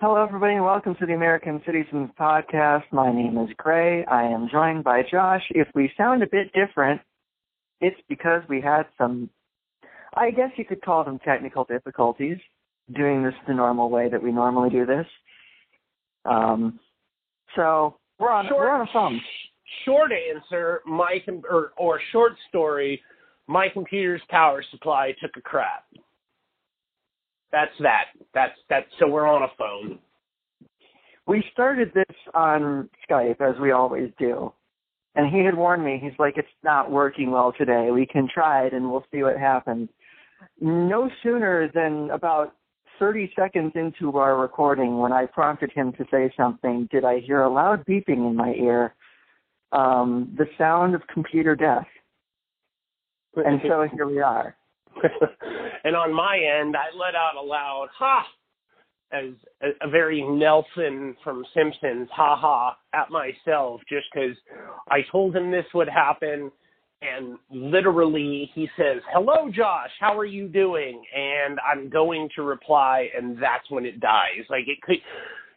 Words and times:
Hello, 0.00 0.14
everybody, 0.22 0.54
and 0.54 0.64
welcome 0.64 0.94
to 1.00 1.06
the 1.06 1.14
American 1.14 1.58
Cityzens 1.66 2.14
Podcast. 2.14 2.84
My 2.92 3.12
name 3.12 3.36
is 3.36 3.50
Grey. 3.56 4.04
I 4.04 4.22
am 4.22 4.48
joined 4.48 4.84
by 4.84 5.02
Josh. 5.10 5.42
If 5.50 5.66
we 5.74 5.90
sound 5.96 6.22
a 6.22 6.28
bit 6.30 6.52
different, 6.52 7.00
it's 7.80 8.00
because 8.08 8.42
we 8.48 8.60
had 8.60 8.84
some, 8.96 9.28
I 10.14 10.30
guess 10.30 10.50
you 10.54 10.64
could 10.64 10.82
call 10.82 11.02
them 11.02 11.18
technical 11.24 11.64
difficulties 11.64 12.38
doing 12.94 13.24
this 13.24 13.34
the 13.48 13.54
normal 13.54 13.90
way 13.90 14.08
that 14.08 14.22
we 14.22 14.30
normally 14.30 14.70
do 14.70 14.86
this. 14.86 15.06
Um, 16.24 16.78
so 17.56 17.96
we're 18.20 18.30
on 18.30 18.46
Short- 18.46 18.56
we're 18.60 18.70
on 18.70 18.82
a 18.82 18.92
phone. 18.92 19.20
Short 19.84 20.12
answer, 20.12 20.80
my 20.86 21.18
com- 21.24 21.42
or 21.50 21.72
or 21.76 22.00
short 22.12 22.34
story, 22.48 23.02
my 23.48 23.68
computer's 23.68 24.22
power 24.30 24.62
supply 24.70 25.12
took 25.20 25.36
a 25.36 25.40
crap. 25.40 25.84
That's 27.52 27.72
that. 27.80 28.04
That's 28.34 28.58
that. 28.68 28.86
So 28.98 29.08
we're 29.08 29.26
on 29.26 29.42
a 29.42 29.48
phone. 29.56 29.98
We 31.26 31.44
started 31.52 31.92
this 31.94 32.16
on 32.34 32.88
Skype 33.08 33.40
as 33.40 33.60
we 33.60 33.70
always 33.70 34.10
do. 34.18 34.52
And 35.14 35.32
he 35.34 35.44
had 35.44 35.56
warned 35.56 35.84
me, 35.84 35.98
he's 36.02 36.18
like, 36.18 36.34
it's 36.36 36.48
not 36.62 36.90
working 36.90 37.30
well 37.30 37.52
today. 37.56 37.90
We 37.90 38.06
can 38.06 38.28
try 38.32 38.66
it 38.66 38.72
and 38.72 38.90
we'll 38.90 39.04
see 39.12 39.22
what 39.22 39.36
happens. 39.36 39.88
No 40.60 41.10
sooner 41.22 41.70
than 41.74 42.10
about 42.10 42.54
30 42.98 43.32
seconds 43.36 43.72
into 43.74 44.16
our 44.16 44.36
recording, 44.36 44.98
when 44.98 45.12
I 45.12 45.26
prompted 45.26 45.72
him 45.72 45.92
to 45.94 46.04
say 46.10 46.32
something, 46.36 46.88
did 46.90 47.04
I 47.04 47.20
hear 47.20 47.42
a 47.42 47.52
loud 47.52 47.84
beeping 47.86 48.28
in 48.28 48.36
my 48.36 48.52
ear. 48.54 48.94
Um, 49.72 50.34
the 50.36 50.46
sound 50.56 50.94
of 50.94 51.02
computer 51.12 51.54
death. 51.54 51.86
And 53.36 53.60
so 53.68 53.86
here 53.92 54.06
we 54.06 54.20
are. 54.20 54.56
and 55.84 55.96
on 55.96 56.12
my 56.14 56.38
end, 56.38 56.76
I 56.76 56.96
let 56.96 57.14
out 57.14 57.36
a 57.40 57.44
loud 57.44 57.88
ha, 57.96 58.26
as 59.12 59.32
a, 59.62 59.86
a 59.86 59.90
very 59.90 60.22
Nelson 60.22 61.16
from 61.24 61.44
Simpsons 61.54 62.08
ha 62.12 62.36
ha 62.36 62.76
at 62.94 63.10
myself, 63.10 63.80
just 63.88 64.06
because 64.12 64.36
I 64.90 65.00
told 65.10 65.34
him 65.34 65.50
this 65.50 65.66
would 65.74 65.88
happen, 65.88 66.50
and 67.02 67.38
literally 67.50 68.50
he 68.54 68.68
says, 68.76 69.02
"Hello, 69.12 69.50
Josh, 69.50 69.90
how 70.00 70.16
are 70.18 70.24
you 70.26 70.48
doing?" 70.48 71.02
And 71.16 71.58
I'm 71.60 71.88
going 71.88 72.28
to 72.36 72.42
reply, 72.42 73.08
and 73.16 73.36
that's 73.40 73.70
when 73.70 73.86
it 73.86 74.00
dies. 74.00 74.44
Like 74.50 74.68
it 74.68 74.80
could. 74.82 74.98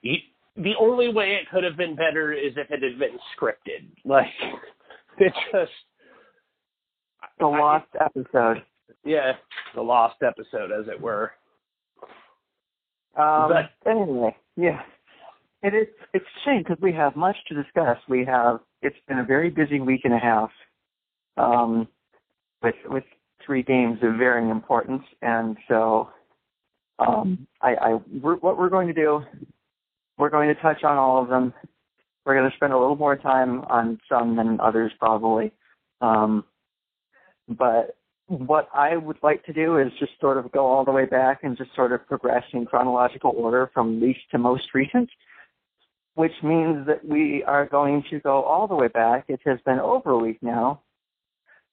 You, 0.02 0.18
the 0.58 0.74
only 0.80 1.08
way 1.08 1.40
it 1.42 1.50
could 1.50 1.64
have 1.64 1.78
been 1.78 1.96
better 1.96 2.34
is 2.34 2.54
if 2.58 2.70
it 2.72 2.84
had 2.84 3.00
been 3.00 3.18
scripted. 3.36 3.88
Like 4.06 4.28
it 5.18 5.34
just 5.52 5.72
The 7.40 7.48
lost 7.48 7.88
episode. 8.00 8.64
Yeah, 9.04 9.34
the 9.76 9.82
lost 9.82 10.22
episode, 10.24 10.72
as 10.72 10.88
it 10.88 11.00
were. 11.00 11.32
Um, 13.16 13.50
But- 13.50 13.72
anyway, 13.86 14.36
yeah, 14.56 14.82
it 15.64 15.74
is. 15.74 15.88
It's 16.14 16.26
a 16.26 16.40
shame 16.46 16.64
because 16.64 16.80
we 16.82 16.94
have 16.94 17.16
much 17.16 17.38
to 17.48 17.54
discuss. 17.56 17.98
We 18.08 18.26
have. 18.26 18.60
It's 18.82 18.98
been 19.08 19.20
a 19.20 19.24
very 19.24 19.50
busy 19.50 19.80
week 19.80 20.02
and 20.06 20.14
a 20.14 20.20
half, 20.20 20.52
um, 21.38 21.88
with 22.64 22.76
with 22.86 23.04
three 23.46 23.64
games 23.64 24.00
of 24.04 24.16
varying 24.16 24.50
importance, 24.50 25.04
and 25.22 25.58
so, 25.68 26.10
um, 27.00 27.48
I, 27.62 27.76
I 27.76 28.00
we're, 28.22 28.36
what 28.38 28.58
we're 28.58 28.70
going 28.70 28.88
to 28.88 28.94
do, 28.94 29.24
we're 30.18 30.30
going 30.30 30.48
to 30.54 30.62
touch 30.62 30.84
on 30.84 30.98
all 30.98 31.22
of 31.22 31.28
them. 31.28 31.54
We're 32.26 32.36
going 32.36 32.50
to 32.50 32.56
spend 32.56 32.72
a 32.72 32.78
little 32.78 32.96
more 32.96 33.16
time 33.16 33.62
on 33.62 34.00
some 34.08 34.36
than 34.36 34.60
others, 34.60 34.92
probably. 35.00 35.52
Um, 36.02 36.46
but 37.50 37.98
what 38.32 38.70
I 38.74 38.96
would 38.96 39.18
like 39.22 39.44
to 39.46 39.54
do 39.54 39.78
is 39.78 39.92
just 40.00 40.14
sort 40.22 40.38
of 40.38 40.52
go 40.54 40.66
all 40.66 40.86
the 40.86 40.92
way 40.92 41.06
back 41.06 41.44
and 41.44 41.58
just 41.58 41.76
sort 41.76 41.92
of 41.92 42.08
progress 42.08 42.44
in 42.54 42.66
chronological 42.66 43.34
order 43.36 43.70
from 43.74 44.00
least 44.00 44.22
to 44.32 44.38
most 44.38 44.74
recent, 44.74 45.10
which 46.16 46.32
means 46.42 46.88
that 46.88 47.06
we 47.06 47.44
are 47.44 47.66
going 47.66 48.04
to 48.10 48.20
go 48.22 48.42
all 48.44 48.68
the 48.68 48.76
way 48.76 48.88
back. 48.88 49.26
It 49.28 49.42
has 49.46 49.60
been 49.66 49.80
over 49.80 50.12
a 50.12 50.18
week 50.18 50.38
now 50.42 50.82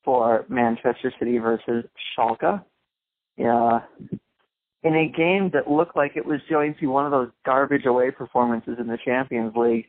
for 0.04 0.46
Manchester 0.48 1.12
City 1.16 1.38
versus 1.38 1.84
Schalke. 2.18 2.64
Yeah. 3.36 3.80
In 4.82 4.96
a 4.96 5.08
game 5.08 5.50
that 5.54 5.70
looked 5.70 5.96
like 5.96 6.16
it 6.16 6.26
was 6.26 6.40
going 6.50 6.74
to 6.74 6.80
be 6.80 6.86
one 6.86 7.04
of 7.04 7.12
those 7.12 7.30
garbage 7.46 7.86
away 7.86 8.10
performances 8.10 8.78
in 8.80 8.88
the 8.88 8.98
Champions 9.04 9.54
League 9.54 9.86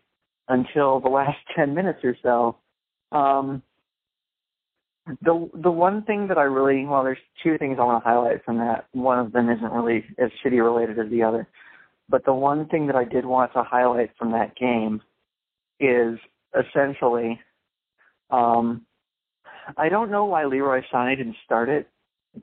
until 0.48 1.00
the 1.00 1.10
last 1.10 1.38
10 1.56 1.74
minutes 1.74 2.00
or 2.04 2.16
so. 2.22 2.58
Um, 3.12 3.64
the 5.22 5.50
the 5.54 5.72
one 5.72 6.04
thing 6.04 6.28
that 6.28 6.38
I 6.38 6.44
really 6.44 6.86
well, 6.86 7.04
there's 7.04 7.18
two 7.44 7.58
things 7.58 7.78
I 7.80 7.84
want 7.84 8.04
to 8.04 8.10
highlight 8.10 8.44
from 8.44 8.58
that. 8.58 8.88
One 8.92 9.20
of 9.20 9.32
them 9.32 9.50
isn't 9.50 9.72
really 9.72 10.06
as 10.18 10.30
city 10.44 10.60
related 10.60 11.00
as 11.00 11.10
the 11.10 11.24
other, 11.24 11.48
but 12.10 12.26
the 12.26 12.34
one 12.34 12.68
thing 12.68 12.88
that 12.88 12.96
I 12.96 13.06
did 13.06 13.26
want 13.26 13.54
to 13.54 13.64
highlight 13.64 14.12
from 14.18 14.32
that 14.32 14.56
game 14.56 15.02
is 15.80 16.20
essentially, 16.58 17.40
um, 18.30 18.86
I 19.78 19.90
don't 19.90 20.12
know 20.12 20.26
why 20.26 20.46
Leroy 20.46 20.82
Sané 20.94 21.18
didn't 21.18 21.38
start 21.46 21.70
it. 21.70 21.88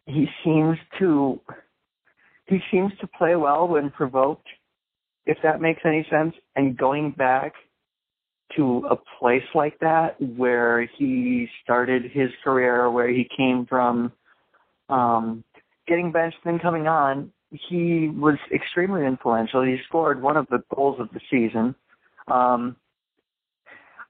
He 0.06 0.26
seems 0.44 0.78
to 0.98 1.40
he 2.46 2.58
seems 2.70 2.92
to 3.00 3.06
play 3.06 3.36
well 3.36 3.66
when 3.66 3.90
provoked, 3.90 4.46
if 5.26 5.38
that 5.42 5.60
makes 5.60 5.80
any 5.84 6.06
sense. 6.10 6.34
And 6.54 6.76
going 6.76 7.10
back 7.10 7.54
to 8.54 8.86
a 8.90 8.96
place 9.18 9.42
like 9.54 9.78
that 9.80 10.20
where 10.20 10.88
he 10.98 11.48
started 11.62 12.04
his 12.12 12.30
career, 12.44 12.90
where 12.90 13.08
he 13.08 13.28
came 13.36 13.66
from, 13.66 14.12
um, 14.88 15.42
getting 15.88 16.12
benched 16.12 16.38
then 16.44 16.58
coming 16.58 16.86
on, 16.86 17.32
he 17.50 18.08
was 18.08 18.38
extremely 18.52 19.04
influential. 19.04 19.62
He 19.62 19.76
scored 19.86 20.22
one 20.22 20.36
of 20.36 20.46
the 20.48 20.62
goals 20.74 21.00
of 21.00 21.08
the 21.12 21.20
season. 21.30 21.74
Um, 22.28 22.76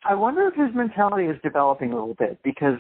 I 0.05 0.15
wonder 0.15 0.47
if 0.47 0.55
his 0.55 0.75
mentality 0.75 1.27
is 1.27 1.37
developing 1.43 1.93
a 1.93 1.95
little 1.95 2.15
bit 2.15 2.39
because 2.45 2.79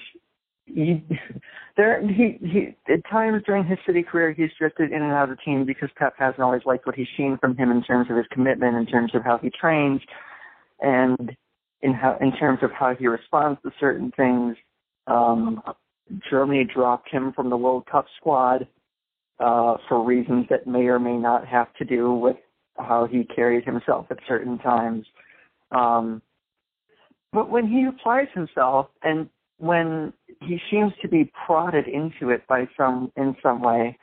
he 0.66 1.02
there 1.76 2.06
he 2.06 2.38
he 2.40 2.76
at 2.92 3.08
times 3.10 3.42
during 3.46 3.64
his 3.64 3.78
city 3.86 4.02
career 4.02 4.32
he's 4.32 4.50
drifted 4.58 4.92
in 4.92 5.02
and 5.02 5.12
out 5.12 5.30
of 5.30 5.36
the 5.36 5.42
team 5.42 5.64
because 5.64 5.88
Pep 5.96 6.14
hasn't 6.18 6.40
always 6.40 6.62
liked 6.64 6.86
what 6.86 6.94
he's 6.94 7.06
seen 7.16 7.38
from 7.40 7.56
him 7.56 7.70
in 7.70 7.82
terms 7.82 8.08
of 8.10 8.16
his 8.16 8.26
commitment, 8.30 8.76
in 8.76 8.86
terms 8.86 9.14
of 9.14 9.24
how 9.24 9.38
he 9.38 9.50
trains, 9.50 10.00
and 10.80 11.36
in 11.82 11.92
how 11.92 12.16
in 12.20 12.32
terms 12.36 12.60
of 12.62 12.70
how 12.72 12.94
he 12.94 13.06
responds 13.06 13.60
to 13.62 13.70
certain 13.78 14.12
things. 14.16 14.56
Um, 15.06 15.62
Germany 16.30 16.64
dropped 16.64 17.10
him 17.10 17.32
from 17.32 17.50
the 17.50 17.56
World 17.56 17.86
Cup 17.90 18.06
squad 18.16 18.66
uh, 19.38 19.76
for 19.88 20.04
reasons 20.04 20.46
that 20.50 20.66
may 20.66 20.86
or 20.86 20.98
may 20.98 21.16
not 21.16 21.46
have 21.46 21.72
to 21.74 21.84
do 21.84 22.12
with 22.12 22.36
how 22.78 23.06
he 23.06 23.24
carries 23.24 23.64
himself 23.64 24.06
at 24.10 24.18
certain 24.28 24.58
times. 24.58 25.06
Um, 25.72 26.22
but 27.32 27.50
when 27.50 27.66
he 27.66 27.84
applies 27.84 28.28
himself 28.34 28.88
and 29.02 29.28
when 29.58 30.12
he 30.40 30.58
seems 30.70 30.92
to 31.02 31.08
be 31.08 31.30
prodded 31.46 31.86
into 31.88 32.30
it 32.30 32.46
by 32.46 32.68
some 32.76 33.10
in 33.16 33.36
some 33.42 33.62
way, 33.62 33.98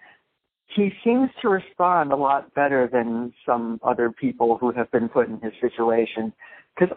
he 0.75 0.91
seems 1.03 1.29
to 1.41 1.50
respond 1.50 2.11
a 2.11 2.16
lot 2.16 2.53
better 2.53 2.90
than 2.91 3.34
some 3.45 3.79
other 3.84 4.11
people 4.11 4.57
who 4.57 4.72
have 4.72 4.90
been 4.91 5.07
put 5.07 5.28
in 5.28 5.40
his 5.40 5.53
situation. 5.61 6.34
Because 6.75 6.95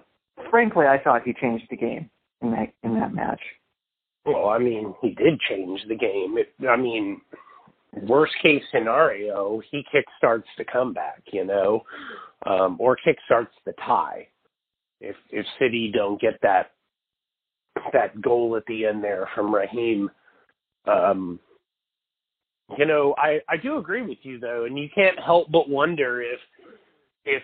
frankly, 0.51 0.87
I 0.87 0.99
thought 1.03 1.23
he 1.25 1.35
changed 1.41 1.67
the 1.71 1.77
game 1.77 2.11
in 2.43 2.51
that 2.53 2.73
in 2.83 2.95
that 2.95 3.15
match. 3.15 3.41
Well, 4.25 4.49
I 4.49 4.59
mean, 4.59 4.95
he 5.03 5.11
did 5.11 5.39
change 5.49 5.81
the 5.89 5.95
game. 5.95 6.37
It, 6.37 6.53
I 6.69 6.77
mean, 6.77 7.21
worst 8.03 8.35
case 8.43 8.63
scenario, 8.73 9.61
he 9.71 9.85
kickstarts 9.95 10.45
the 10.59 10.65
comeback, 10.65 11.23
you 11.33 11.45
know, 11.45 11.83
um, 12.45 12.77
or 12.81 12.97
kickstarts 12.97 13.49
the 13.65 13.73
tie. 13.85 14.27
If 15.01 15.17
if 15.31 15.47
City 15.59 15.93
don't 15.95 16.21
get 16.21 16.41
that 16.43 16.73
that 17.93 18.21
goal 18.21 18.57
at 18.57 18.65
the 18.67 18.87
end 18.87 19.05
there 19.05 19.29
from 19.35 19.55
Raheem, 19.55 20.11
um, 20.87 21.39
you 22.79 22.87
know, 22.87 23.15
I 23.19 23.41
I 23.49 23.57
do 23.57 23.79
agree 23.79 24.03
with 24.03 24.19
you 24.23 24.41
though, 24.41 24.65
and 24.65 24.79
you 24.79 24.89
can't 24.95 25.19
help 25.25 25.51
but 25.53 25.69
wonder 25.69 26.21
if 26.23 26.41
if 27.25 27.43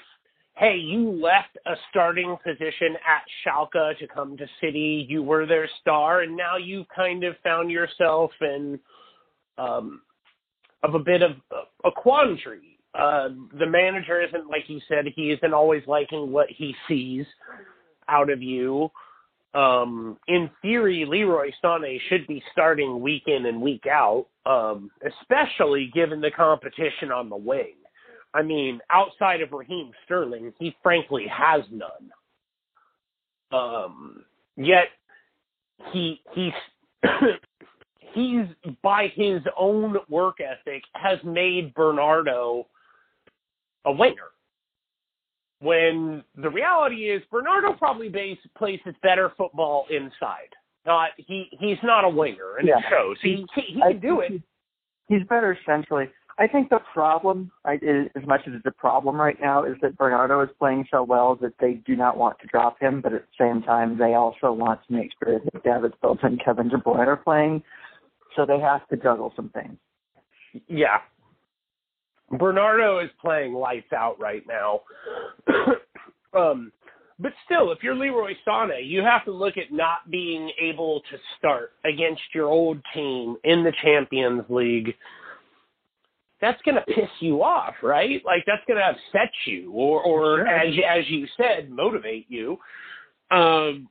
hey, 0.56 0.76
you 0.76 1.10
left 1.10 1.56
a 1.66 1.74
starting 1.90 2.36
position 2.44 2.96
at 3.06 3.22
Schalke 3.44 3.98
to 3.98 4.06
come 4.06 4.36
to 4.36 4.46
City. 4.60 5.06
You 5.08 5.22
were 5.22 5.46
their 5.46 5.68
star, 5.80 6.20
and 6.20 6.36
now 6.36 6.56
you've 6.56 6.86
kind 6.94 7.24
of 7.24 7.34
found 7.42 7.70
yourself 7.70 8.30
in 8.40 8.78
um, 9.58 10.02
of 10.82 10.94
a 10.94 10.98
bit 10.98 11.22
of 11.22 11.32
a 11.84 11.90
quandary. 11.90 12.78
Uh, 12.94 13.30
the 13.58 13.66
manager 13.66 14.20
isn't 14.20 14.48
like 14.48 14.64
you 14.68 14.80
said; 14.88 15.06
he 15.16 15.30
isn't 15.30 15.54
always 15.54 15.82
liking 15.86 16.30
what 16.30 16.48
he 16.50 16.74
sees 16.86 17.24
out 18.08 18.30
of 18.30 18.42
you. 18.42 18.90
Um, 19.54 20.18
in 20.28 20.50
theory, 20.62 21.04
Leroy 21.06 21.50
Sané 21.62 21.98
should 22.08 22.26
be 22.26 22.42
starting 22.52 23.00
week 23.00 23.24
in 23.26 23.46
and 23.46 23.60
week 23.60 23.84
out, 23.86 24.26
um, 24.46 24.90
especially 25.06 25.90
given 25.94 26.20
the 26.20 26.30
competition 26.30 27.12
on 27.12 27.28
the 27.28 27.36
wing. 27.36 27.74
I 28.34 28.42
mean, 28.42 28.80
outside 28.90 29.40
of 29.42 29.52
Raheem 29.52 29.92
Sterling, 30.04 30.52
he 30.58 30.74
frankly 30.82 31.26
has 31.30 31.62
none. 31.70 32.10
Um, 33.52 34.24
yet 34.56 34.86
he 35.92 36.20
he's 36.34 36.52
he's 38.14 38.46
by 38.82 39.08
his 39.14 39.42
own 39.58 39.96
work 40.08 40.36
ethic 40.40 40.82
has 40.94 41.18
made 41.24 41.74
Bernardo 41.74 42.66
a 43.84 43.92
winger. 43.92 44.30
when 45.60 46.24
the 46.36 46.48
reality 46.50 47.10
is 47.10 47.22
Bernardo 47.30 47.72
probably 47.74 48.08
base, 48.08 48.38
plays 48.56 48.80
his 48.84 48.94
better 49.02 49.32
football 49.36 49.86
inside. 49.90 50.48
Not 50.86 51.10
he 51.16 51.48
he's 51.60 51.78
not 51.82 52.04
a 52.04 52.08
winger, 52.08 52.56
and 52.58 52.66
Yeah. 52.68 52.78
it 52.78 52.84
shows. 52.90 53.16
He 53.22 53.44
he, 53.54 53.62
he 53.74 53.80
can 53.80 54.00
do 54.00 54.20
it. 54.20 54.32
He's, 55.08 55.22
better 55.28 55.58
centrally. 55.66 56.08
I 56.38 56.46
think 56.46 56.70
the 56.70 56.80
problem, 56.92 57.50
I, 57.64 57.74
as 57.74 58.26
much 58.26 58.40
as 58.46 58.54
it's 58.54 58.66
a 58.66 58.70
problem 58.70 59.20
right 59.20 59.38
now, 59.40 59.64
is 59.64 59.76
that 59.82 59.96
Bernardo 59.96 60.40
is 60.42 60.48
playing 60.58 60.86
so 60.90 61.02
well 61.02 61.36
that 61.42 61.52
they 61.60 61.74
do 61.74 61.94
not 61.94 62.16
want 62.16 62.38
to 62.40 62.46
drop 62.46 62.80
him, 62.80 63.00
but 63.00 63.12
at 63.12 63.22
the 63.22 63.44
same 63.44 63.62
time, 63.62 63.98
they 63.98 64.14
also 64.14 64.52
want 64.52 64.80
to 64.86 64.94
make 64.94 65.10
sure 65.22 65.38
that 65.38 65.62
David 65.62 65.92
Silva 66.00 66.26
and 66.26 66.42
Kevin 66.42 66.68
De 66.68 66.78
Bruyne 66.78 67.06
are 67.06 67.16
playing. 67.16 67.62
So 68.34 68.46
they 68.46 68.58
have 68.58 68.86
to 68.88 68.96
juggle 68.96 69.32
some 69.36 69.50
things. 69.50 69.76
Yeah. 70.68 70.98
Bernardo 72.30 73.00
is 73.00 73.10
playing 73.20 73.52
lights 73.52 73.92
out 73.92 74.18
right 74.18 74.42
now. 74.48 74.80
um, 76.34 76.72
but 77.18 77.32
still, 77.44 77.70
if 77.72 77.78
you're 77.82 77.94
Leroy 77.94 78.32
Sané, 78.46 78.88
you 78.88 79.02
have 79.02 79.24
to 79.26 79.32
look 79.32 79.56
at 79.56 79.70
not 79.70 80.10
being 80.10 80.50
able 80.60 81.00
to 81.10 81.16
start 81.38 81.72
against 81.84 82.22
your 82.34 82.46
old 82.46 82.78
team 82.94 83.36
in 83.44 83.62
the 83.62 83.72
Champions 83.82 84.44
League. 84.48 84.94
That's 86.42 86.60
going 86.62 86.74
to 86.74 86.82
piss 86.82 87.08
you 87.20 87.42
off, 87.42 87.74
right? 87.82 88.20
Like 88.26 88.44
that's 88.46 88.62
going 88.68 88.78
to 88.78 88.84
upset 88.84 89.32
you, 89.46 89.72
or, 89.72 90.02
or 90.02 90.38
Sure. 90.38 90.46
as 90.48 90.74
as 90.86 91.08
you 91.08 91.26
said, 91.38 91.70
motivate 91.70 92.26
you. 92.28 92.58
Um, 93.30 93.88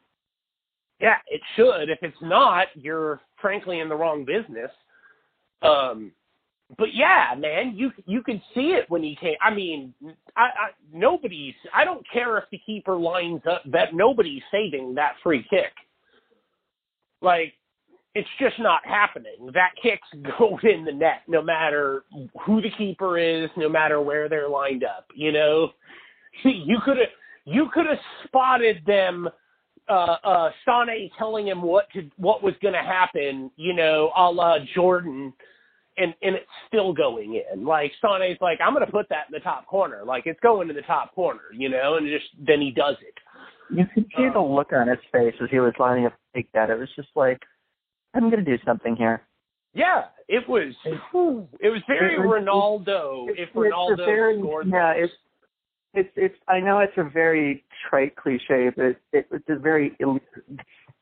yeah, 0.99 1.15
it 1.27 1.41
should. 1.55 1.89
If 1.89 1.99
it's 2.03 2.21
not, 2.21 2.67
you're 2.75 3.21
frankly 3.41 3.79
in 3.79 3.89
the 3.89 3.95
wrong 3.95 4.23
business. 4.25 4.69
Um, 5.63 6.11
but 6.77 6.93
yeah, 6.93 7.33
man, 7.37 7.73
you 7.75 7.91
you 8.05 8.21
can 8.21 8.41
see 8.53 8.73
it 8.73 8.85
when 8.89 9.01
he 9.03 9.15
came. 9.15 9.35
I 9.41 9.53
mean, 9.53 9.93
I, 10.35 10.41
I 10.43 10.69
nobody's. 10.93 11.55
I 11.73 11.83
don't 11.85 12.05
care 12.11 12.37
if 12.37 12.45
the 12.51 12.59
keeper 12.65 12.95
lines 12.97 13.41
up. 13.49 13.63
That 13.65 13.93
nobody's 13.93 14.43
saving 14.51 14.95
that 14.95 15.13
free 15.23 15.45
kick. 15.49 15.73
Like, 17.21 17.53
it's 18.13 18.27
just 18.39 18.59
not 18.59 18.81
happening. 18.85 19.51
That 19.53 19.71
kick's 19.81 20.07
going 20.37 20.59
in 20.63 20.85
the 20.85 20.91
net, 20.91 21.21
no 21.27 21.41
matter 21.41 22.03
who 22.45 22.61
the 22.61 22.71
keeper 22.77 23.17
is, 23.17 23.49
no 23.57 23.69
matter 23.69 24.01
where 24.01 24.29
they're 24.29 24.49
lined 24.49 24.83
up. 24.83 25.07
You 25.15 25.31
know, 25.31 25.69
you 26.43 26.79
could 26.83 26.97
have 26.97 27.07
you 27.45 27.67
could 27.73 27.85
have 27.87 27.99
spotted 28.25 28.83
them. 28.85 29.29
Uh, 29.89 30.15
uh, 30.23 30.51
Sane 30.65 31.09
telling 31.17 31.47
him 31.47 31.61
what 31.61 31.85
to 31.93 32.09
what 32.17 32.43
was 32.43 32.53
going 32.61 32.75
to 32.75 32.83
happen. 32.83 33.51
You 33.57 33.73
know, 33.73 34.11
a 34.15 34.31
la 34.31 34.57
Jordan 34.73 35.33
and 35.97 36.13
and 36.21 36.35
it's 36.35 36.45
still 36.67 36.93
going 36.93 37.41
in. 37.51 37.65
Like 37.65 37.91
Sane's 38.01 38.37
like, 38.41 38.59
I'm 38.65 38.73
gonna 38.73 38.87
put 38.87 39.09
that 39.09 39.27
in 39.27 39.33
the 39.33 39.39
top 39.39 39.65
corner. 39.67 40.03
Like 40.05 40.23
it's 40.25 40.39
going 40.39 40.67
to 40.67 40.73
the 40.73 40.81
top 40.81 41.13
corner, 41.13 41.41
you 41.53 41.69
know, 41.69 41.97
and 41.97 42.07
just 42.07 42.25
then 42.45 42.61
he 42.61 42.71
does 42.71 42.95
it. 43.01 43.13
You 43.75 43.85
could 43.93 44.05
see 44.17 44.27
the 44.33 44.39
Um, 44.39 44.51
look 44.51 44.73
on 44.73 44.87
his 44.87 44.99
face 45.11 45.35
as 45.41 45.49
he 45.49 45.59
was 45.59 45.73
lining 45.79 46.05
up 46.05 46.13
to 46.13 46.39
take 46.39 46.51
that. 46.53 46.69
It 46.69 46.77
was 46.77 46.89
just 46.95 47.09
like, 47.15 47.41
I'm 48.13 48.29
going 48.29 48.43
to 48.43 48.57
do 48.57 48.61
something 48.65 48.95
here. 48.95 49.21
Yeah, 49.73 50.05
it 50.27 50.47
was. 50.49 50.73
whew, 51.11 51.47
it 51.59 51.69
was 51.69 51.81
very 51.87 52.15
It 52.15 52.19
was- 52.19 52.43
Ronaldo. 52.43 53.27
If 53.37 53.53
Ronaldo 53.53 53.97
very, 53.97 54.37
scored, 54.39 54.67
yeah, 54.67 54.91
it's 54.91 55.13
it's 55.93 56.09
it's. 56.15 56.35
I 56.47 56.59
know 56.59 56.79
it's 56.79 56.97
a 56.97 57.03
very 57.03 57.63
trite 57.89 58.15
cliche, 58.15 58.69
but 58.75 58.85
it, 58.85 59.01
it, 59.13 59.27
it's 59.31 59.49
a 59.49 59.55
very 59.57 59.95
elite. 59.99 60.23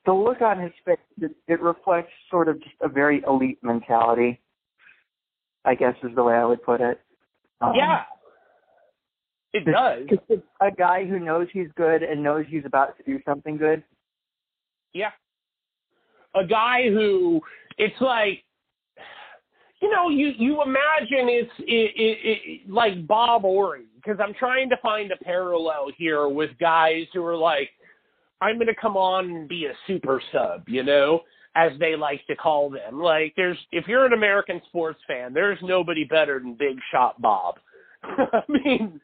The 0.06 0.14
look 0.14 0.42
on 0.42 0.60
his 0.60 0.72
face 0.86 0.98
it, 1.20 1.32
it 1.48 1.62
reflects 1.62 2.12
sort 2.30 2.48
of 2.48 2.60
just 2.62 2.76
a 2.82 2.88
very 2.90 3.24
elite 3.28 3.60
mentality. 3.64 4.40
I 5.66 5.76
guess 5.76 5.96
is 6.04 6.16
the 6.16 6.24
way 6.24 6.36
I 6.36 6.46
would 6.46 6.64
put 6.64 6.80
it. 6.80 7.02
Um, 7.62 7.74
yeah, 7.76 8.04
it 9.54 9.66
does. 9.66 10.08
A 10.62 10.72
guy 10.72 11.06
who 11.06 11.20
knows 11.20 11.48
he's 11.52 11.68
good 11.76 12.02
and 12.04 12.24
knows 12.24 12.46
he's 12.48 12.66
about 12.66 12.98
to 12.98 13.04
do 13.04 13.20
something 13.26 13.58
good. 13.58 13.84
Yeah. 14.94 15.12
A 16.36 16.46
guy 16.46 16.90
who 16.90 17.42
it's 17.78 18.00
like 18.02 18.44
you 19.82 19.90
know, 19.90 20.10
you 20.10 20.32
you 20.38 20.62
imagine 20.62 21.30
it's 21.30 21.52
it, 21.60 21.94
it, 21.96 22.18
it 22.24 22.70
like 22.70 23.08
Bob 23.08 23.42
Horry 23.42 23.86
because 23.96 24.20
I'm 24.22 24.34
trying 24.34 24.70
to 24.70 24.78
find 24.78 25.12
a 25.12 25.24
parallel 25.24 25.92
here 25.98 26.28
with 26.28 26.52
guys 26.60 27.06
who 27.14 27.24
are 27.24 27.38
like 27.38 27.70
I'm 28.42 28.56
going 28.56 28.68
to 28.68 28.76
come 28.80 28.98
on 28.98 29.26
and 29.26 29.50
be 29.50 29.66
a 29.66 29.74
super 29.88 30.22
sub, 30.32 30.68
you 30.68 30.84
know, 30.84 31.22
as 31.56 31.72
they 31.80 31.96
like 31.96 32.26
to 32.28 32.36
call 32.36 32.70
them. 32.70 33.02
Like 33.02 33.34
there's 33.36 33.58
if 33.72 33.88
you're 33.88 34.06
an 34.06 34.14
American 34.14 34.62
sports 34.68 35.00
fan, 35.08 35.34
there's 35.34 35.60
nobody 35.62 36.04
better 36.04 36.40
than 36.40 36.56
Big 36.56 36.78
Shot 36.92 37.22
Bob. 37.22 37.56
I 38.04 38.42
mean, 38.50 39.00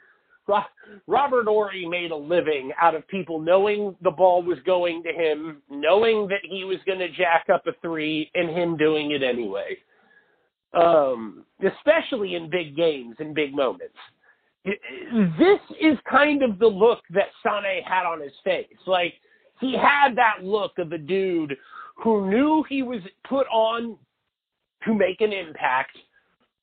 Robert 1.07 1.45
Horry 1.45 1.87
made 1.87 2.11
a 2.11 2.15
living 2.15 2.71
out 2.79 2.95
of 2.95 3.07
people 3.07 3.39
knowing 3.39 3.95
the 4.01 4.11
ball 4.11 4.43
was 4.43 4.59
going 4.65 5.03
to 5.03 5.11
him, 5.11 5.61
knowing 5.69 6.27
that 6.27 6.41
he 6.43 6.63
was 6.63 6.77
going 6.85 6.99
to 6.99 7.09
jack 7.09 7.47
up 7.53 7.65
a 7.67 7.71
three, 7.81 8.29
and 8.35 8.49
him 8.49 8.77
doing 8.77 9.11
it 9.11 9.23
anyway. 9.23 9.77
Um, 10.73 11.45
especially 11.65 12.35
in 12.35 12.49
big 12.49 12.75
games 12.75 13.15
and 13.19 13.33
big 13.33 13.55
moments. 13.55 13.95
This 14.65 15.59
is 15.79 15.97
kind 16.09 16.43
of 16.43 16.59
the 16.59 16.67
look 16.67 16.99
that 17.11 17.29
Sane 17.43 17.83
had 17.85 18.05
on 18.05 18.19
his 18.19 18.33
face. 18.43 18.67
Like 18.85 19.13
he 19.61 19.73
had 19.73 20.15
that 20.17 20.43
look 20.43 20.77
of 20.77 20.91
a 20.91 20.97
dude 20.97 21.55
who 21.95 22.29
knew 22.29 22.65
he 22.67 22.83
was 22.83 22.99
put 23.27 23.47
on 23.47 23.97
to 24.83 24.93
make 24.93 25.21
an 25.21 25.31
impact, 25.31 25.97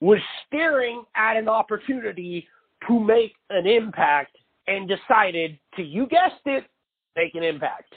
was 0.00 0.18
staring 0.46 1.04
at 1.16 1.36
an 1.36 1.48
opportunity 1.48 2.46
to 2.88 3.00
make 3.00 3.34
an 3.50 3.66
impact 3.66 4.36
and 4.66 4.88
decided 4.88 5.58
to, 5.76 5.82
you 5.82 6.06
guessed 6.06 6.42
it, 6.46 6.64
make 7.16 7.34
an 7.34 7.42
impact. 7.42 7.94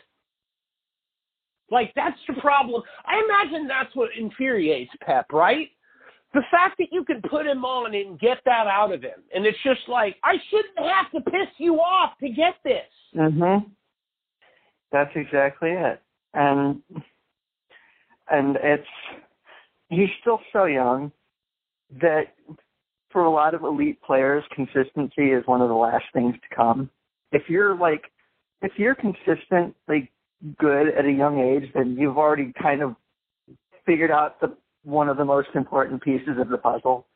Like, 1.72 1.92
that's 1.96 2.20
the 2.28 2.40
problem. 2.42 2.84
I 3.06 3.22
imagine 3.24 3.68
that's 3.68 3.96
what 3.96 4.10
infuriates 4.18 4.92
Pep, 5.02 5.28
right? 5.32 5.70
The 6.34 6.44
fact 6.52 6.78
that 6.80 6.88
you 6.92 7.04
can 7.06 7.22
put 7.22 7.48
him 7.48 7.66
on 7.66 7.96
and 7.96 8.20
get 8.20 8.40
that 8.46 8.68
out 8.68 8.94
of 8.94 9.02
him. 9.02 9.24
And 9.34 9.46
it's 9.46 9.58
just 9.64 9.82
like, 9.88 10.18
I 10.24 10.36
shouldn't 10.50 10.78
have 10.78 11.12
to 11.12 11.32
piss 11.32 11.48
you 11.58 11.76
off 11.76 12.12
to 12.20 12.30
get 12.30 12.56
this. 12.64 12.84
Mm-hmm. 13.16 13.68
That's 14.92 15.12
exactly 15.16 15.72
it. 15.72 16.02
And 16.34 16.82
and 18.30 18.58
it's 18.62 18.88
he's 19.90 20.10
still 20.22 20.40
so 20.52 20.66
young 20.66 21.12
that 22.02 22.34
for 23.15 23.23
a 23.23 23.31
lot 23.31 23.53
of 23.53 23.63
elite 23.63 24.01
players 24.01 24.44
consistency 24.53 25.31
is 25.31 25.47
one 25.47 25.62
of 25.62 25.69
the 25.69 25.73
last 25.73 26.03
things 26.12 26.35
to 26.35 26.53
come. 26.53 26.89
If 27.31 27.44
you're 27.47 27.73
like 27.73 28.12
if 28.62 28.74
you're 28.75 28.93
consistently 28.93 30.12
good 30.60 30.89
at 30.89 31.05
a 31.05 31.12
young 31.12 31.39
age 31.39 31.72
then 31.74 31.95
you've 31.98 32.17
already 32.17 32.51
kind 32.62 32.81
of 32.81 32.93
figured 33.86 34.12
out 34.12 34.41
the 34.41 34.53
one 34.84 35.07
of 35.07 35.15
the 35.15 35.24
most 35.24 35.48
important 35.55 36.03
pieces 36.03 36.38
of 36.38 36.50
the 36.50 36.57
puzzle. 36.57 37.07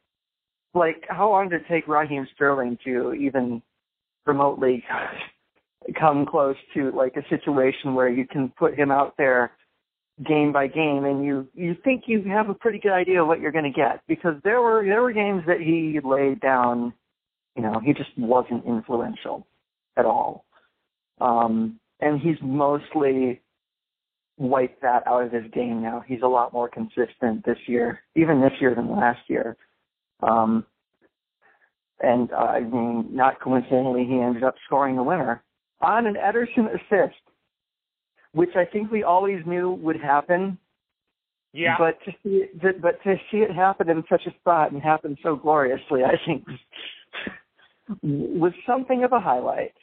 Like 0.74 1.04
how 1.10 1.32
long 1.32 1.50
did 1.50 1.64
it 1.64 1.68
take 1.70 1.86
Raheem 1.86 2.26
Sterling 2.34 2.78
to 2.86 3.14
even 3.14 3.62
remotely 4.26 4.86
come 6.00 6.26
close 6.26 6.56
to 6.76 6.92
like 6.92 7.18
a 7.18 7.28
situation 7.28 7.94
where 7.94 8.08
you 8.08 8.26
can 8.26 8.54
put 8.58 8.74
him 8.74 8.90
out 8.90 9.16
there 9.18 9.52
game 10.28 10.52
by 10.52 10.68
game 10.68 11.06
and 11.06 11.24
you 11.24 11.48
you 11.54 11.76
think 11.84 12.04
you 12.08 12.24
have 12.24 12.50
a 12.50 12.54
pretty 12.54 12.80
good 12.80 12.92
idea 12.92 13.22
of 13.22 13.28
what 13.28 13.40
you're 13.40 13.52
going 13.52 13.72
to 13.72 13.78
get 13.78 14.02
because 14.08 14.36
there 14.44 14.62
were 14.62 14.84
there 14.84 15.02
were 15.02 15.14
games 15.14 15.44
that 15.48 15.62
he 15.62 16.00
laid 16.04 16.42
down 16.42 16.94
you 17.56 17.64
know 17.64 17.80
he 17.84 17.94
just 17.94 18.10
wasn't 18.18 18.66
influential 18.66 19.48
at 19.98 20.06
all. 20.06 20.46
Um 21.22 21.80
and 22.02 22.20
he's 22.20 22.38
mostly 22.42 23.42
wiped 24.38 24.82
that 24.82 25.06
out 25.06 25.24
of 25.24 25.32
his 25.32 25.52
game 25.52 25.82
now. 25.82 26.04
He's 26.06 26.22
a 26.22 26.28
lot 26.28 26.54
more 26.54 26.70
consistent 26.70 27.46
this 27.46 27.60
year 27.68 28.02
even 28.16 28.42
this 28.42 28.54
year 28.60 28.76
than 28.76 28.92
last 28.92 29.22
year. 29.28 29.56
Um 30.22 30.66
and 32.02 32.32
uh, 32.32 32.36
I 32.36 32.60
mean, 32.62 33.10
not 33.12 33.40
coincidentally, 33.42 34.06
he 34.06 34.20
ended 34.20 34.44
up 34.44 34.56
scoring 34.66 34.96
the 34.96 35.04
winner 35.04 35.44
on 35.82 36.08
an 36.08 36.16
Ederson 36.16 36.68
assist, 36.74 37.20
which 38.34 38.56
I 38.56 38.66
think 38.66 38.92
we 38.92 39.04
always 39.04 39.46
knew 39.46 39.72
would 39.72 40.00
happen. 40.00 40.58
Yeah. 41.52 41.76
But 41.80 41.98
to 42.06 42.12
see 42.24 42.44
it, 42.44 42.82
but- 42.82 43.02
to 43.04 43.16
see 43.32 43.38
it 43.38 43.52
happen 43.52 43.90
in 43.90 44.04
such 44.10 44.26
a 44.28 44.32
spot 44.40 44.72
and 44.72 44.82
happen 44.82 45.18
so 45.24 45.36
gloriously, 45.36 46.04
I 46.04 46.16
think 46.26 46.46
was 48.04 48.54
something 48.68 49.04
of 49.04 49.14
a 49.14 49.20
highlight. 49.20 49.74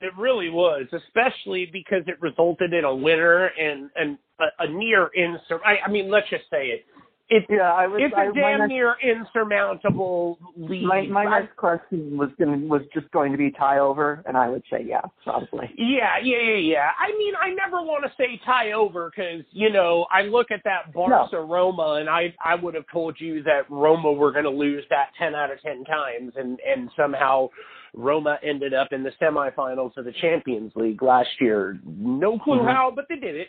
It 0.00 0.12
really 0.18 0.50
was, 0.50 0.86
especially 0.92 1.66
because 1.72 2.02
it 2.06 2.20
resulted 2.20 2.74
in 2.74 2.84
a 2.84 2.94
winner 2.94 3.46
and 3.46 3.90
and 3.96 4.18
a, 4.38 4.64
a 4.64 4.68
near 4.68 5.10
insur. 5.16 5.60
I, 5.64 5.78
I 5.86 5.90
mean, 5.90 6.10
let's 6.10 6.28
just 6.28 6.44
say 6.50 6.66
it. 6.66 6.84
It's 7.30 7.46
Yeah, 7.48 7.72
I 7.72 7.86
was. 7.86 8.00
it's 8.02 8.14
I, 8.14 8.24
a 8.26 8.32
damn 8.34 8.58
next, 8.60 8.68
near 8.68 8.96
insurmountable 9.02 10.38
lead. 10.56 10.84
my, 10.84 11.02
my 11.06 11.24
I- 11.24 11.40
next 11.40 11.56
question 11.56 12.18
was 12.18 12.28
going 12.38 12.68
was 12.68 12.82
just 12.92 13.10
going 13.12 13.32
to 13.32 13.38
be 13.38 13.50
tie 13.50 13.78
over, 13.78 14.22
and 14.26 14.36
I 14.36 14.48
would 14.50 14.62
say 14.70 14.84
yeah, 14.86 15.00
probably. 15.22 15.70
yeah, 15.76 16.18
yeah, 16.22 16.36
yeah, 16.42 16.56
yeah. 16.56 16.88
I 16.98 17.16
mean, 17.16 17.32
I 17.40 17.48
never 17.54 17.82
want 17.82 18.04
to 18.04 18.12
say 18.18 18.38
tie 18.44 18.72
over 18.72 19.10
because 19.10 19.42
you 19.52 19.70
know 19.70 20.06
I 20.10 20.22
look 20.22 20.50
at 20.50 20.60
that 20.64 20.92
Barca 20.92 21.40
Roma, 21.40 21.96
and 22.00 22.10
I 22.10 22.34
I 22.44 22.56
would 22.56 22.74
have 22.74 22.84
told 22.92 23.16
you 23.18 23.42
that 23.44 23.70
Roma 23.70 24.12
were 24.12 24.30
going 24.32 24.44
to 24.44 24.50
lose 24.50 24.84
that 24.90 25.08
ten 25.18 25.34
out 25.34 25.50
of 25.50 25.60
ten 25.62 25.82
times, 25.84 26.34
and 26.36 26.58
and 26.60 26.90
somehow 26.94 27.48
Roma 27.94 28.38
ended 28.42 28.74
up 28.74 28.88
in 28.92 29.02
the 29.02 29.12
semifinals 29.20 29.96
of 29.96 30.04
the 30.04 30.12
Champions 30.20 30.72
League 30.76 31.02
last 31.02 31.30
year. 31.40 31.78
No 31.86 32.38
clue 32.38 32.58
Mhm. 32.60 32.66
how, 32.70 32.92
but 32.94 33.06
they 33.08 33.16
did 33.16 33.34
it. 33.36 33.48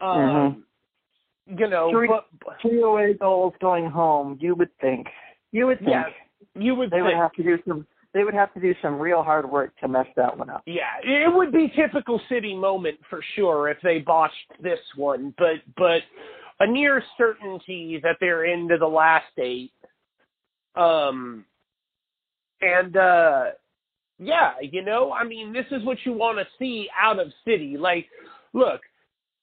Um, 0.00 0.16
Mhm. 0.18 0.62
You 1.56 1.68
know, 1.68 1.90
Three- 1.90 2.08
but, 2.08 2.26
Three 2.62 2.80
away 2.82 3.14
goals 3.14 3.54
going 3.60 3.90
home. 3.90 4.38
You 4.40 4.54
would 4.54 4.70
think. 4.80 5.06
You 5.52 5.66
would 5.66 5.78
think 5.78 5.90
Yeah, 5.90 6.04
you 6.54 6.74
would 6.74 6.90
they 6.90 7.02
would 7.02 7.14
have 7.14 7.32
to 7.32 7.42
do 7.42 7.58
some. 7.66 7.86
They 8.12 8.24
would 8.24 8.34
have 8.34 8.52
to 8.54 8.60
do 8.60 8.74
some 8.82 8.98
real 8.98 9.22
hard 9.22 9.48
work 9.48 9.72
to 9.80 9.88
mess 9.88 10.06
that 10.16 10.36
one 10.36 10.50
up. 10.50 10.62
yeah, 10.66 10.98
it 11.02 11.32
would 11.32 11.52
be 11.52 11.72
typical 11.76 12.20
City 12.28 12.54
moment 12.56 12.98
for 13.08 13.20
sure 13.36 13.68
if 13.68 13.78
they 13.82 13.98
botched 13.98 14.34
this 14.60 14.80
one, 14.96 15.32
but 15.38 15.56
but 15.76 16.02
a 16.60 16.66
near 16.70 17.02
certainty 17.16 18.00
that 18.02 18.16
they're 18.20 18.44
into 18.44 18.76
the 18.78 18.86
last 18.86 19.32
eight. 19.38 19.72
Um, 20.76 21.44
and 22.60 22.96
uh, 22.96 23.44
yeah, 24.18 24.52
you 24.60 24.82
know, 24.82 25.12
I 25.12 25.24
mean, 25.24 25.52
this 25.52 25.66
is 25.70 25.84
what 25.84 25.98
you 26.04 26.12
want 26.12 26.38
to 26.38 26.44
see 26.58 26.88
out 27.00 27.18
of 27.18 27.28
City. 27.44 27.76
Like, 27.78 28.06
look, 28.52 28.80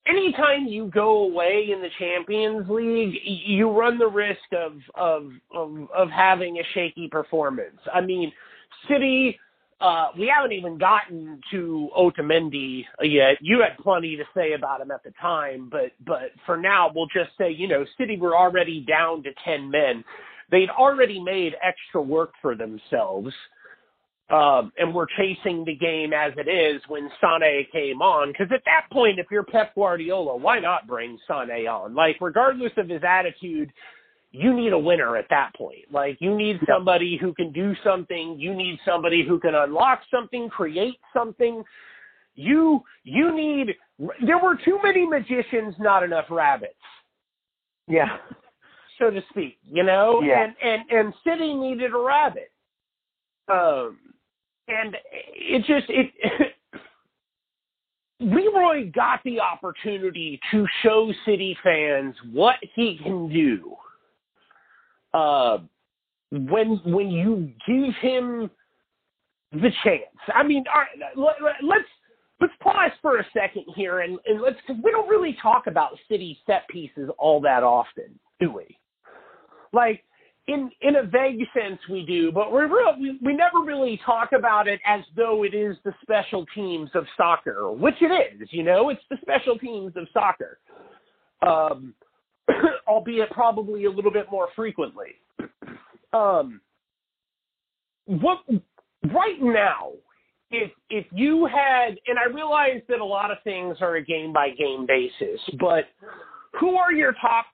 anytime 0.09 0.67
you 0.67 0.89
go 0.93 1.23
away 1.23 1.69
in 1.71 1.81
the 1.81 1.89
Champions 1.99 2.69
League, 2.69 3.15
you 3.23 3.69
run 3.69 3.97
the 3.97 4.07
risk 4.07 4.39
of 4.53 4.73
of 4.95 5.31
of, 5.53 5.89
of 5.95 6.09
having 6.09 6.57
a 6.57 6.63
shaky 6.73 7.07
performance. 7.07 7.77
I 7.93 8.01
mean, 8.01 8.31
City. 8.89 9.39
Uh, 9.79 10.07
we 10.17 10.31
haven't 10.35 10.53
even 10.53 10.75
gotten 10.79 11.39
to 11.51 11.87
Otamendi 11.95 12.83
yet. 13.03 13.37
You 13.41 13.61
had 13.61 13.77
plenty 13.77 14.15
to 14.15 14.23
say 14.35 14.53
about 14.53 14.81
him 14.81 14.89
at 14.89 15.03
the 15.03 15.11
time, 15.21 15.69
but 15.69 15.91
but 16.03 16.31
for 16.47 16.57
now, 16.57 16.91
we'll 16.95 17.05
just 17.07 17.29
say 17.37 17.51
you 17.51 17.67
know 17.67 17.85
City 17.95 18.17
were 18.17 18.35
already 18.35 18.83
down 18.87 19.21
to 19.21 19.29
ten 19.45 19.69
men. 19.69 20.03
They'd 20.49 20.69
already 20.69 21.21
made 21.21 21.53
extra 21.61 22.01
work 22.01 22.31
for 22.41 22.55
themselves 22.55 23.31
um, 24.29 24.71
and 24.77 24.93
were 24.93 25.07
chasing 25.17 25.63
the 25.65 25.75
game 25.75 26.11
as 26.13 26.33
it 26.37 26.49
is 26.49 26.81
when 26.87 27.09
Sane 27.21 27.65
came 27.71 28.01
on. 28.01 28.29
Because 28.31 28.47
at 28.53 28.63
that 28.65 28.87
point, 28.91 29.19
if 29.19 29.27
you're 29.31 29.43
Pep 29.43 29.73
Guardiola, 29.75 30.35
why 30.35 30.59
not 30.59 30.85
bring 30.87 31.17
Sane 31.27 31.67
on? 31.67 31.95
Like, 31.95 32.17
regardless 32.19 32.73
of 32.77 32.89
his 32.89 33.01
attitude, 33.07 33.71
you 34.31 34.53
need 34.53 34.73
a 34.73 34.77
winner 34.79 35.15
at 35.15 35.29
that 35.29 35.55
point. 35.55 35.85
Like, 35.91 36.17
you 36.19 36.35
need 36.35 36.57
somebody 36.67 37.17
who 37.19 37.33
can 37.33 37.53
do 37.53 37.73
something. 37.83 38.35
You 38.37 38.53
need 38.53 38.77
somebody 38.85 39.25
who 39.25 39.39
can 39.39 39.55
unlock 39.55 40.01
something, 40.11 40.49
create 40.49 40.99
something. 41.13 41.63
You 42.35 42.81
you 43.03 43.33
need. 43.35 43.75
There 44.25 44.37
were 44.37 44.57
too 44.63 44.77
many 44.83 45.07
magicians, 45.07 45.73
not 45.79 46.03
enough 46.03 46.25
rabbits 46.29 46.75
Yeah. 47.87 48.17
so 48.99 49.09
to 49.09 49.21
speak, 49.29 49.57
you 49.63 49.83
know, 49.83 50.21
Yeah. 50.21 50.43
and 50.43 50.55
and 50.61 50.91
and 50.91 51.13
City 51.23 51.53
needed 51.55 51.93
a 51.93 51.97
rabbit, 51.97 52.51
um, 53.47 53.97
and 54.67 54.95
it 55.11 55.59
just 55.65 55.89
it. 55.89 56.11
Leroy 58.19 58.91
got 58.91 59.19
the 59.25 59.39
opportunity 59.39 60.39
to 60.51 60.65
show 60.81 61.11
City 61.23 61.55
fans 61.63 62.15
what 62.31 62.55
he 62.73 62.99
can 63.03 63.29
do. 63.29 63.75
Uh, 65.13 65.59
when 66.31 66.81
when 66.83 67.09
you 67.09 67.51
give 67.67 67.93
him 68.01 68.49
the 69.51 69.71
chance. 69.83 70.03
I 70.33 70.43
mean, 70.43 70.65
all 70.73 70.81
right, 70.81 71.15
let, 71.15 71.35
let's 71.63 71.87
let's 72.41 72.53
pause 72.61 72.91
for 73.01 73.19
a 73.19 73.25
second 73.33 73.65
here 73.75 74.01
and, 74.01 74.19
and 74.25 74.41
let's 74.41 74.57
because 74.67 74.81
we 74.83 74.91
don't 74.91 75.07
really 75.07 75.37
talk 75.41 75.67
about 75.67 75.91
City 76.09 76.37
set 76.45 76.67
pieces 76.69 77.09
all 77.17 77.39
that 77.41 77.63
often, 77.63 78.19
do 78.39 78.51
we? 78.51 78.77
Like 79.73 80.03
in 80.47 80.71
in 80.81 80.95
a 80.95 81.03
vague 81.03 81.45
sense 81.53 81.79
we 81.89 82.05
do, 82.05 82.31
but 82.31 82.51
real, 82.51 82.95
we 82.99 83.19
we 83.21 83.33
never 83.33 83.59
really 83.65 83.99
talk 84.05 84.31
about 84.31 84.67
it 84.67 84.79
as 84.85 85.01
though 85.15 85.43
it 85.43 85.53
is 85.53 85.75
the 85.83 85.93
special 86.01 86.45
teams 86.55 86.89
of 86.95 87.05
soccer, 87.17 87.71
which 87.71 87.95
it 88.01 88.41
is. 88.41 88.47
You 88.51 88.63
know, 88.63 88.89
it's 88.89 89.01
the 89.09 89.17
special 89.21 89.57
teams 89.57 89.93
of 89.97 90.07
soccer, 90.13 90.59
um, 91.45 91.93
albeit 92.87 93.29
probably 93.31 93.85
a 93.85 93.91
little 93.91 94.11
bit 94.11 94.27
more 94.31 94.47
frequently. 94.55 95.15
Um, 96.13 96.61
what 98.05 98.39
right 99.13 99.41
now? 99.41 99.91
If 100.49 100.71
if 100.89 101.05
you 101.11 101.45
had, 101.45 101.99
and 102.07 102.17
I 102.17 102.33
realize 102.33 102.81
that 102.87 103.01
a 103.01 103.05
lot 103.05 103.29
of 103.29 103.37
things 103.43 103.75
are 103.81 103.97
a 103.97 104.01
game 104.01 104.31
by 104.31 104.51
game 104.51 104.85
basis, 104.87 105.41
but 105.59 105.83
who 106.57 106.77
are 106.77 106.93
your 106.93 107.11
top 107.19 107.45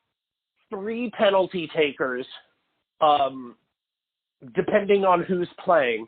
three 0.69 1.09
penalty 1.17 1.67
takers, 1.75 2.27
um, 3.03 3.55
depending 4.55 5.03
on 5.03 5.23
who's 5.23 5.49
playing, 5.63 6.07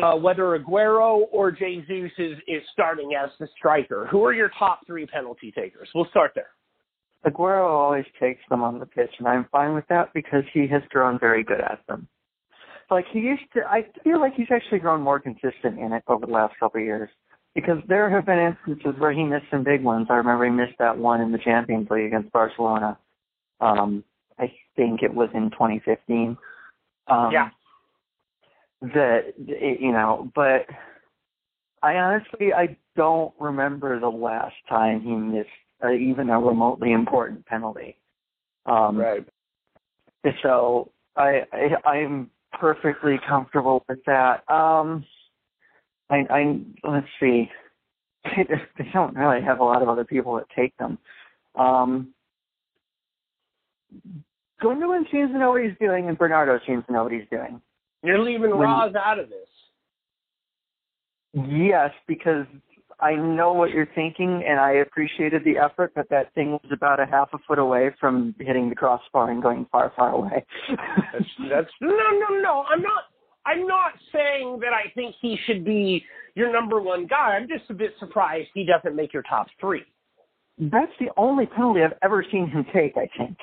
uh, 0.00 0.14
whether 0.16 0.58
Aguero 0.58 1.24
or 1.32 1.50
Jesus 1.50 2.10
is, 2.18 2.38
is 2.48 2.62
starting 2.72 3.12
as 3.22 3.30
the 3.38 3.48
striker. 3.56 4.06
Who 4.10 4.24
are 4.24 4.32
your 4.32 4.50
top 4.58 4.80
three 4.86 5.06
penalty 5.06 5.52
takers? 5.52 5.88
We'll 5.94 6.06
start 6.10 6.32
there. 6.34 6.50
Aguero 7.26 7.68
always 7.68 8.04
takes 8.18 8.40
them 8.50 8.62
on 8.62 8.80
the 8.80 8.86
pitch, 8.86 9.10
and 9.18 9.28
I'm 9.28 9.46
fine 9.52 9.74
with 9.74 9.86
that 9.88 10.12
because 10.12 10.42
he 10.52 10.66
has 10.68 10.82
grown 10.90 11.18
very 11.18 11.44
good 11.44 11.60
at 11.60 11.80
them. 11.88 12.08
Like 12.90 13.04
he 13.12 13.20
used 13.20 13.42
to, 13.54 13.60
I 13.60 13.86
feel 14.02 14.20
like 14.20 14.34
he's 14.34 14.48
actually 14.50 14.80
grown 14.80 15.00
more 15.00 15.20
consistent 15.20 15.78
in 15.78 15.92
it 15.92 16.02
over 16.08 16.26
the 16.26 16.32
last 16.32 16.54
couple 16.58 16.80
of 16.80 16.84
years. 16.84 17.08
Because 17.54 17.78
there 17.86 18.08
have 18.08 18.24
been 18.24 18.38
instances 18.38 18.98
where 18.98 19.12
he 19.12 19.22
missed 19.24 19.44
some 19.50 19.62
big 19.62 19.82
ones. 19.84 20.06
I 20.08 20.14
remember 20.14 20.46
he 20.46 20.50
missed 20.50 20.78
that 20.78 20.96
one 20.96 21.20
in 21.20 21.32
the 21.32 21.38
Champions 21.38 21.86
League 21.90 22.06
against 22.06 22.32
Barcelona. 22.32 22.98
Um, 23.60 24.04
I 24.38 24.52
think 24.76 25.02
it 25.02 25.14
was 25.14 25.28
in 25.34 25.50
2015. 25.50 26.36
Um, 27.08 27.32
Yeah. 27.32 27.50
That 28.80 29.34
you 29.38 29.92
know, 29.92 30.30
but 30.34 30.66
I 31.82 31.96
honestly 31.96 32.52
I 32.52 32.76
don't 32.96 33.32
remember 33.38 34.00
the 34.00 34.08
last 34.08 34.56
time 34.68 35.00
he 35.02 35.14
missed 35.14 35.48
uh, 35.84 35.90
even 35.92 36.30
a 36.30 36.40
remotely 36.40 36.92
important 36.92 37.46
penalty. 37.46 37.96
Um, 38.66 38.98
Right. 38.98 39.26
So 40.42 40.90
I, 41.16 41.42
I 41.52 41.88
I'm 41.88 42.30
perfectly 42.52 43.18
comfortable 43.26 43.84
with 43.88 44.04
that. 44.06 44.48
Um, 44.50 45.04
I, 46.10 46.26
I 46.30 46.60
let's 46.84 47.08
see. 47.20 47.50
They 48.36 48.88
don't 48.92 49.16
really 49.16 49.42
have 49.42 49.58
a 49.58 49.64
lot 49.64 49.82
of 49.82 49.88
other 49.88 50.04
people 50.04 50.36
that 50.36 50.46
take 50.54 50.76
them. 50.76 50.98
Um, 51.56 52.14
Gundogan 54.62 55.10
seems 55.10 55.32
to 55.32 55.38
know 55.38 55.50
what 55.50 55.62
he's 55.62 55.76
doing, 55.80 56.08
and 56.08 56.16
Bernardo 56.16 56.58
seems 56.66 56.84
to 56.86 56.92
know 56.92 57.04
what 57.04 57.12
he's 57.12 57.28
doing. 57.30 57.60
You're 58.02 58.18
leaving 58.18 58.50
When- 58.50 58.68
Roz 58.68 58.94
out 58.94 59.18
of 59.18 59.28
this. 59.28 59.48
Yes, 61.34 61.90
because 62.06 62.46
I 63.00 63.14
know 63.14 63.52
what 63.52 63.70
you're 63.70 63.88
thinking, 63.94 64.44
and 64.46 64.60
I 64.60 64.72
appreciated 64.72 65.42
the 65.44 65.58
effort, 65.58 65.92
but 65.94 66.08
that 66.10 66.32
thing 66.34 66.52
was 66.52 66.70
about 66.70 67.00
a 67.00 67.06
half 67.06 67.30
a 67.32 67.38
foot 67.48 67.58
away 67.58 67.90
from 67.98 68.34
hitting 68.38 68.68
the 68.68 68.76
crossbar 68.76 69.30
and 69.30 69.42
going 69.42 69.66
far, 69.72 69.92
far 69.96 70.10
away. 70.10 70.44
That's, 70.68 71.24
that's 71.50 71.70
no, 71.80 71.88
no, 71.90 72.40
no. 72.40 72.64
I'm 72.70 72.82
not. 72.82 73.04
I'm 73.44 73.66
not 73.66 73.92
saying 74.12 74.60
that 74.60 74.72
I 74.72 74.92
think 74.94 75.16
he 75.20 75.36
should 75.46 75.64
be 75.64 76.04
your 76.36 76.52
number 76.52 76.80
one 76.80 77.08
guy. 77.08 77.36
I'm 77.36 77.48
just 77.48 77.68
a 77.70 77.74
bit 77.74 77.90
surprised 77.98 78.48
he 78.54 78.64
doesn't 78.64 78.94
make 78.94 79.12
your 79.12 79.24
top 79.24 79.48
three. 79.60 79.82
That's 80.58 80.92
the 81.00 81.08
only 81.16 81.46
penalty 81.46 81.82
I've 81.82 81.98
ever 82.02 82.24
seen 82.30 82.48
him 82.48 82.64
take. 82.72 82.96
I 82.96 83.08
think. 83.18 83.36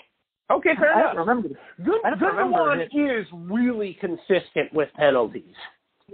Okay, 0.51 0.71
fair 0.79 0.93
I 0.95 0.99
enough. 1.01 1.15
don't 1.15 1.27
remember. 1.27 1.49
Good, 1.83 2.01
I 2.05 2.09
don't 2.11 2.21
remember 2.21 2.57
Gundogan 2.57 2.87
it. 2.91 3.19
is 3.21 3.27
really 3.33 3.97
consistent 3.99 4.73
with 4.73 4.89
penalties. 4.95 5.53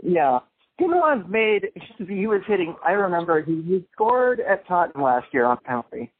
Yeah. 0.04 0.40
Gundogan's 0.80 1.30
made. 1.30 1.68
He 1.98 2.28
was 2.28 2.42
hitting. 2.48 2.76
I 2.86 2.92
remember 2.92 3.42
he, 3.42 3.62
he 3.66 3.86
scored 3.94 4.42
at 4.42 4.68
Tottenham 4.68 5.04
last 5.04 5.28
year 5.32 5.46
on 5.46 5.58
penalty 5.64 6.12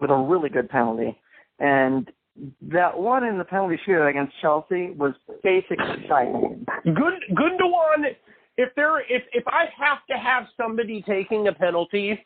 with 0.00 0.10
a 0.10 0.14
really 0.16 0.50
good 0.50 0.68
penalty, 0.68 1.18
and 1.60 2.10
that 2.60 2.98
one 2.98 3.24
in 3.24 3.38
the 3.38 3.44
penalty 3.44 3.78
shootout 3.86 4.10
against 4.10 4.34
Chelsea 4.42 4.90
was 4.90 5.14
basically 5.42 6.04
silent. 6.08 6.68
Good 6.84 7.14
Gundogan. 7.32 8.14
If 8.58 8.74
there, 8.76 9.00
if 9.00 9.22
if 9.32 9.44
I 9.46 9.64
have 9.78 9.98
to 10.10 10.16
have 10.18 10.44
somebody 10.58 11.02
taking 11.08 11.48
a 11.48 11.52
penalty 11.54 12.22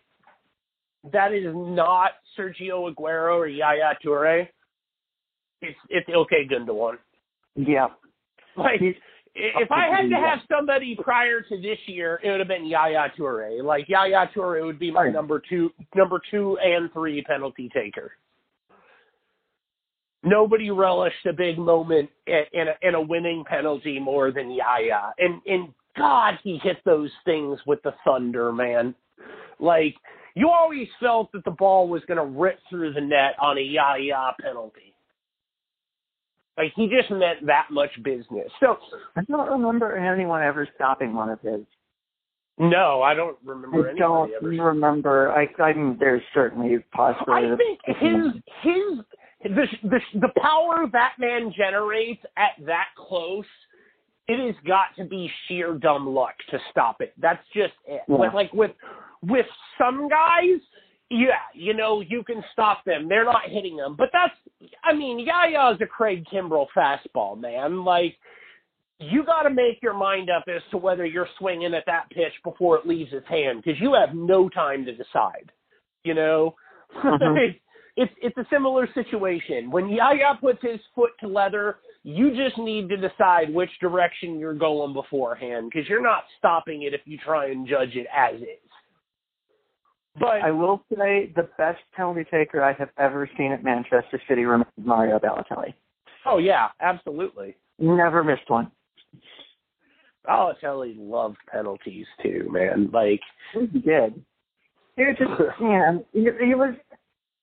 that 1.13 1.33
is 1.33 1.55
not 1.55 2.13
Sergio 2.37 2.93
Aguero 2.93 3.37
or 3.37 3.47
Yaya 3.47 3.97
Toure, 4.05 4.49
it's 5.63 5.79
it's 5.89 6.09
okay 6.09 6.47
Gundogan. 6.51 6.99
Yeah. 7.55 7.89
Like 8.57 8.81
He's 8.81 8.95
if 9.37 9.71
I 9.71 9.89
had 9.95 10.09
to 10.09 10.17
have 10.17 10.39
somebody 10.51 10.97
prior 11.01 11.43
to 11.43 11.57
this 11.61 11.79
year, 11.87 12.21
it 12.23 12.31
would 12.31 12.41
have 12.41 12.49
been 12.49 12.67
Yaya 12.67 13.13
Toure. 13.19 13.63
Like 13.63 13.89
Yaya 13.89 14.31
Toure 14.35 14.65
would 14.65 14.79
be 14.79 14.91
my 14.91 15.09
number 15.09 15.43
two, 15.47 15.71
number 15.95 16.21
two 16.31 16.59
and 16.63 16.91
three 16.93 17.23
penalty 17.23 17.71
taker. 17.75 18.13
Nobody 20.23 20.71
relished 20.71 21.27
a 21.29 21.33
big 21.33 21.59
moment 21.59 22.09
in 22.27 22.43
in 22.53 22.69
a, 22.69 22.89
in 22.89 22.95
a 22.95 23.01
winning 23.01 23.45
penalty 23.47 24.01
more 24.01 24.33
than 24.33 24.51
Yaya, 24.51 25.13
and 25.19 25.41
and 25.47 25.69
God, 25.97 26.39
he 26.43 26.59
hit 26.63 26.79
those 26.85 27.11
things 27.25 27.59
with 27.67 27.83
the 27.83 27.95
thunder, 28.05 28.53
man. 28.53 28.95
Like 29.61 29.95
you 30.35 30.49
always 30.49 30.89
felt 30.99 31.31
that 31.33 31.45
the 31.45 31.51
ball 31.51 31.89
was 31.89 32.03
going 32.07 32.19
to 32.19 32.39
rip 32.39 32.59
through 32.69 32.95
the 32.95 33.01
net 33.01 33.35
on 33.41 33.59
a 33.59 33.63
Yaya 33.63 34.33
penalty. 34.41 34.86
Like 36.57 36.73
he 36.75 36.89
just 36.89 37.11
meant 37.11 37.47
that 37.47 37.67
much 37.71 37.91
business. 38.03 38.51
So 38.61 38.79
I 39.17 39.23
don't 39.23 39.51
remember 39.51 39.97
anyone 39.97 40.43
ever 40.43 40.67
stopping 40.75 41.15
one 41.15 41.29
of 41.29 41.41
his. 41.41 41.61
no, 42.59 43.03
I 43.03 43.15
don't 43.15 43.37
remember 43.45 43.91
I 43.91 43.95
don't 43.95 44.33
remember. 44.43 45.33
I, 45.33 45.47
I 45.63 45.73
mean, 45.75 45.97
there's 46.01 46.23
certainly 46.33 46.79
possibility. 46.93 47.53
I 47.53 47.57
think 47.57 47.81
his 47.99 48.43
his 48.63 49.05
the, 49.45 49.67
the 49.83 50.01
the 50.21 50.41
power 50.41 50.87
that 50.93 51.13
man 51.19 51.53
generates 51.57 52.23
at 52.39 52.65
that 52.65 52.87
close, 52.97 53.45
it 54.27 54.45
has 54.45 54.57
got 54.67 54.87
to 54.97 55.05
be 55.05 55.31
sheer 55.47 55.75
dumb 55.75 56.09
luck 56.09 56.35
to 56.51 56.59
stop 56.71 57.01
it. 57.01 57.13
That's 57.21 57.45
just 57.55 57.75
it. 57.87 58.03
Yeah. 58.09 58.17
But 58.17 58.35
like 58.35 58.53
with 58.55 58.73
with 59.23 59.47
some 59.79 60.09
guys, 60.09 60.61
yeah, 61.11 61.43
you 61.55 61.75
know 61.75 62.01
you 62.01 62.23
can 62.25 62.43
stop 62.53 62.85
them. 62.85 63.09
They're 63.09 63.25
not 63.25 63.49
hitting 63.49 63.77
them, 63.77 63.95
but 63.97 64.11
that's 64.13 64.35
I 64.85 64.93
mean 64.95 65.27
Yaya's 65.27 65.81
a 65.81 65.87
Craig 65.87 66.25
Kimbrel 66.33 66.67
fastball 66.77 67.41
man. 67.41 67.85
Like 67.85 68.17
you 68.99 69.25
got 69.25 69.43
to 69.43 69.51
make 69.51 69.83
your 69.83 69.93
mind 69.95 70.31
up 70.31 70.45
as 70.49 70.63
to 70.71 70.79
whether 70.79 71.05
you're 71.05 71.29
swinging 71.39 71.75
at 71.75 71.85
that 71.87 72.09
pitch 72.11 72.33
before 72.43 72.79
it 72.79 72.87
leaves 72.87 73.13
his 73.13 73.23
hand 73.29 73.63
because 73.63 73.79
you 73.81 73.93
have 73.95 74.15
no 74.15 74.49
time 74.49 74.85
to 74.87 74.93
decide. 74.93 75.53
You 76.05 76.15
know, 76.15 76.55
Mhm. 77.05 77.59
it's 77.97 78.13
it's 78.23 78.37
a 78.39 78.47
similar 78.51 78.89
situation. 78.95 79.71
When 79.71 79.89
Yaya 79.89 80.39
puts 80.41 80.63
his 80.63 80.81
foot 80.95 81.11
to 81.21 81.29
leather, 81.29 81.77
you 82.05 82.31
just 82.37 82.57
need 82.59 82.89
to 82.89 82.97
decide 82.97 83.53
which 83.53 83.71
direction 83.81 84.39
you're 84.39 84.55
going 84.55 84.93
beforehand 84.95 85.71
because 85.71 85.89
you're 85.89 86.03
not 86.03 86.25
stopping 86.39 86.83
it 86.83 86.95
if 86.95 87.01
you 87.05 87.19
try 87.19 87.51
and 87.51 87.67
judge 87.69 87.95
it 87.97 88.07
as 88.17 88.41
is. 88.41 88.66
But 90.19 90.43
I 90.43 90.51
will 90.51 90.83
say 90.91 91.33
the 91.37 91.49
best 91.59 91.81
penalty 91.95 92.25
taker 92.31 92.63
I 92.63 92.73
have 92.75 92.89
ever 92.99 93.29
seen 93.37 93.53
at 93.53 93.63
Manchester 93.63 94.21
City 94.29 94.45
remains 94.45 94.71
Mario 94.83 95.19
Balotelli. 95.19 95.75
oh 96.25 96.39
yeah, 96.39 96.69
absolutely. 96.81 97.57
Never 97.79 98.25
missed 98.25 98.49
one. 98.49 98.71
Balotelli 100.27 100.95
loved 100.99 101.37
penalties 101.51 102.07
too, 102.23 102.49
man. 102.51 102.91
Like 102.93 103.21
He 103.53 103.67
did. 103.79 104.23
He 104.97 105.03
was 105.05 105.17
just, 105.19 105.31
man, 105.61 106.05
he, 106.13 106.21
he 106.21 106.55
was, 106.55 106.75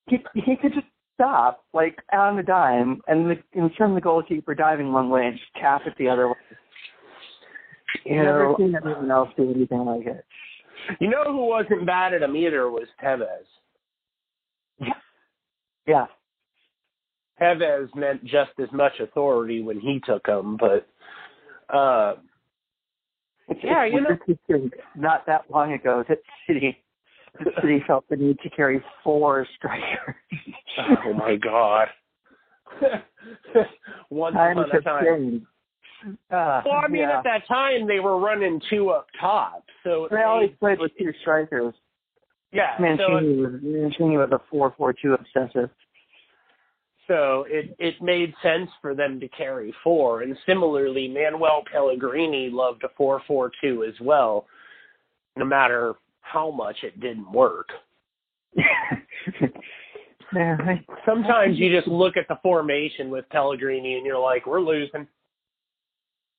he, 0.07 0.17
he 0.33 0.55
could 0.55 0.73
just 0.73 0.87
stop, 1.13 1.63
like, 1.73 1.99
on 2.11 2.35
the 2.35 2.43
dime, 2.43 3.01
and, 3.07 3.29
the, 3.29 3.35
and 3.53 3.71
send 3.77 3.95
the 3.95 4.01
goalkeeper 4.01 4.55
diving 4.55 4.91
one 4.91 5.09
way 5.09 5.27
and 5.27 5.37
just 5.37 5.53
tap 5.61 5.81
it 5.85 5.93
the 5.97 6.09
other 6.09 6.27
way. 6.27 6.35
you 8.05 8.15
Never 8.15 8.45
know, 8.45 8.55
seen 8.57 8.75
anyone 8.75 9.11
else 9.11 9.29
do 9.37 9.51
anything 9.53 9.85
like 9.85 10.07
it. 10.07 10.25
You 10.99 11.09
know 11.09 11.23
who 11.25 11.45
wasn't 11.45 11.85
bad 11.85 12.13
at 12.13 12.21
him 12.21 12.35
either 12.35 12.69
was 12.69 12.87
Tevez. 13.03 13.27
Yeah. 15.85 16.05
Tevez 17.41 17.93
meant 17.93 18.23
just 18.23 18.51
as 18.61 18.69
much 18.71 18.93
authority 19.01 19.61
when 19.61 19.79
he 19.81 19.99
took 20.05 20.25
them, 20.25 20.55
but 20.57 20.87
uh 21.75 22.15
It's, 23.49 23.59
Yeah, 23.63 23.83
it's 23.83 23.93
you 23.93 24.01
know- 24.01 24.17
weird 24.47 24.73
not 24.95 25.25
that 25.25 25.51
long 25.51 25.73
ago 25.73 26.03
that 26.07 26.19
City, 26.47 26.77
that 27.43 27.53
City 27.61 27.83
felt 27.87 28.05
the 28.09 28.15
need 28.15 28.39
to 28.43 28.49
carry 28.51 28.81
four 29.03 29.45
strikers. 29.57 30.15
oh 31.05 31.13
my 31.13 31.35
god. 31.35 31.87
Once 34.09 34.35
Times 34.35 34.57
upon 34.59 34.69
a 34.69 34.73
have 34.73 34.83
time. 34.83 35.03
changed. 35.05 35.45
Uh, 36.29 36.61
Well, 36.65 36.81
I 36.83 36.87
mean, 36.87 37.01
yeah. 37.01 37.17
at 37.19 37.23
that 37.23 37.47
time 37.47 37.87
they 37.87 37.99
were 37.99 38.19
running 38.19 38.61
two 38.69 38.89
up 38.89 39.07
top, 39.19 39.63
so 39.83 40.05
it 40.05 40.11
they 40.11 40.23
always 40.23 40.51
played 40.59 40.79
with 40.79 40.91
two 40.97 41.11
strikers. 41.21 41.73
yeah. 42.51 42.77
So, 42.77 42.83
Mancini 42.83 43.41
was 43.41 43.53
Mancini 43.61 44.17
was 44.17 44.29
a 44.31 44.39
four 44.49 44.73
four 44.77 44.93
two 44.93 45.13
obsessive. 45.13 45.69
so 47.07 47.45
it 47.47 47.75
it 47.79 48.01
made 48.01 48.33
sense 48.43 48.69
for 48.81 48.93
them 48.95 49.19
to 49.19 49.27
carry 49.29 49.73
four, 49.83 50.21
and 50.23 50.37
similarly, 50.45 51.07
Manuel 51.07 51.63
Pellegrini 51.71 52.49
loved 52.49 52.83
a 52.83 52.89
four 52.97 53.21
four 53.27 53.51
two 53.61 53.83
as 53.83 53.93
well, 54.01 54.45
no 55.37 55.45
matter 55.45 55.93
how 56.21 56.51
much 56.51 56.77
it 56.83 56.99
didn't 56.99 57.31
work. 57.31 57.69
Sometimes 61.05 61.57
you 61.59 61.75
just 61.75 61.87
look 61.87 62.17
at 62.17 62.27
the 62.27 62.37
formation 62.41 63.09
with 63.09 63.27
Pellegrini 63.29 63.95
and 63.95 64.05
you're 64.05 64.19
like, 64.19 64.45
we're 64.47 64.61
losing. 64.61 65.07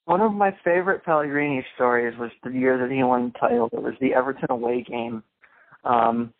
One 0.07 0.21
of 0.21 0.33
my 0.33 0.55
favorite 0.65 1.05
Pellegrini 1.05 1.65
stories 1.75 2.17
was 2.19 2.31
the 2.43 2.51
year 2.51 2.79
that 2.79 2.95
he 2.95 3.03
won 3.03 3.33
the 3.33 3.39
title. 3.39 3.71
It 3.73 3.83
was 3.83 3.95
the 4.01 4.15
Everton 4.15 4.51
away 4.51 4.83
game. 4.83 5.23
Um, 5.85 6.33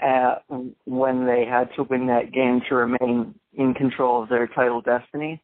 at, 0.00 0.42
when 0.84 1.26
they 1.26 1.44
had 1.48 1.68
to 1.76 1.84
win 1.84 2.06
that 2.08 2.32
game 2.32 2.60
to 2.68 2.74
remain 2.74 3.34
in 3.54 3.74
control 3.74 4.22
of 4.22 4.28
their 4.28 4.46
title 4.46 4.80
destiny. 4.80 5.42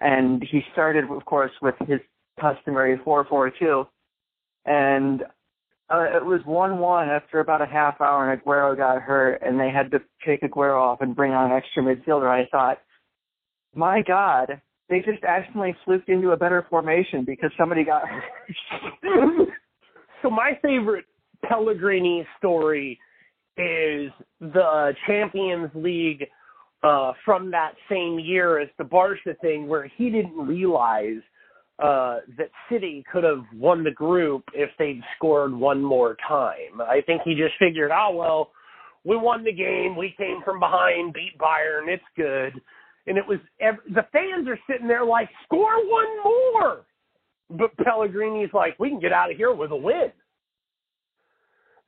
And 0.00 0.42
he 0.42 0.60
started, 0.72 1.04
of 1.10 1.24
course, 1.24 1.50
with 1.60 1.74
his 1.86 2.00
customary 2.40 2.98
4-4-2. 2.98 3.86
And 4.64 5.22
uh, 5.90 6.04
it 6.14 6.24
was 6.24 6.40
1-1 6.46 7.08
after 7.08 7.40
about 7.40 7.62
a 7.62 7.66
half 7.66 8.00
hour, 8.00 8.30
and 8.30 8.40
Aguero 8.40 8.76
got 8.76 9.02
hurt, 9.02 9.42
and 9.42 9.58
they 9.58 9.70
had 9.70 9.90
to 9.90 10.00
take 10.24 10.42
Aguero 10.42 10.80
off 10.80 11.00
and 11.00 11.16
bring 11.16 11.32
on 11.32 11.50
an 11.50 11.56
extra 11.56 11.82
midfielder. 11.82 12.28
I 12.28 12.48
thought, 12.50 12.78
my 13.74 14.02
God, 14.02 14.60
they 14.88 14.98
just 15.00 15.22
accidentally 15.24 15.76
fluked 15.84 16.08
into 16.08 16.30
a 16.30 16.36
better 16.36 16.66
formation 16.70 17.24
because 17.24 17.50
somebody 17.58 17.84
got. 17.84 18.02
So 20.22 20.30
my 20.30 20.58
favorite 20.62 21.04
Pellegrini 21.48 22.26
story 22.38 22.98
is 23.56 24.10
the 24.40 24.92
Champions 25.06 25.70
League 25.74 26.24
uh, 26.82 27.12
from 27.24 27.50
that 27.50 27.72
same 27.90 28.18
year 28.18 28.60
as 28.60 28.68
the 28.78 28.84
Barca 28.84 29.34
thing, 29.40 29.66
where 29.66 29.90
he 29.96 30.10
didn't 30.10 30.36
realize 30.36 31.20
uh, 31.78 32.18
that 32.36 32.50
City 32.70 33.04
could 33.12 33.24
have 33.24 33.44
won 33.54 33.84
the 33.84 33.90
group 33.90 34.44
if 34.54 34.70
they'd 34.78 35.00
scored 35.16 35.52
one 35.52 35.82
more 35.82 36.16
time. 36.26 36.80
I 36.80 37.00
think 37.06 37.22
he 37.24 37.34
just 37.34 37.54
figured, 37.58 37.90
oh 37.92 38.14
well, 38.14 38.50
we 39.04 39.16
won 39.16 39.44
the 39.44 39.52
game, 39.52 39.96
we 39.96 40.14
came 40.16 40.40
from 40.44 40.58
behind, 40.60 41.14
beat 41.14 41.38
Bayern, 41.38 41.88
it's 41.88 42.02
good. 42.16 42.60
And 43.08 43.18
it 43.18 43.26
was 43.26 43.38
the 43.58 44.06
fans 44.12 44.46
are 44.48 44.58
sitting 44.70 44.86
there 44.86 45.04
like, 45.04 45.28
score 45.44 45.76
one 45.90 46.22
more. 46.22 46.84
But 47.50 47.76
Pellegrini's 47.78 48.50
like, 48.52 48.78
we 48.78 48.90
can 48.90 49.00
get 49.00 49.12
out 49.12 49.30
of 49.30 49.36
here 49.36 49.54
with 49.54 49.70
a 49.70 49.76
win. 49.76 50.12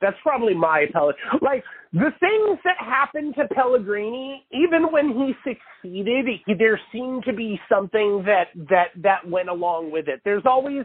That's 0.01 0.17
probably 0.23 0.55
my 0.55 0.87
Pellegrini. 0.93 1.39
Like 1.43 1.63
the 1.93 2.11
things 2.21 2.59
that 2.65 2.77
happened 2.79 3.35
to 3.37 3.47
Pellegrini, 3.55 4.47
even 4.51 4.85
when 4.91 5.09
he 5.11 5.35
succeeded, 5.45 6.27
he, 6.47 6.55
there 6.55 6.81
seemed 6.91 7.25
to 7.25 7.35
be 7.35 7.61
something 7.69 8.23
that 8.25 8.49
that 8.71 8.89
that 8.97 9.29
went 9.29 9.51
along 9.51 9.93
with 9.93 10.09
it. 10.09 10.21
There's 10.25 10.45
always 10.47 10.85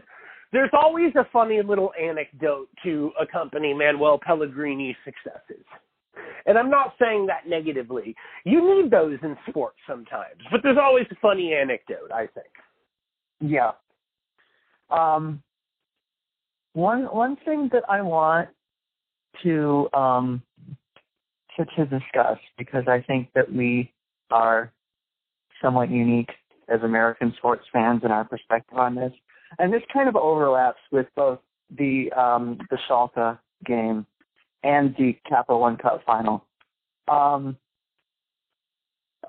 there's 0.52 0.70
always 0.74 1.14
a 1.16 1.26
funny 1.32 1.62
little 1.62 1.92
anecdote 2.00 2.68
to 2.84 3.12
accompany 3.20 3.72
Manuel 3.72 4.18
Pellegrini's 4.18 4.96
successes. 5.04 5.64
And 6.46 6.56
I'm 6.56 6.70
not 6.70 6.94
saying 7.00 7.26
that 7.26 7.48
negatively. 7.48 8.14
You 8.44 8.82
need 8.82 8.90
those 8.90 9.18
in 9.22 9.36
sports 9.48 9.78
sometimes, 9.86 10.40
but 10.50 10.60
there's 10.62 10.78
always 10.80 11.06
a 11.10 11.16
funny 11.20 11.54
anecdote, 11.54 12.10
I 12.12 12.26
think. 12.26 12.46
Yeah. 13.40 13.72
Um, 14.90 15.42
one 16.72 17.04
one 17.04 17.36
thing 17.44 17.70
that 17.72 17.84
I 17.88 18.02
want 18.02 18.48
to 19.42 19.88
um 19.92 20.42
to, 21.56 21.64
to 21.64 21.86
discuss 21.86 22.38
because 22.58 22.84
I 22.86 23.02
think 23.06 23.28
that 23.34 23.52
we 23.52 23.92
are 24.30 24.72
somewhat 25.62 25.90
unique 25.90 26.30
as 26.68 26.80
American 26.82 27.32
sports 27.38 27.64
fans 27.72 28.02
in 28.04 28.10
our 28.10 28.24
perspective 28.24 28.76
on 28.76 28.94
this, 28.94 29.12
and 29.58 29.72
this 29.72 29.82
kind 29.92 30.08
of 30.08 30.16
overlaps 30.16 30.80
with 30.92 31.06
both 31.16 31.38
the 31.76 32.12
um 32.12 32.58
the 32.70 32.78
Schalke 32.88 33.38
game 33.64 34.06
and 34.66 34.94
the 34.98 35.16
Capital 35.28 35.60
One 35.60 35.76
Cup 35.76 36.02
final. 36.04 36.44
Um, 37.08 37.56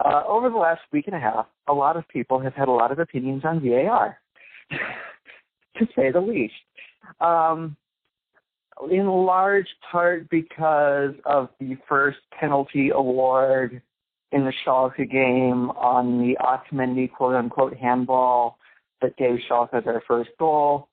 uh, 0.03 0.23
over 0.27 0.49
the 0.49 0.57
last 0.57 0.81
week 0.91 1.07
and 1.07 1.15
a 1.15 1.19
half, 1.19 1.45
a 1.67 1.73
lot 1.73 1.97
of 1.97 2.07
people 2.07 2.39
have 2.39 2.53
had 2.53 2.67
a 2.67 2.71
lot 2.71 2.91
of 2.91 2.99
opinions 2.99 3.43
on 3.45 3.61
VAR, 3.61 4.17
to 4.71 5.87
say 5.95 6.11
the 6.11 6.19
least. 6.19 6.53
Um, 7.19 7.77
in 8.91 9.07
large 9.07 9.67
part 9.91 10.29
because 10.29 11.13
of 11.25 11.49
the 11.59 11.77
first 11.87 12.19
penalty 12.39 12.91
award 12.93 13.81
in 14.31 14.43
the 14.43 14.53
Schalke 14.65 15.09
game 15.09 15.71
on 15.71 16.19
the 16.19 16.37
Otamendi 16.41 17.11
quote-unquote 17.11 17.75
handball 17.75 18.57
that 19.01 19.17
gave 19.17 19.39
Schalke 19.49 19.83
their 19.83 20.03
first 20.07 20.29
goal. 20.37 20.89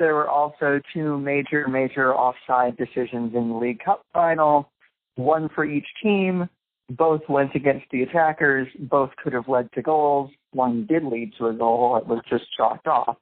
There 0.00 0.14
were 0.14 0.30
also 0.30 0.80
two 0.94 1.18
major, 1.18 1.68
major 1.68 2.14
offside 2.14 2.74
decisions 2.78 3.34
in 3.34 3.50
the 3.50 3.54
League 3.54 3.80
Cup 3.84 4.02
final, 4.14 4.70
one 5.16 5.50
for 5.54 5.66
each 5.66 5.86
team. 6.02 6.48
Both 6.88 7.20
went 7.28 7.54
against 7.54 7.84
the 7.92 8.02
attackers. 8.02 8.66
Both 8.78 9.10
could 9.22 9.34
have 9.34 9.46
led 9.46 9.70
to 9.72 9.82
goals. 9.82 10.30
One 10.52 10.86
did 10.86 11.04
lead 11.04 11.34
to 11.36 11.48
a 11.48 11.52
goal. 11.52 11.98
It 11.98 12.06
was 12.06 12.22
just 12.30 12.44
chalked 12.56 12.86
off. 12.86 13.18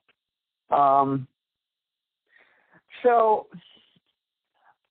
Um, 0.70 1.26
so, 3.02 3.48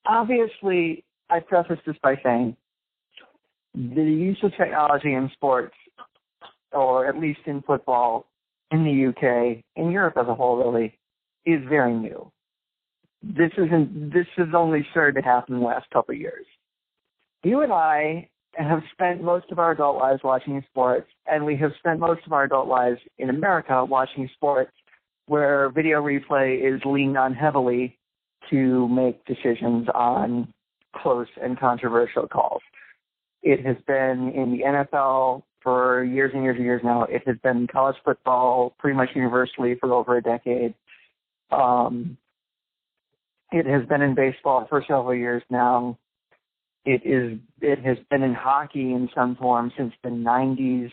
obviously, 0.06 1.06
I 1.30 1.40
preface 1.40 1.80
this 1.86 1.96
by 2.04 2.20
saying 2.22 2.58
the 3.74 4.04
use 4.04 4.40
of 4.44 4.52
technology 4.58 5.14
in 5.14 5.32
sports 5.34 5.74
or 6.74 7.08
at 7.08 7.18
least 7.18 7.40
in 7.46 7.62
football, 7.62 8.26
in 8.72 8.84
the 8.84 9.08
UK, 9.08 9.64
in 9.78 9.90
Europe 9.90 10.18
as 10.18 10.28
a 10.28 10.36
whole, 10.36 10.58
really, 10.58 10.98
is 11.48 11.62
very 11.68 11.94
new. 11.94 12.32
This 13.24 13.52
isn't. 13.58 14.12
This 14.14 14.28
has 14.36 14.50
only 14.54 14.86
started 14.92 15.22
to 15.22 15.28
happen 15.28 15.56
in 15.56 15.62
the 15.62 15.66
last 15.66 15.90
couple 15.92 16.14
of 16.14 16.22
years. 16.22 16.46
You 17.44 17.62
and 17.62 17.72
I 17.72 18.30
have 18.58 18.82
spent 18.92 19.24
most 19.24 19.52
of 19.52 19.60
our 19.60 19.72
adult 19.72 19.98
lives 19.98 20.22
watching 20.24 20.64
sports, 20.70 21.08
and 21.26 21.46
we 21.46 21.56
have 21.58 21.72
spent 21.80 22.00
most 22.00 22.22
of 22.26 22.34
our 22.34 22.44
adult 22.44 22.68
lives 22.68 23.00
in 23.18 23.30
America 23.30 23.86
watching 23.86 24.30
sports 24.36 24.72
where 25.28 25.70
video 25.70 26.02
replay 26.02 26.60
is 26.62 26.82
leaned 26.86 27.18
on 27.18 27.34
heavily 27.34 27.98
to 28.50 28.88
make 28.88 29.24
decisions 29.26 29.88
on 29.94 30.54
close 30.96 31.28
and 31.42 31.60
controversial 31.60 32.28
calls. 32.28 32.62
It 33.44 33.66
has 33.66 33.78
been 33.86 34.32
in 34.36 34.52
the 34.52 34.64
NFL 34.64 35.44
for 35.62 36.04
years 36.04 36.32
and 36.34 36.44
years 36.44 36.56
and 36.56 36.66
years 36.66 36.82
now. 36.84 37.04
It 37.04 37.24
has 37.28 37.38
been 37.44 37.68
college 37.68 37.98
football 38.04 38.74
pretty 38.80 38.96
much 38.96 39.10
universally 39.16 39.76
for 39.80 39.94
over 39.94 40.18
a 40.18 40.22
decade. 40.22 40.74
Um, 41.52 42.18
it 43.52 43.66
has 43.66 43.86
been 43.88 44.02
in 44.02 44.16
baseball 44.16 44.66
for 44.70 44.84
several 44.88 45.16
years 45.16 45.44
now. 45.50 45.98
It 46.86 47.02
is. 47.06 47.40
It 47.62 47.80
has 47.80 47.98
been 48.10 48.24
in 48.24 48.34
hockey 48.34 48.94
in 48.94 49.10
some 49.14 49.36
form 49.36 49.72
since 49.78 49.94
the 50.04 50.10
90s. 50.10 50.92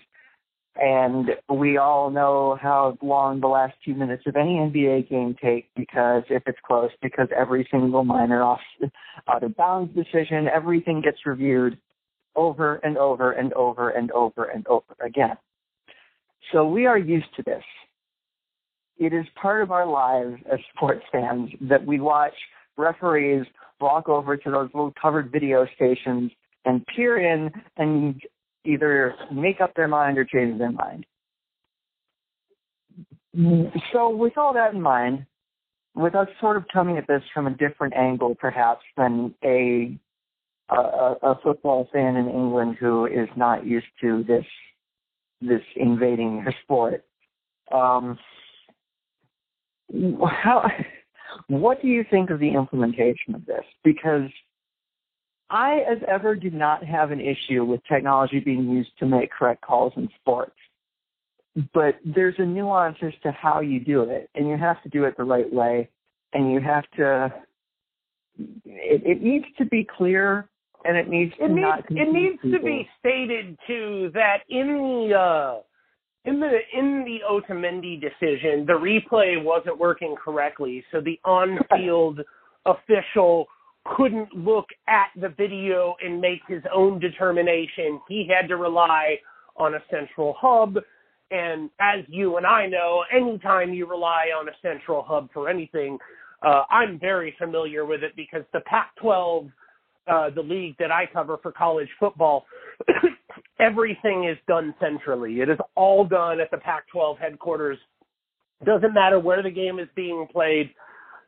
And 0.77 1.31
we 1.49 1.77
all 1.77 2.11
know 2.11 2.59
how 2.61 2.99
long 3.01 3.41
the 3.41 3.47
last 3.47 3.75
two 3.85 3.95
minutes 3.95 4.25
of 4.27 4.35
any 4.35 4.57
NBA 4.57 5.09
game 5.09 5.37
take 5.41 5.71
because 5.77 6.25
if 6.29 6.43
it's 6.47 6.59
close, 6.67 6.91
because 7.01 7.29
every 7.37 7.67
single 7.71 8.03
minor 8.03 8.43
off 8.43 8.61
out 9.29 9.45
of 9.45 9.57
bounds 9.57 9.95
decision, 9.95 10.49
everything 10.53 11.01
gets 11.01 11.19
reviewed 11.25 11.79
over 12.35 12.77
and 12.77 12.99
over 12.99 13.33
and 13.33 13.53
over 13.53 13.91
and 13.91 14.11
over 14.11 14.47
and 14.47 14.67
over 14.67 14.97
again. 15.01 15.37
So 16.53 16.67
we 16.67 16.87
are 16.87 16.99
used 16.99 17.33
to 17.37 17.45
this. 17.45 17.63
It 18.99 19.13
is 19.13 19.27
part 19.41 19.63
of 19.63 19.71
our 19.71 19.87
lives 19.87 20.41
as 20.53 20.59
sports 20.75 21.05
fans 21.11 21.51
that 21.63 21.85
we 21.85 22.01
watch 22.01 22.35
referees 22.77 23.45
walk 23.81 24.09
over 24.09 24.37
to 24.37 24.51
those 24.51 24.71
little 24.73 24.93
covered 25.01 25.31
video 25.31 25.67
stations 25.75 26.31
and 26.65 26.85
peer 26.87 27.19
in 27.19 27.51
and 27.77 28.21
either 28.65 29.15
make 29.33 29.61
up 29.61 29.75
their 29.75 29.89
mind 29.89 30.17
or 30.17 30.25
change 30.25 30.59
their 30.59 30.73
mind. 30.73 31.05
So, 33.93 34.11
with 34.11 34.39
all 34.39 34.55
that 34.55 34.75
in 34.75 34.81
mind, 34.81 35.27
with 35.95 36.15
us 36.15 36.29
sort 36.41 36.57
of 36.57 36.65
coming 36.73 36.97
at 36.97 37.07
this 37.07 37.23
from 37.33 37.47
a 37.47 37.51
different 37.51 37.95
angle, 37.95 38.35
perhaps 38.37 38.83
than 38.97 39.35
a 39.45 39.99
a, 40.71 40.77
a 41.23 41.39
football 41.43 41.89
fan 41.93 42.17
in 42.17 42.29
England 42.29 42.77
who 42.81 43.07
is 43.07 43.29
not 43.37 43.67
used 43.67 43.87
to 44.01 44.25
this 44.25 44.45
this 45.41 45.61
invading 45.77 46.39
her 46.41 46.55
sport, 46.63 47.05
um, 47.73 48.19
how 49.93 50.69
what 51.49 51.83
do 51.83 51.89
you 51.89 52.05
think 52.11 52.31
of 52.31 52.41
the 52.41 52.51
implementation 52.51 53.35
of 53.35 53.45
this? 53.47 53.65
Because 53.83 54.31
I, 55.51 55.81
as 55.91 55.99
ever, 56.09 56.35
do 56.35 56.51
not 56.51 56.85
have 56.85 57.11
an 57.11 57.21
issue 57.21 57.65
with 57.65 57.81
technology 57.89 58.41
being 58.41 58.69
used 58.69 58.91
to 58.99 59.07
make 59.07 59.31
correct 59.31 59.63
calls 59.63 59.93
in 59.97 60.09
sports. 60.21 60.57
But 61.73 61.97
there's 62.05 62.35
a 62.39 62.45
nuance 62.45 62.97
as 63.03 63.13
to 63.23 63.31
how 63.31 63.61
you 63.61 63.79
do 63.79 64.03
it, 64.03 64.29
and 64.35 64.49
you 64.49 64.57
have 64.57 64.83
to 64.83 64.89
do 64.89 65.05
it 65.05 65.17
the 65.17 65.25
right 65.25 65.53
way, 65.53 65.89
and 66.33 66.53
you 66.53 66.61
have 66.61 66.85
to. 66.97 67.33
It, 68.37 69.03
it 69.05 69.23
needs 69.23 69.45
to 69.59 69.65
be 69.67 69.87
clear, 69.97 70.49
and 70.85 70.97
it 70.97 71.09
needs 71.09 71.33
to 71.37 71.45
it 71.45 71.53
needs 71.53 71.87
it 71.91 72.13
needs 72.13 72.43
people. 72.43 72.59
to 72.59 72.65
be 72.65 72.89
stated 72.99 73.57
too 73.69 74.11
that 74.15 74.39
in 74.49 74.67
the 74.67 75.15
uh, 75.17 75.61
in 76.25 76.41
the 76.41 76.59
in 76.73 77.05
the 77.05 77.19
Otamendi 77.31 78.01
decision, 78.01 78.65
the 78.67 78.73
replay 78.73 79.43
wasn't 79.43 79.79
working 79.79 80.15
correctly, 80.23 80.83
so 80.91 81.01
the 81.01 81.19
on-field 81.25 82.21
official 82.67 83.47
couldn't 83.97 84.35
look 84.35 84.67
at 84.89 85.09
the 85.21 85.29
video 85.29 85.95
and 86.03 86.21
make 86.21 86.41
his 86.49 86.63
own 86.75 86.99
determination. 86.99 88.01
He 88.09 88.27
had 88.29 88.49
to 88.49 88.57
rely 88.57 89.17
on 89.57 89.75
a 89.75 89.83
central 89.91 90.35
hub. 90.39 90.77
And 91.31 91.71
as 91.81 92.05
you 92.09 92.37
and 92.37 92.47
I 92.47 92.67
know, 92.67 93.05
anytime 93.13 93.75
you 93.75 93.87
rely 93.87 94.27
on 94.39 94.49
a 94.49 94.53
central 94.63 95.03
hub 95.03 95.29
for 95.35 95.49
anything, 95.49 95.99
uh, 96.43 96.63
I'm 96.71 96.99
very 96.99 97.35
familiar 97.39 97.85
with 97.85 98.03
it 98.03 98.13
because 98.17 98.43
the 98.53 98.61
Pac 98.61 98.95
12, 99.01 99.49
uh, 100.07 100.31
the 100.31 100.43
league 100.43 100.77
that 100.79 100.91
I 100.91 101.07
cover 101.13 101.39
for 101.43 101.53
college 101.53 101.89
football, 101.99 102.47
everything 103.61 104.25
is 104.25 104.39
done 104.47 104.75
centrally. 104.81 105.41
It 105.41 105.49
is 105.49 105.59
all 105.75 106.05
done 106.05 106.41
at 106.41 106.51
the 106.51 106.59
Pac 106.59 106.89
12 106.89 107.19
headquarters. 107.19 107.79
Doesn't 108.65 108.95
matter 108.95 109.19
where 109.19 109.43
the 109.43 109.51
game 109.51 109.79
is 109.79 109.89
being 109.95 110.27
played, 110.33 110.71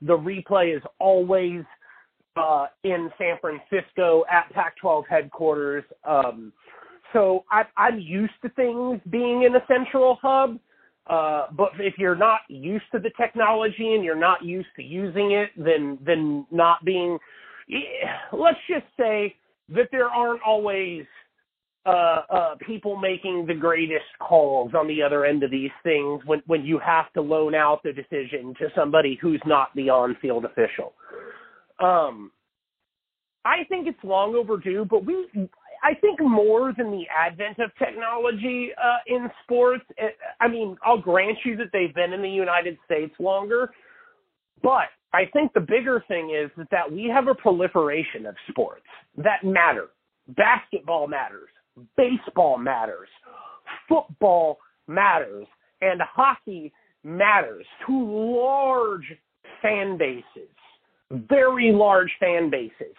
the 0.02 0.16
replay 0.16 0.76
is 0.76 0.82
always 0.98 1.62
uh, 2.36 2.66
in 2.84 3.10
San 3.18 3.36
Francisco 3.40 4.24
at 4.30 4.52
Pac-12 4.52 5.04
headquarters. 5.08 5.84
Um, 6.04 6.52
so 7.12 7.44
I, 7.50 7.62
I'm 7.76 7.98
used 7.98 8.34
to 8.42 8.50
things 8.50 9.00
being 9.10 9.44
in 9.44 9.56
a 9.56 9.64
central 9.66 10.18
hub. 10.20 10.58
Uh, 11.06 11.46
but 11.56 11.70
if 11.78 11.94
you're 11.98 12.16
not 12.16 12.40
used 12.48 12.84
to 12.92 12.98
the 12.98 13.10
technology 13.16 13.94
and 13.94 14.04
you're 14.04 14.16
not 14.16 14.44
used 14.44 14.68
to 14.74 14.82
using 14.82 15.30
it, 15.30 15.50
then 15.56 15.98
then 16.04 16.44
not 16.50 16.84
being, 16.84 17.16
let's 18.32 18.58
just 18.68 18.86
say 18.98 19.34
that 19.70 19.88
there 19.90 20.08
aren't 20.08 20.42
always 20.42 21.04
uh, 21.86 22.22
uh, 22.30 22.54
people 22.66 22.96
making 22.96 23.46
the 23.46 23.54
greatest 23.54 24.04
calls 24.18 24.72
on 24.74 24.88
the 24.88 25.02
other 25.02 25.24
end 25.24 25.42
of 25.42 25.50
these 25.50 25.70
things 25.82 26.20
when 26.26 26.42
when 26.46 26.64
you 26.64 26.78
have 26.78 27.12
to 27.12 27.20
loan 27.20 27.54
out 27.54 27.80
the 27.84 27.92
decision 27.92 28.54
to 28.58 28.68
somebody 28.74 29.18
who's 29.20 29.40
not 29.46 29.68
the 29.76 29.88
on-field 29.88 30.44
official. 30.44 30.94
Um, 31.78 32.32
I 33.44 33.62
think 33.68 33.86
it's 33.86 34.02
long 34.02 34.34
overdue, 34.34 34.84
but 34.90 35.04
we, 35.06 35.28
I 35.84 35.94
think 35.94 36.20
more 36.20 36.72
than 36.76 36.90
the 36.90 37.04
advent 37.16 37.60
of 37.60 37.70
technology 37.78 38.70
uh, 38.82 38.98
in 39.06 39.30
sports. 39.44 39.84
Eh, 39.98 40.08
I 40.40 40.48
mean, 40.48 40.76
I'll 40.84 41.00
grant 41.00 41.38
you 41.44 41.56
that 41.58 41.68
they've 41.72 41.94
been 41.94 42.12
in 42.12 42.22
the 42.22 42.28
United 42.28 42.76
States 42.84 43.14
longer, 43.20 43.70
but 44.62 44.88
I 45.12 45.24
think 45.32 45.52
the 45.52 45.60
bigger 45.60 46.02
thing 46.08 46.30
is 46.30 46.50
that, 46.56 46.68
that 46.70 46.90
we 46.90 47.10
have 47.12 47.28
a 47.28 47.34
proliferation 47.34 48.26
of 48.26 48.34
sports 48.48 48.86
that 49.16 49.44
matter. 49.44 49.88
Basketball 50.28 51.06
matters, 51.06 51.48
baseball 51.96 52.58
matters, 52.58 53.08
football 53.88 54.58
matters, 54.88 55.46
and 55.80 56.00
hockey 56.02 56.72
matters 57.04 57.64
to 57.86 57.92
large 57.92 59.16
fan 59.62 59.96
bases 59.96 60.48
very 61.10 61.72
large 61.72 62.10
fan 62.18 62.50
bases. 62.50 62.94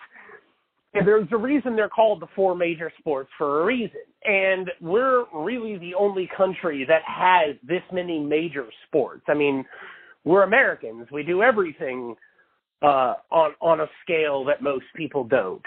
And 0.93 1.07
there's 1.07 1.27
a 1.31 1.37
reason 1.37 1.75
they're 1.75 1.89
called 1.89 2.21
the 2.21 2.27
four 2.35 2.55
major 2.55 2.91
sports 2.97 3.29
for 3.37 3.61
a 3.61 3.65
reason. 3.65 4.01
And 4.23 4.71
we're 4.81 5.25
really 5.33 5.77
the 5.77 5.93
only 5.93 6.29
country 6.35 6.85
that 6.87 7.01
has 7.05 7.55
this 7.67 7.83
many 7.91 8.19
major 8.19 8.65
sports. 8.87 9.23
I 9.27 9.33
mean, 9.33 9.65
we're 10.27 10.43
Americans. 10.43 11.07
We 11.11 11.23
do 11.23 11.41
everything 11.41 12.15
uh, 12.81 13.13
on 13.31 13.53
on 13.61 13.81
a 13.81 13.87
scale 14.03 14.43
that 14.45 14.61
most 14.61 14.85
people 14.95 15.23
don't. 15.23 15.61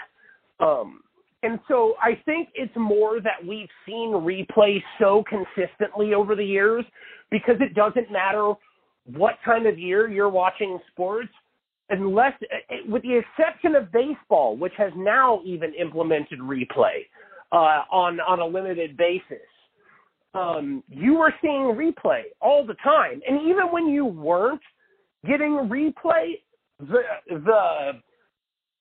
Um, 0.59 1.01
and 1.43 1.59
so 1.67 1.95
I 2.01 2.21
think 2.23 2.49
it's 2.53 2.75
more 2.75 3.19
that 3.21 3.45
we've 3.45 3.69
seen 3.85 4.11
replay 4.11 4.77
so 4.99 5.23
consistently 5.27 6.13
over 6.13 6.35
the 6.35 6.45
years 6.45 6.85
because 7.31 7.55
it 7.59 7.73
doesn't 7.73 8.11
matter 8.11 8.53
what 9.05 9.35
time 9.43 9.65
of 9.65 9.79
year 9.79 10.07
you're 10.07 10.29
watching 10.29 10.77
sports 10.91 11.31
unless, 11.89 12.33
with 12.87 13.01
the 13.01 13.17
exception 13.17 13.75
of 13.75 13.91
baseball, 13.91 14.55
which 14.55 14.73
has 14.77 14.91
now 14.95 15.41
even 15.43 15.73
implemented 15.73 16.39
replay 16.39 17.05
uh, 17.51 17.83
on 17.91 18.19
on 18.19 18.39
a 18.39 18.45
limited 18.45 18.95
basis, 18.95 19.47
um, 20.33 20.83
you 20.89 21.15
were 21.15 21.33
seeing 21.41 21.75
replay 21.75 22.23
all 22.41 22.65
the 22.65 22.75
time, 22.75 23.21
and 23.27 23.41
even 23.41 23.71
when 23.71 23.87
you 23.87 24.05
weren't 24.05 24.61
getting 25.27 25.51
replay, 25.69 26.35
the 26.79 27.01
the 27.27 28.01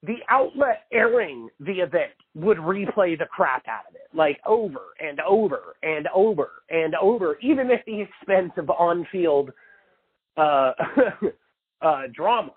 the 0.02 0.16
outlet 0.30 0.84
airing 0.92 1.48
the 1.60 1.80
event 1.80 2.12
would 2.34 2.56
replay 2.56 3.18
the 3.18 3.26
crap 3.26 3.66
out 3.68 3.86
of 3.88 3.94
it, 3.94 4.08
like 4.14 4.40
over 4.46 4.80
and 4.98 5.20
over 5.20 5.76
and 5.82 6.08
over 6.14 6.62
and 6.70 6.94
over, 6.94 7.36
even 7.42 7.70
at 7.70 7.84
the 7.84 8.00
expense 8.00 8.52
of 8.56 8.70
on-field 8.70 9.50
uh, 10.38 10.72
uh, 11.82 12.02
drama. 12.14 12.52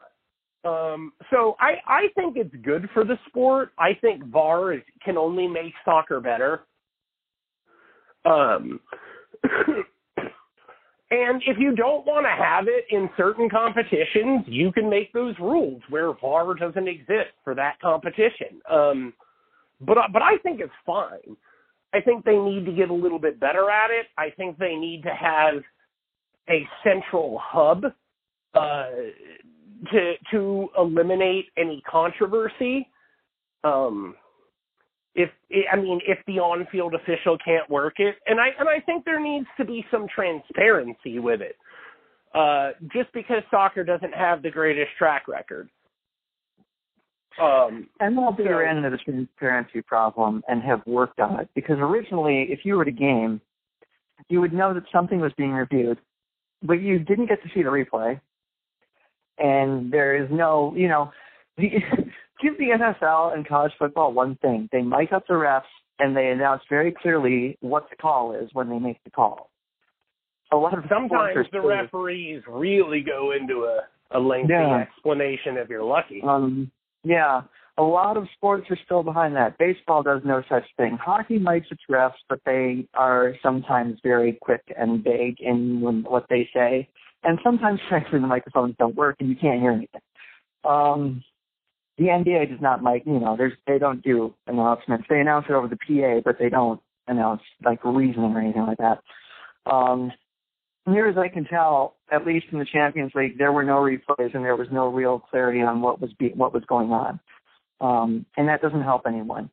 Um, 0.63 1.11
so 1.29 1.57
I, 1.59 1.73
I 1.85 2.07
think 2.15 2.37
it's 2.37 2.55
good 2.63 2.87
for 2.93 3.03
the 3.03 3.19
sport. 3.27 3.71
I 3.77 3.93
think 3.99 4.23
VAR 4.27 4.73
is, 4.73 4.81
can 5.03 5.17
only 5.17 5.47
make 5.47 5.73
soccer 5.83 6.21
better. 6.21 6.61
Um, 8.25 8.79
and 11.11 11.41
if 11.45 11.57
you 11.59 11.75
don't 11.75 12.05
want 12.05 12.25
to 12.25 12.43
have 12.43 12.67
it 12.67 12.85
in 12.89 13.09
certain 13.17 13.49
competitions, 13.49 14.45
you 14.47 14.71
can 14.71 14.89
make 14.89 15.11
those 15.13 15.35
rules 15.39 15.81
where 15.89 16.13
VAR 16.13 16.53
doesn't 16.53 16.87
exist 16.87 17.31
for 17.43 17.53
that 17.55 17.79
competition. 17.81 18.61
Um, 18.69 19.13
but 19.81 19.97
but 20.11 20.21
I 20.21 20.37
think 20.37 20.59
it's 20.59 20.71
fine. 20.85 21.35
I 21.93 22.01
think 22.01 22.25
they 22.25 22.37
need 22.37 22.65
to 22.65 22.71
get 22.71 22.89
a 22.89 22.93
little 22.93 23.19
bit 23.19 23.39
better 23.39 23.69
at 23.69 23.91
it. 23.91 24.07
I 24.17 24.31
think 24.31 24.57
they 24.57 24.75
need 24.75 25.03
to 25.03 25.13
have 25.13 25.61
a 26.49 26.67
central 26.83 27.39
hub 27.41 27.85
uh, 28.53 28.85
to 29.91 30.13
to 30.31 30.69
eliminate 30.77 31.47
any 31.57 31.81
controversy. 31.89 32.89
Um, 33.63 34.15
if 35.15 35.29
I 35.71 35.75
mean, 35.75 36.01
if 36.07 36.19
the 36.25 36.39
on-field 36.39 36.95
official 36.95 37.37
can't 37.43 37.69
work 37.69 37.95
it, 37.99 38.15
and 38.25 38.39
I 38.39 38.49
and 38.59 38.67
I 38.67 38.79
think 38.79 39.05
there 39.05 39.19
needs 39.19 39.47
to 39.57 39.65
be 39.65 39.85
some 39.91 40.07
transparency 40.13 41.19
with 41.19 41.41
it. 41.41 41.55
Uh, 42.33 42.71
just 42.91 43.13
because 43.13 43.43
soccer 43.51 43.83
doesn't 43.83 44.13
have 44.13 44.41
the 44.41 44.49
greatest 44.49 44.89
track 44.97 45.27
record. 45.27 45.69
Um, 47.39 47.87
MLB 48.01 48.37
so, 48.37 48.57
ran 48.57 48.77
into 48.77 48.89
the 48.89 48.97
transparency 48.97 49.81
problem 49.81 50.43
and 50.47 50.61
have 50.63 50.81
worked 50.87 51.19
on 51.19 51.39
it 51.39 51.49
because 51.53 51.77
originally, 51.79 52.47
if 52.49 52.59
you 52.63 52.75
were 52.75 52.83
at 52.83 52.87
a 52.87 52.91
game, 52.91 53.39
you 54.29 54.41
would 54.41 54.53
know 54.53 54.73
that 54.73 54.83
something 54.91 55.19
was 55.19 55.31
being 55.37 55.51
reviewed, 55.51 55.99
but 56.63 56.81
you 56.81 56.99
didn't 56.99 57.27
get 57.27 57.41
to 57.43 57.49
see 57.53 57.63
the 57.63 57.69
replay. 57.69 58.19
And 59.37 59.91
there 59.91 60.15
is 60.23 60.29
no, 60.31 60.73
you 60.75 60.87
know, 60.87 61.11
the, 61.57 61.69
give 62.43 62.57
the 62.57 62.77
NFL 62.77 63.33
and 63.33 63.47
college 63.47 63.71
football 63.79 64.13
one 64.13 64.35
thing: 64.41 64.69
they 64.71 64.81
mic 64.81 65.11
up 65.13 65.25
the 65.27 65.33
refs 65.33 65.61
and 65.99 66.15
they 66.15 66.27
announce 66.27 66.61
very 66.69 66.93
clearly 67.01 67.57
what 67.61 67.89
the 67.89 67.95
call 67.95 68.35
is 68.35 68.49
when 68.53 68.69
they 68.69 68.79
make 68.79 69.03
the 69.03 69.11
call. 69.11 69.49
A 70.51 70.57
lot 70.57 70.77
of 70.77 70.83
sometimes 70.89 71.47
the 71.51 71.61
referees 71.61 72.43
really 72.47 73.01
go 73.01 73.31
into 73.31 73.63
a 73.63 73.81
a 74.15 74.19
lengthy 74.19 74.53
yeah. 74.53 74.79
explanation 74.81 75.57
if 75.57 75.69
you're 75.69 75.83
lucky. 75.83 76.21
Um, 76.23 76.71
yeah, 77.03 77.41
a 77.77 77.83
lot 77.83 78.17
of 78.17 78.27
sports 78.35 78.67
are 78.69 78.77
still 78.85 79.03
behind 79.03 79.35
that. 79.35 79.57
Baseball 79.57 80.03
does 80.03 80.21
no 80.23 80.43
such 80.47 80.63
thing. 80.77 80.97
Hockey 81.03 81.39
mics 81.39 81.71
its 81.71 81.81
refs, 81.89 82.11
but 82.29 82.39
they 82.45 82.87
are 82.93 83.33
sometimes 83.41 83.97
very 84.03 84.37
quick 84.41 84.61
and 84.77 85.03
vague 85.03 85.37
in 85.39 85.81
when, 85.81 86.03
what 86.03 86.27
they 86.29 86.47
say. 86.53 86.87
And 87.23 87.39
sometimes, 87.43 87.79
frankly, 87.89 88.19
the 88.19 88.27
microphones 88.27 88.75
don't 88.77 88.95
work 88.95 89.17
and 89.19 89.29
you 89.29 89.35
can't 89.35 89.59
hear 89.59 89.71
anything. 89.71 90.01
Um, 90.63 91.23
the 91.97 92.05
NBA 92.05 92.49
does 92.49 92.61
not 92.61 92.83
mic, 92.83 93.03
you 93.05 93.19
know, 93.19 93.35
there's, 93.37 93.53
they 93.67 93.77
don't 93.77 94.01
do 94.01 94.33
announcements. 94.47 95.05
They 95.09 95.19
announce 95.19 95.45
it 95.47 95.53
over 95.53 95.67
the 95.67 95.77
PA, 95.77 96.21
but 96.25 96.39
they 96.39 96.49
don't 96.49 96.81
announce 97.07 97.41
like 97.63 97.83
reasoning 97.83 98.33
or 98.33 98.39
anything 98.39 98.65
like 98.65 98.79
that. 98.79 98.99
Um, 99.71 100.11
near 100.87 101.09
as 101.09 101.17
I 101.17 101.27
can 101.27 101.45
tell, 101.45 101.95
at 102.11 102.25
least 102.25 102.47
in 102.51 102.59
the 102.59 102.65
Champions 102.65 103.11
League, 103.15 103.37
there 103.37 103.51
were 103.51 103.63
no 103.63 103.77
replays 103.77 104.33
and 104.33 104.43
there 104.43 104.55
was 104.55 104.67
no 104.71 104.87
real 104.87 105.19
clarity 105.19 105.61
on 105.61 105.81
what 105.81 106.01
was 106.01 106.11
be, 106.13 106.29
what 106.35 106.53
was 106.53 106.63
going 106.65 106.91
on, 106.91 107.19
um, 107.81 108.25
and 108.37 108.47
that 108.47 108.61
doesn't 108.61 108.83
help 108.83 109.03
anyone. 109.07 109.49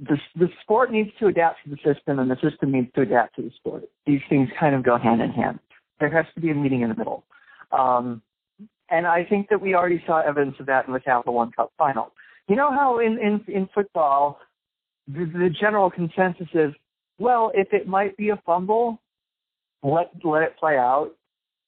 The, 0.00 0.18
the 0.36 0.48
sport 0.62 0.92
needs 0.92 1.10
to 1.18 1.26
adapt 1.26 1.64
to 1.64 1.70
the 1.70 1.76
system, 1.76 2.20
and 2.20 2.30
the 2.30 2.36
system 2.40 2.70
needs 2.70 2.88
to 2.94 3.00
adapt 3.02 3.36
to 3.36 3.42
the 3.42 3.50
sport. 3.56 3.84
These 4.06 4.20
things 4.28 4.48
kind 4.58 4.74
of 4.74 4.84
go 4.84 4.96
hand 4.96 5.20
in 5.20 5.30
hand. 5.30 5.58
There 5.98 6.10
has 6.10 6.26
to 6.34 6.40
be 6.40 6.50
a 6.50 6.54
meeting 6.54 6.82
in 6.82 6.90
the 6.90 6.94
middle, 6.94 7.24
um, 7.72 8.22
and 8.90 9.06
I 9.06 9.24
think 9.24 9.48
that 9.50 9.60
we 9.60 9.74
already 9.74 10.02
saw 10.06 10.20
evidence 10.20 10.56
of 10.60 10.66
that 10.66 10.86
in 10.86 10.92
the 10.92 11.00
Capital 11.00 11.34
One 11.34 11.52
Cup 11.52 11.72
final. 11.78 12.12
You 12.48 12.56
know 12.56 12.70
how 12.70 12.98
in 12.98 13.18
in, 13.18 13.44
in 13.52 13.68
football, 13.74 14.38
the, 15.06 15.24
the 15.24 15.50
general 15.60 15.90
consensus 15.90 16.48
is, 16.54 16.72
well, 17.18 17.50
if 17.54 17.68
it 17.72 17.86
might 17.86 18.16
be 18.16 18.30
a 18.30 18.40
fumble, 18.46 19.00
let 19.82 20.10
let 20.24 20.42
it 20.42 20.56
play 20.58 20.76
out, 20.76 21.10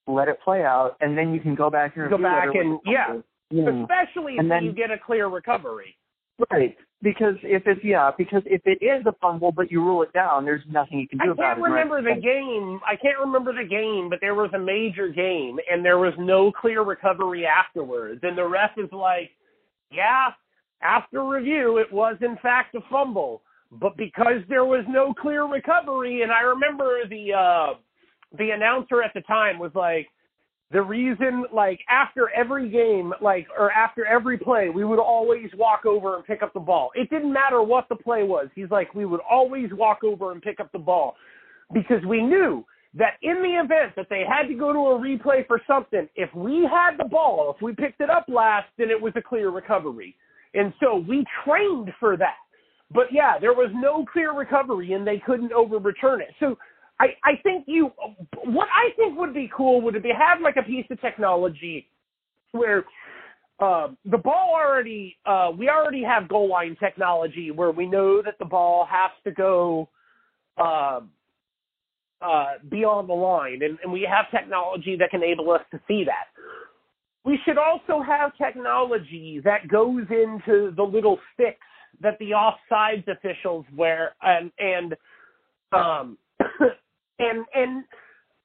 let 0.06 0.28
it 0.28 0.38
play 0.42 0.62
out, 0.62 0.96
and 1.00 1.16
then 1.16 1.34
you 1.34 1.40
can 1.40 1.54
go 1.54 1.70
back 1.70 1.96
and 1.96 2.08
go 2.10 2.18
back 2.18 2.48
and 2.54 2.80
yeah, 2.84 3.20
yeah, 3.50 3.70
hmm. 3.70 3.82
especially 3.82 4.38
and 4.38 4.46
if 4.46 4.50
then, 4.50 4.64
you 4.64 4.72
get 4.72 4.90
a 4.90 4.98
clear 4.98 5.28
recovery. 5.28 5.96
Right, 6.50 6.76
because 7.02 7.36
if 7.42 7.62
it's 7.66 7.80
yeah, 7.82 8.10
because 8.16 8.42
if 8.46 8.60
it 8.66 8.84
is 8.84 9.04
a 9.06 9.12
fumble 9.20 9.52
but 9.52 9.70
you 9.70 9.82
rule 9.82 10.02
it 10.02 10.12
down, 10.12 10.44
there's 10.44 10.62
nothing 10.68 10.98
you 11.00 11.08
can 11.08 11.18
do 11.18 11.30
about 11.32 11.42
it. 11.42 11.44
I 11.44 11.48
can't 11.54 11.62
remember 11.62 12.02
the 12.02 12.20
game. 12.20 12.80
I 12.86 12.96
can't 12.96 13.18
remember 13.18 13.52
the 13.52 13.68
game, 13.68 14.08
but 14.10 14.20
there 14.20 14.34
was 14.34 14.50
a 14.54 14.58
major 14.58 15.08
game 15.08 15.58
and 15.70 15.84
there 15.84 15.98
was 15.98 16.12
no 16.18 16.52
clear 16.52 16.82
recovery 16.82 17.46
afterwards, 17.46 18.20
and 18.22 18.36
the 18.36 18.46
ref 18.46 18.72
is 18.76 18.90
like, 18.92 19.30
yeah, 19.90 20.28
after 20.82 21.24
review, 21.24 21.78
it 21.78 21.92
was 21.92 22.16
in 22.20 22.36
fact 22.42 22.74
a 22.74 22.80
fumble. 22.90 23.42
But 23.72 23.96
because 23.96 24.42
there 24.48 24.64
was 24.64 24.84
no 24.88 25.14
clear 25.14 25.44
recovery, 25.44 26.22
and 26.22 26.32
I 26.32 26.40
remember 26.40 27.06
the 27.08 27.32
uh 27.32 27.74
the 28.38 28.50
announcer 28.50 29.02
at 29.02 29.12
the 29.14 29.22
time 29.22 29.58
was 29.58 29.72
like, 29.74 30.08
the 30.72 30.82
reason, 30.82 31.44
like, 31.52 31.80
after 31.88 32.30
every 32.30 32.68
game, 32.68 33.12
like, 33.20 33.48
or 33.58 33.72
after 33.72 34.06
every 34.06 34.38
play, 34.38 34.68
we 34.68 34.84
would 34.84 35.00
always 35.00 35.50
walk 35.56 35.84
over 35.84 36.16
and 36.16 36.24
pick 36.24 36.42
up 36.42 36.52
the 36.52 36.60
ball. 36.60 36.90
It 36.94 37.10
didn't 37.10 37.32
matter 37.32 37.60
what 37.62 37.88
the 37.88 37.96
play 37.96 38.22
was. 38.22 38.48
He's 38.54 38.70
like, 38.70 38.94
we 38.94 39.04
would 39.04 39.20
always 39.28 39.70
walk 39.72 40.04
over 40.04 40.30
and 40.30 40.40
pick 40.40 40.60
up 40.60 40.70
the 40.72 40.78
ball 40.78 41.16
because 41.72 42.04
we 42.06 42.22
knew 42.22 42.64
that 42.94 43.14
in 43.22 43.42
the 43.42 43.60
event 43.62 43.94
that 43.96 44.06
they 44.10 44.22
had 44.28 44.48
to 44.48 44.54
go 44.54 44.72
to 44.72 44.78
a 44.78 44.98
replay 44.98 45.46
for 45.46 45.60
something, 45.66 46.08
if 46.16 46.32
we 46.34 46.68
had 46.70 46.96
the 46.98 47.08
ball, 47.08 47.52
if 47.54 47.62
we 47.62 47.74
picked 47.74 48.00
it 48.00 48.10
up 48.10 48.26
last, 48.28 48.66
then 48.78 48.90
it 48.90 49.00
was 49.00 49.12
a 49.16 49.22
clear 49.22 49.50
recovery. 49.50 50.16
And 50.54 50.72
so 50.80 50.96
we 50.96 51.24
trained 51.44 51.92
for 52.00 52.16
that. 52.16 52.36
But 52.92 53.06
yeah, 53.12 53.38
there 53.40 53.52
was 53.52 53.70
no 53.72 54.04
clear 54.12 54.32
recovery 54.32 54.92
and 54.92 55.06
they 55.06 55.22
couldn't 55.24 55.52
over 55.52 55.78
return 55.78 56.20
it. 56.20 56.30
So 56.40 56.58
I, 57.00 57.16
I 57.24 57.36
think 57.42 57.64
you 57.66 57.92
what 58.44 58.68
I 58.70 58.90
think 58.96 59.18
would 59.18 59.32
be 59.32 59.50
cool 59.56 59.80
would 59.80 60.00
be 60.02 60.10
have 60.10 60.42
like 60.42 60.56
a 60.56 60.62
piece 60.62 60.84
of 60.90 61.00
technology 61.00 61.88
where 62.52 62.84
uh, 63.58 63.88
the 64.04 64.18
ball 64.18 64.52
already 64.54 65.16
uh, 65.24 65.50
we 65.56 65.70
already 65.70 66.02
have 66.02 66.28
goal 66.28 66.48
line 66.48 66.76
technology 66.78 67.50
where 67.50 67.70
we 67.70 67.86
know 67.86 68.20
that 68.22 68.38
the 68.38 68.44
ball 68.44 68.86
has 68.88 69.10
to 69.24 69.30
go 69.30 69.88
uh, 70.58 71.00
uh, 72.20 72.44
beyond 72.68 73.08
the 73.08 73.14
line 73.14 73.62
and, 73.62 73.78
and 73.82 73.90
we 73.90 74.02
have 74.02 74.30
technology 74.30 74.94
that 74.98 75.10
can 75.10 75.22
enable 75.22 75.50
us 75.50 75.62
to 75.70 75.80
see 75.88 76.04
that. 76.04 76.26
We 77.24 77.38
should 77.46 77.56
also 77.56 78.02
have 78.02 78.36
technology 78.36 79.40
that 79.42 79.68
goes 79.68 80.04
into 80.10 80.72
the 80.76 80.82
little 80.82 81.18
sticks 81.32 81.58
that 82.02 82.18
the 82.18 82.32
offsides 82.32 83.08
officials 83.08 83.64
wear 83.74 84.14
and 84.20 84.52
and 84.58 84.96
um 85.72 86.18
and 87.20 87.44
and 87.54 87.84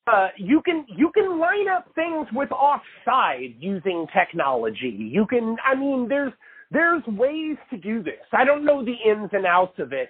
uh, 0.08 0.28
you 0.38 0.62
can 0.62 0.86
you 0.88 1.12
can 1.14 1.40
line 1.40 1.68
up 1.68 1.88
things 1.96 2.28
with 2.34 2.52
offside 2.52 3.56
using 3.60 4.06
technology. 4.16 4.96
You 5.12 5.26
can 5.26 5.58
I 5.66 5.76
mean 5.76 6.08
there's 6.08 6.34
there's 6.72 7.04
ways 7.08 7.58
to 7.70 7.78
do 7.78 8.04
this. 8.04 8.26
I 8.34 8.44
don't 8.44 8.66
know 8.66 8.84
the 8.84 8.96
ins 9.10 9.30
and 9.34 9.46
outs 9.46 9.80
of 9.80 9.94
it, 9.94 10.10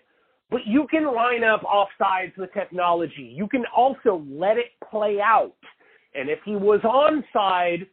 but 0.49 0.61
you 0.65 0.87
can 0.89 1.13
line 1.13 1.43
up 1.43 1.63
offsides 1.63 2.37
with 2.37 2.51
technology. 2.53 3.33
You 3.35 3.47
can 3.47 3.63
also 3.75 4.23
let 4.29 4.57
it 4.57 4.71
play 4.89 5.19
out. 5.23 5.55
And 6.13 6.29
if 6.29 6.39
he 6.45 6.55
was 6.55 6.79
onside, 6.81 7.87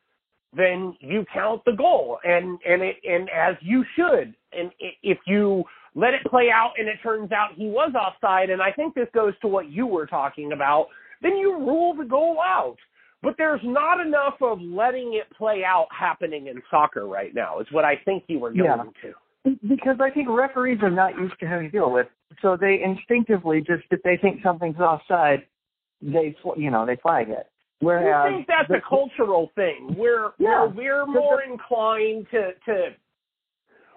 then 0.56 0.96
you 1.00 1.24
count 1.32 1.62
the 1.64 1.72
goal 1.72 2.18
and 2.24 2.58
and 2.68 2.82
it 2.82 2.96
and 3.04 3.28
as 3.30 3.56
you 3.60 3.84
should. 3.96 4.34
And 4.52 4.70
if 5.02 5.18
you 5.26 5.64
let 5.94 6.14
it 6.14 6.22
play 6.28 6.48
out 6.52 6.72
and 6.78 6.88
it 6.88 6.96
turns 7.02 7.32
out 7.32 7.50
he 7.54 7.66
was 7.66 7.92
offside 7.94 8.50
and 8.50 8.62
I 8.62 8.72
think 8.72 8.94
this 8.94 9.08
goes 9.14 9.34
to 9.42 9.48
what 9.48 9.70
you 9.70 9.86
were 9.86 10.06
talking 10.06 10.52
about, 10.52 10.88
then 11.20 11.36
you 11.36 11.56
rule 11.56 11.94
the 11.94 12.04
goal 12.04 12.38
out. 12.44 12.76
But 13.22 13.34
there's 13.38 13.60
not 13.62 14.04
enough 14.04 14.34
of 14.40 14.60
letting 14.60 15.14
it 15.14 15.32
play 15.36 15.62
out 15.64 15.86
happening 15.96 16.48
in 16.48 16.60
soccer 16.68 17.06
right 17.06 17.32
now, 17.32 17.60
is 17.60 17.68
what 17.70 17.84
I 17.84 17.94
think 18.04 18.24
you 18.26 18.40
were 18.40 18.50
going 18.50 18.64
yeah. 18.64 19.10
to. 19.44 19.56
Because 19.68 19.96
I 20.00 20.10
think 20.10 20.28
referees 20.28 20.78
are 20.82 20.90
not 20.90 21.16
used 21.16 21.38
to 21.40 21.46
having 21.46 21.66
to 21.66 21.70
deal 21.70 21.90
with, 21.92 22.06
so 22.40 22.56
they 22.56 22.80
instinctively 22.84 23.60
just 23.60 23.82
if 23.90 24.02
they 24.02 24.16
think 24.16 24.40
something's 24.42 24.78
offside, 24.78 25.44
they 26.00 26.36
you 26.56 26.70
know 26.70 26.86
they 26.86 26.96
flag 26.96 27.28
it. 27.28 27.48
Whereas 27.80 28.32
I 28.32 28.36
think 28.36 28.46
that's 28.46 28.68
the, 28.68 28.76
a 28.76 28.80
cultural 28.88 29.50
thing. 29.56 29.96
We're 29.98 30.30
yeah, 30.38 30.66
we're 30.66 31.06
more 31.06 31.42
the, 31.44 31.52
inclined 31.52 32.26
to 32.30 32.52
to 32.66 32.90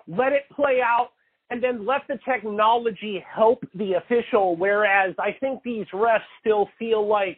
let 0.08 0.34
it 0.34 0.44
play 0.56 0.82
out 0.84 1.10
and 1.56 1.64
then 1.64 1.86
let 1.86 2.02
the 2.10 2.20
technology 2.30 3.24
help 3.34 3.64
the 3.76 3.94
official. 3.94 4.58
Whereas 4.58 5.16
I 5.18 5.32
think 5.40 5.64
these 5.64 5.86
refs 5.94 6.20
still 6.42 6.68
feel 6.78 7.08
like 7.08 7.38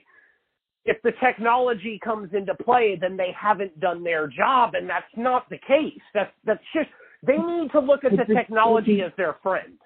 if 0.86 0.99
the 1.03 1.12
technology 1.23 1.99
comes 2.03 2.34
into 2.34 2.56
play, 2.56 2.97
then 2.99 3.15
they 3.15 3.30
haven't 3.39 3.80
done 3.80 4.03
their 4.03 4.27
job, 4.27 4.73
and 4.73 4.89
that's 4.89 5.06
not 5.15 5.47
the 5.51 5.60
case. 5.60 6.01
That's 6.15 6.32
that's 6.45 6.63
just 6.73 6.89
they 7.21 7.38
need 7.38 7.71
to 7.73 7.80
look 7.80 8.03
at 8.06 8.13
the 8.17 8.34
technology 8.34 9.03
as 9.03 9.12
their 9.17 9.36
friend. 9.43 9.77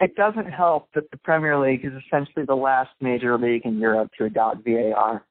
It 0.00 0.14
doesn't 0.14 0.50
help 0.50 0.88
that 0.94 1.10
the 1.10 1.18
Premier 1.18 1.58
League 1.58 1.84
is 1.84 1.92
essentially 2.06 2.46
the 2.46 2.54
last 2.54 2.90
major 3.02 3.36
league 3.36 3.66
in 3.66 3.78
Europe 3.78 4.10
to 4.16 4.24
adopt 4.24 4.64
VAR. 4.64 5.22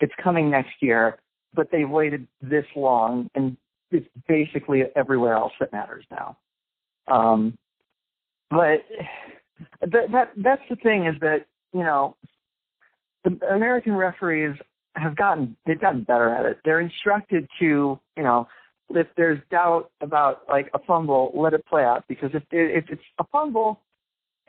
It's 0.00 0.12
coming 0.20 0.50
next 0.50 0.74
year, 0.80 1.18
but 1.54 1.68
they've 1.70 1.88
waited 1.88 2.26
this 2.42 2.64
long, 2.74 3.30
and 3.36 3.56
it's 3.92 4.08
basically 4.26 4.82
everywhere 4.96 5.34
else 5.34 5.52
that 5.60 5.70
matters 5.72 6.04
now. 6.10 6.36
Um, 7.06 7.56
but 8.50 8.84
that, 9.80 10.10
that 10.12 10.32
that's 10.36 10.62
the 10.70 10.76
thing 10.76 11.06
is 11.06 11.14
that 11.20 11.46
you 11.72 11.80
know 11.80 12.16
the 13.24 13.38
American 13.48 13.94
referees 13.94 14.56
have 14.94 15.16
gotten 15.16 15.56
they've 15.66 15.80
gotten 15.80 16.02
better 16.04 16.30
at 16.30 16.44
it. 16.46 16.58
They're 16.64 16.80
instructed 16.80 17.48
to 17.60 17.98
you 18.16 18.22
know 18.22 18.48
if 18.90 19.06
there's 19.16 19.38
doubt 19.50 19.90
about 20.00 20.42
like 20.48 20.70
a 20.74 20.78
fumble, 20.86 21.32
let 21.34 21.52
it 21.52 21.64
play 21.66 21.84
out 21.84 22.04
because 22.08 22.30
if 22.34 22.42
if 22.50 22.84
it's 22.88 23.02
a 23.18 23.24
fumble 23.30 23.80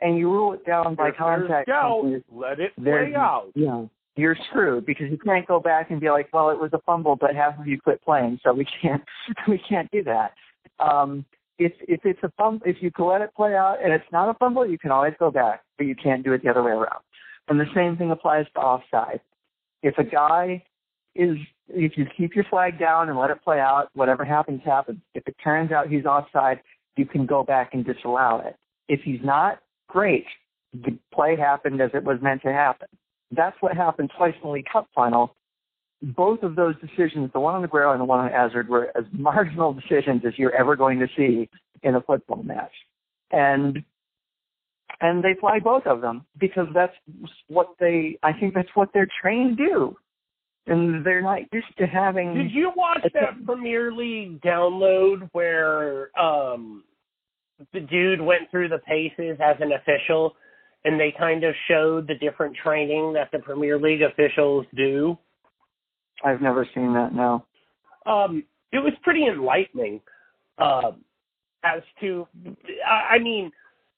and 0.00 0.16
you 0.16 0.30
rule 0.30 0.54
it 0.54 0.64
down 0.64 0.94
by 0.94 1.08
If 1.08 1.16
contact, 1.16 1.68
doubt, 1.68 2.04
let 2.32 2.58
it 2.58 2.74
play 2.76 3.12
out. 3.14 3.50
yeah, 3.54 3.84
you're 4.16 4.36
screwed 4.48 4.86
because 4.86 5.10
you 5.10 5.18
can't 5.18 5.46
go 5.46 5.60
back 5.60 5.90
and 5.90 6.00
be 6.00 6.08
like, 6.10 6.28
well, 6.32 6.50
it 6.50 6.58
was 6.58 6.70
a 6.72 6.80
fumble, 6.86 7.16
but 7.16 7.34
half 7.34 7.58
of 7.58 7.66
you 7.66 7.78
quit 7.80 8.02
playing, 8.02 8.40
so 8.42 8.52
we 8.52 8.66
can't 8.80 9.02
we 9.48 9.60
can't 9.68 9.90
do 9.90 10.02
that. 10.04 10.32
Um, 10.78 11.24
if 11.60 11.72
if 11.86 12.00
it's 12.04 12.20
a 12.22 12.32
fumble, 12.38 12.66
if 12.66 12.76
you 12.80 12.90
let 12.98 13.20
it 13.20 13.34
play 13.36 13.54
out 13.54 13.76
and 13.84 13.92
it's 13.92 14.10
not 14.10 14.30
a 14.30 14.34
fumble, 14.34 14.66
you 14.66 14.78
can 14.78 14.90
always 14.90 15.12
go 15.18 15.30
back, 15.30 15.62
but 15.76 15.86
you 15.86 15.94
can't 15.94 16.24
do 16.24 16.32
it 16.32 16.42
the 16.42 16.48
other 16.48 16.62
way 16.62 16.72
around. 16.72 17.02
And 17.48 17.60
the 17.60 17.66
same 17.74 17.96
thing 17.96 18.10
applies 18.10 18.46
to 18.54 18.60
offside. 18.60 19.20
If 19.82 19.98
a 19.98 20.04
guy 20.04 20.64
is 21.14 21.36
if 21.68 21.92
you 21.96 22.06
keep 22.16 22.34
your 22.34 22.44
flag 22.44 22.78
down 22.78 23.10
and 23.10 23.18
let 23.18 23.30
it 23.30 23.44
play 23.44 23.60
out, 23.60 23.88
whatever 23.92 24.24
happens, 24.24 24.62
happens. 24.64 24.98
If 25.14 25.28
it 25.28 25.36
turns 25.44 25.70
out 25.70 25.88
he's 25.88 26.06
offside, 26.06 26.60
you 26.96 27.04
can 27.04 27.26
go 27.26 27.44
back 27.44 27.74
and 27.74 27.84
disallow 27.84 28.42
it. 28.44 28.56
If 28.88 29.00
he's 29.04 29.20
not, 29.22 29.60
great. 29.86 30.24
The 30.72 30.96
play 31.12 31.36
happened 31.36 31.80
as 31.80 31.90
it 31.92 32.04
was 32.04 32.18
meant 32.22 32.42
to 32.42 32.52
happen. 32.52 32.88
That's 33.30 33.56
what 33.60 33.76
happened 33.76 34.10
twice 34.16 34.34
in 34.42 34.48
the 34.48 34.54
League 34.54 34.66
Cup 34.72 34.88
final. 34.94 35.36
Both 36.02 36.42
of 36.42 36.56
those 36.56 36.74
decisions, 36.80 37.30
the 37.32 37.40
one 37.40 37.54
on 37.54 37.62
the 37.62 37.68
Aguero 37.68 37.92
and 37.92 38.00
the 38.00 38.06
one 38.06 38.20
on 38.20 38.30
Hazard, 38.30 38.68
were 38.68 38.88
as 38.96 39.04
marginal 39.12 39.74
decisions 39.74 40.22
as 40.26 40.32
you're 40.38 40.54
ever 40.54 40.76
going 40.76 40.98
to 41.00 41.06
see 41.16 41.48
in 41.82 41.94
a 41.94 42.00
football 42.00 42.42
match. 42.42 42.72
And 43.30 43.84
and 45.00 45.22
they 45.22 45.34
fly 45.38 45.58
both 45.60 45.86
of 45.86 46.00
them 46.00 46.26
because 46.38 46.66
that's 46.74 46.94
what 47.48 47.68
they 47.78 48.18
I 48.22 48.32
think 48.32 48.54
that's 48.54 48.68
what 48.74 48.90
they're 48.92 49.08
trained 49.20 49.58
to 49.58 49.64
do. 49.64 49.96
And 50.66 51.04
they're 51.04 51.22
not 51.22 51.40
used 51.52 51.66
to 51.78 51.86
having 51.86 52.34
Did 52.34 52.52
you 52.52 52.72
watch 52.76 53.02
that 53.14 53.44
Premier 53.44 53.92
League 53.92 54.40
download 54.40 55.28
where 55.32 56.16
um 56.18 56.84
the 57.72 57.80
dude 57.80 58.20
went 58.20 58.50
through 58.50 58.68
the 58.68 58.78
paces 58.78 59.38
as 59.40 59.56
an 59.60 59.72
official 59.72 60.34
and 60.84 60.98
they 60.98 61.14
kind 61.18 61.44
of 61.44 61.54
showed 61.68 62.06
the 62.08 62.14
different 62.14 62.56
training 62.56 63.12
that 63.12 63.28
the 63.32 63.38
Premier 63.38 63.78
League 63.78 64.02
officials 64.02 64.64
do? 64.74 65.18
I've 66.24 66.40
never 66.40 66.66
seen 66.74 66.92
that, 66.94 67.14
no. 67.14 67.44
Um 68.06 68.44
it 68.72 68.78
was 68.78 68.92
pretty 69.02 69.26
enlightening 69.26 70.00
um 70.58 71.04
as 71.64 71.82
to 72.00 72.26
I 72.86 73.16
I 73.16 73.18
mean 73.18 73.50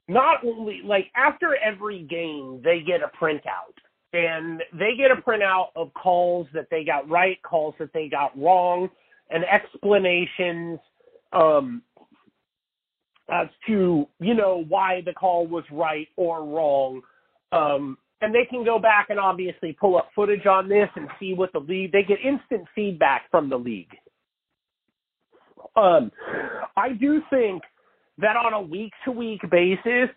not 0.08 0.44
only 0.44 0.80
like 0.84 1.06
after 1.16 1.56
every 1.56 2.02
game 2.02 2.60
they 2.64 2.80
get 2.80 3.00
a 3.02 3.10
printout 3.22 3.74
and 4.12 4.62
they 4.72 4.94
get 4.96 5.10
a 5.10 5.16
printout 5.16 5.68
of 5.74 5.92
calls 5.94 6.46
that 6.52 6.66
they 6.70 6.84
got 6.84 7.08
right, 7.08 7.40
calls 7.42 7.74
that 7.78 7.92
they 7.94 8.08
got 8.08 8.38
wrong, 8.38 8.90
and 9.30 9.44
explanations 9.44 10.78
um, 11.32 11.82
as 13.30 13.48
to 13.66 14.06
you 14.20 14.34
know 14.34 14.64
why 14.68 15.02
the 15.06 15.12
call 15.12 15.46
was 15.46 15.64
right 15.72 16.08
or 16.16 16.44
wrong. 16.44 17.00
Um, 17.52 17.98
and 18.22 18.32
they 18.32 18.44
can 18.48 18.64
go 18.64 18.78
back 18.78 19.08
and 19.10 19.18
obviously 19.18 19.76
pull 19.78 19.96
up 19.96 20.08
footage 20.14 20.46
on 20.46 20.68
this 20.68 20.88
and 20.94 21.08
see 21.18 21.34
what 21.34 21.52
the 21.52 21.58
league. 21.58 21.92
They 21.92 22.04
get 22.04 22.18
instant 22.24 22.66
feedback 22.74 23.30
from 23.30 23.50
the 23.50 23.58
league. 23.58 23.90
Um, 25.74 26.12
I 26.76 26.90
do 26.98 27.20
think 27.30 27.62
that 28.18 28.36
on 28.36 28.52
a 28.52 28.62
week 28.62 28.92
to 29.04 29.10
week 29.10 29.40
basis, 29.50 30.08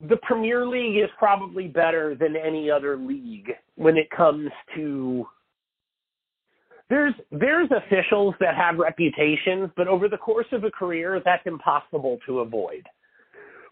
the 0.00 0.16
Premier 0.22 0.66
League 0.66 0.96
is 0.96 1.10
probably 1.18 1.68
better 1.68 2.14
than 2.14 2.36
any 2.36 2.70
other 2.70 2.96
league 2.96 3.50
when 3.76 3.96
it 3.96 4.08
comes 4.10 4.50
to 4.74 5.26
there's 6.90 7.14
there's 7.32 7.68
officials 7.70 8.34
that 8.40 8.54
have 8.56 8.76
reputations, 8.76 9.70
but 9.76 9.88
over 9.88 10.08
the 10.08 10.18
course 10.18 10.46
of 10.52 10.64
a 10.64 10.70
career 10.70 11.20
that's 11.24 11.46
impossible 11.46 12.18
to 12.26 12.40
avoid. 12.40 12.84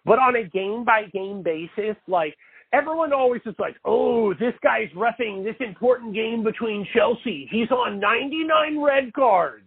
But 0.04 0.18
on 0.18 0.36
a 0.36 0.44
game 0.44 0.84
by 0.84 1.04
game 1.12 1.42
basis, 1.42 1.96
like 2.08 2.36
everyone 2.72 3.12
always 3.12 3.42
is 3.46 3.54
like, 3.58 3.76
"Oh, 3.85 4.32
this 4.35 4.54
guy's 4.62 4.90
refing 4.90 5.44
this 5.44 5.56
important 5.61 6.14
game 6.14 6.42
between 6.42 6.87
Chelsea. 6.94 7.48
He's 7.50 7.70
on 7.70 8.00
99 8.00 8.80
red 8.80 9.12
cards." 9.12 9.64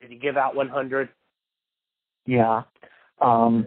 Did 0.00 0.10
he 0.10 0.16
give 0.18 0.36
out 0.36 0.54
100? 0.54 1.08
Yeah. 2.26 2.62
Um 3.20 3.66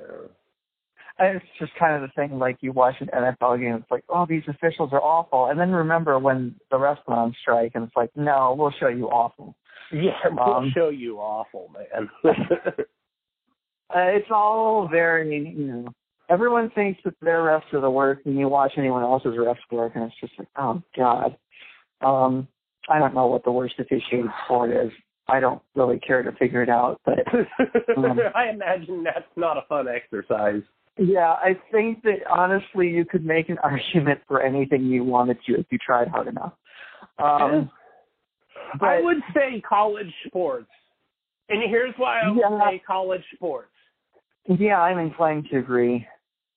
it's 1.19 1.45
just 1.58 1.71
kind 1.80 1.95
of 1.95 2.01
the 2.08 2.13
thing 2.15 2.38
like 2.38 2.58
you 2.62 2.71
watch 2.71 2.93
an 2.99 3.08
NFL 3.08 3.60
game, 3.60 3.73
it's 3.75 3.89
like, 3.89 4.03
oh, 4.10 4.27
these 4.30 4.43
officials 4.47 4.91
are 4.93 5.01
awful. 5.01 5.47
And 5.47 5.60
then 5.60 5.71
remember 5.71 6.19
when 6.19 6.53
the 6.69 6.77
rest 6.77 7.01
went 7.08 7.19
on 7.19 7.36
strike 7.41 7.71
and 7.73 7.86
it's 7.86 7.95
like, 7.95 8.12
no, 8.15 8.56
we'll 8.58 8.73
show 8.80 8.88
you 8.88 9.08
awful. 9.08 9.56
Yeah, 9.91 10.12
we'll 10.30 10.53
Um, 10.53 10.71
show 10.75 10.89
you 10.89 11.17
awful, 11.17 11.71
man. 11.73 12.10
Uh, 13.89 13.99
it's 14.19 14.27
all 14.30 14.86
very, 14.91 15.34
you 15.58 15.65
know, 15.65 15.88
everyone 16.29 16.69
thinks 16.71 16.99
that 17.05 17.13
their 17.21 17.39
refs 17.39 17.73
are 17.73 17.81
the 17.81 17.89
worst 17.89 18.21
and 18.25 18.37
you 18.37 18.47
watch 18.49 18.73
anyone 18.77 19.03
else's 19.03 19.35
refs 19.37 19.57
work 19.71 19.93
and 19.95 20.05
it's 20.05 20.15
just 20.19 20.33
like, 20.37 20.47
oh, 20.57 20.81
God. 20.95 21.37
Um, 22.01 22.47
I 22.89 22.99
don't 22.99 23.13
know 23.13 23.27
what 23.27 23.43
the 23.43 23.51
worst 23.51 23.75
officiating 23.79 24.29
sport 24.45 24.71
is. 24.71 24.91
I 25.27 25.39
don't 25.39 25.61
really 25.75 25.99
care 25.99 26.23
to 26.23 26.31
figure 26.33 26.63
it 26.63 26.69
out, 26.69 27.01
but 27.05 27.19
Um, 27.97 28.19
I 28.35 28.49
imagine 28.49 29.03
that's 29.03 29.25
not 29.35 29.57
a 29.57 29.61
fun 29.67 29.87
exercise. 29.87 30.61
Yeah, 30.97 31.31
I 31.33 31.57
think 31.71 32.03
that 32.03 32.19
honestly 32.29 32.87
you 32.89 33.05
could 33.05 33.25
make 33.25 33.49
an 33.49 33.57
argument 33.63 34.21
for 34.27 34.41
anything 34.41 34.85
you 34.85 35.03
wanted 35.03 35.37
to 35.47 35.59
if 35.59 35.65
you 35.69 35.77
tried 35.77 36.07
hard 36.07 36.27
enough. 36.27 36.53
Um, 37.19 37.69
I 38.81 39.01
would 39.01 39.21
say 39.33 39.61
college 39.67 40.13
sports. 40.27 40.69
And 41.49 41.61
here's 41.69 41.93
why 41.97 42.21
I 42.21 42.29
would 42.29 42.39
Yeah. 42.39 42.69
say 42.69 42.81
college 42.85 43.23
sports. 43.35 43.71
yeah, 44.45 44.79
I'm 44.81 44.97
inclined 44.97 45.47
to 45.51 45.57
agree. 45.59 46.05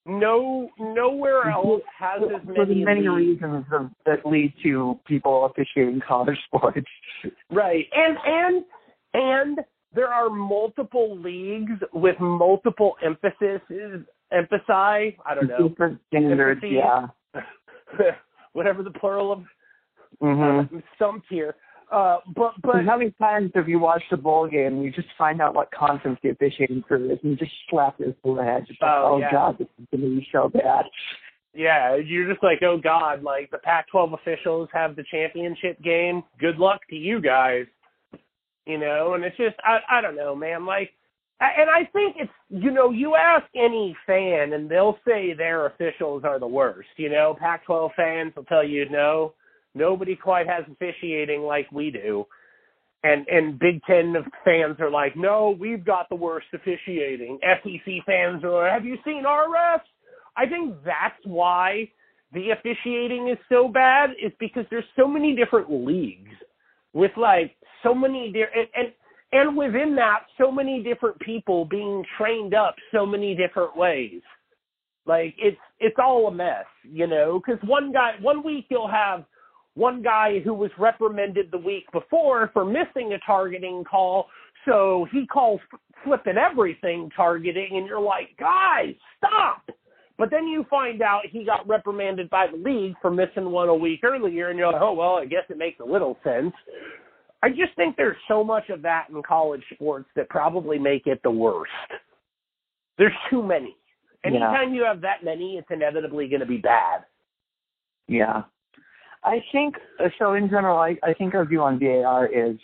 No 0.07 0.71
nowhere 0.79 1.51
else 1.51 1.83
has 1.99 2.23
as 2.23 2.43
For 2.55 2.65
the 2.65 2.75
many, 2.75 2.85
many 2.85 3.09
reasons 3.09 3.67
that 4.07 4.25
lead 4.25 4.55
to 4.63 4.99
people 5.07 5.45
officiating 5.45 6.01
college 6.07 6.39
sports. 6.47 6.87
Right. 7.51 7.87
And 7.95 8.17
and 8.25 8.65
and 9.13 9.59
there 9.95 10.09
are 10.09 10.31
multiple 10.31 11.19
leagues 11.19 11.83
with 11.93 12.19
multiple 12.21 12.97
emphases 13.05 13.61
emphasize, 14.33 15.13
I 15.27 15.35
don't 15.35 15.49
know. 15.49 15.69
Different 15.69 16.01
standards, 16.09 16.61
Empathy. 16.63 16.77
yeah. 16.77 17.07
whatever 18.53 18.83
the 18.83 18.91
plural 18.91 19.33
of 19.33 19.45
hmm 20.21 20.41
I'm 20.41 20.83
stumped 20.97 21.27
here. 21.31 21.55
Uh, 21.91 22.19
but 22.37 22.53
but 22.63 22.85
how 22.87 22.97
many 22.97 23.11
times 23.21 23.51
have 23.55 23.69
you 23.69 23.79
watched 23.81 24.13
a 24.13 24.17
bowl 24.17 24.47
game 24.49 24.75
and 24.75 24.85
you 24.85 24.93
just 24.93 25.09
find 25.19 25.41
out 25.41 25.55
what 25.55 25.71
conference 25.73 26.19
the 26.23 26.29
officiating 26.31 26.83
crew 26.83 27.11
is 27.11 27.19
and 27.23 27.33
you 27.33 27.37
just 27.37 27.51
slap 27.69 27.99
your 27.99 28.11
just 28.13 28.25
like, 28.25 28.67
Oh, 28.83 29.15
oh, 29.15 29.19
yeah. 29.19 29.33
God, 29.33 29.59
this 29.59 29.67
is 29.81 29.87
to 29.91 29.97
be 29.97 30.27
so 30.31 30.49
bad. 30.49 30.85
yeah, 31.53 31.97
you're 31.97 32.31
just 32.31 32.45
like, 32.45 32.63
oh 32.63 32.79
god, 32.79 33.25
like 33.25 33.51
the 33.51 33.59
Pac-12 33.59 34.15
officials 34.15 34.69
have 34.73 34.95
the 34.95 35.03
championship 35.11 35.83
game. 35.83 36.23
Good 36.39 36.59
luck 36.59 36.81
to 36.91 36.97
you 36.97 37.21
guys. 37.21 37.67
You 38.67 38.79
know, 38.79 39.15
and 39.15 39.25
it's 39.25 39.37
just 39.37 39.57
I 39.65 39.79
I 39.99 40.01
don't 40.01 40.15
know, 40.17 40.37
man. 40.37 40.65
Like, 40.67 40.91
I- 41.41 41.55
and 41.61 41.69
I 41.71 41.91
think 41.93 42.17
it's 42.21 42.31
you 42.51 42.71
know 42.71 42.91
you 42.91 43.17
ask 43.17 43.47
any 43.57 43.97
fan 44.07 44.53
and 44.53 44.71
they'll 44.71 44.99
say 45.05 45.33
their 45.33 45.67
officials 45.67 46.23
are 46.25 46.39
the 46.39 46.47
worst. 46.47 46.91
You 46.99 47.09
know, 47.09 47.37
Pac-12 47.41 47.91
fans 47.97 48.33
will 48.37 48.45
tell 48.45 48.63
you 48.65 48.89
no, 48.89 49.35
nobody 49.75 50.17
quite 50.17 50.47
has 50.47 50.65
officiating 50.71 51.43
like 51.43 51.71
we 51.73 51.91
do. 51.91 52.25
And 53.03 53.27
and 53.29 53.59
Big 53.59 53.83
Ten 53.87 54.15
fans 54.45 54.77
are 54.81 54.91
like, 54.91 55.17
no, 55.17 55.57
we've 55.59 55.85
got 55.85 56.09
the 56.11 56.17
worst 56.17 56.49
officiating. 56.53 57.39
SEC 57.43 57.95
fans 58.07 58.45
are, 58.45 58.69
have 58.69 58.85
you 58.85 58.97
seen 59.05 59.25
our 59.27 59.47
refs? 59.47 59.81
I 60.37 60.47
think 60.47 60.77
that's 60.85 61.21
why 61.25 61.91
the 62.33 62.51
officiating 62.51 63.29
is 63.29 63.39
so 63.49 63.69
bad 63.69 64.11
is 64.23 64.33
because 64.39 64.65
there's 64.71 64.85
so 64.97 65.09
many 65.09 65.35
different 65.35 65.71
leagues 65.71 66.31
with 66.93 67.11
like 67.17 67.57
so 67.83 67.95
many 67.95 68.29
different 68.33 68.55
and, 68.55 68.69
and 68.75 68.93
and 69.33 69.57
within 69.57 69.95
that 69.97 70.21
so 70.39 70.51
many 70.51 70.83
different 70.83 71.19
people 71.21 71.65
being 71.65 72.05
trained 72.19 72.55
up 72.55 72.75
so 72.93 73.07
many 73.07 73.35
different 73.35 73.77
ways. 73.77 74.21
Like 75.07 75.35
it's 75.39 75.61
it's 75.79 75.97
all 75.99 76.29
a 76.29 76.33
mess, 76.33 76.67
you 76.85 77.07
know, 77.07 77.41
cuz 77.41 77.59
one 77.65 77.93
guy 77.93 78.13
one 78.21 78.43
week 78.43 78.67
you'll 78.71 78.89
have 78.91 79.25
one 79.81 80.03
guy 80.03 80.41
who 80.41 80.53
was 80.53 80.71
reprimanded 80.79 81.51
the 81.51 81.59
week 81.59 81.91
before 81.93 82.51
for 82.53 82.65
missing 82.65 83.13
a 83.15 83.19
targeting 83.27 83.83
call, 83.85 84.27
so 84.67 85.07
he 85.11 85.27
calls 85.27 85.61
flipping 86.05 86.37
everything 86.37 87.11
targeting 87.17 87.77
and 87.79 87.87
you're 87.87 88.01
like, 88.01 88.37
"Guys, 88.39 88.95
stop." 89.17 89.63
But 90.19 90.31
then 90.31 90.47
you 90.47 90.67
find 90.69 91.01
out 91.01 91.23
he 91.25 91.45
got 91.47 91.67
reprimanded 91.67 92.29
by 92.29 92.47
the 92.49 92.59
league 92.59 92.95
for 93.01 93.11
missing 93.11 93.51
one 93.51 93.71
a 93.71 93.75
week 93.75 94.05
earlier, 94.05 94.51
and 94.51 94.59
you're 94.59 94.71
like, 94.71 94.83
oh, 94.83 94.93
well, 94.93 95.15
I 95.15 95.25
guess 95.25 95.45
it 95.49 95.57
makes 95.57 95.81
a 95.81 95.85
little 95.85 96.19
sense. 96.23 96.53
I 97.43 97.49
just 97.49 97.75
think 97.75 97.97
there's 97.97 98.19
so 98.29 98.45
much 98.45 98.69
of 98.69 98.83
that 98.83 99.07
in 99.09 99.23
college 99.23 99.65
sports 99.73 100.11
that 100.17 100.29
probably 100.29 100.79
make 100.79 101.07
it 101.07 101.23
the 101.23 101.31
worst. 101.31 101.73
There's 102.99 103.17
too 103.31 103.43
many. 103.43 103.75
Yeah. 104.23 104.29
Anytime 104.29 104.75
you 104.75 104.85
have 104.85 105.01
that 105.01 105.25
many, 105.25 105.57
it's 105.57 105.71
inevitably 105.71 106.29
going 106.29 106.41
to 106.41 106.47
be 106.47 106.59
bad. 106.59 107.07
Yeah. 108.07 108.43
I 109.23 109.39
think 109.53 109.77
so. 110.19 110.35
In 110.35 110.49
general, 110.49 110.79
I, 110.79 110.97
I 111.03 111.13
think 111.15 111.35
our 111.35 111.45
view 111.45 111.61
on 111.63 111.79
VAR 111.79 112.27
is 112.27 112.57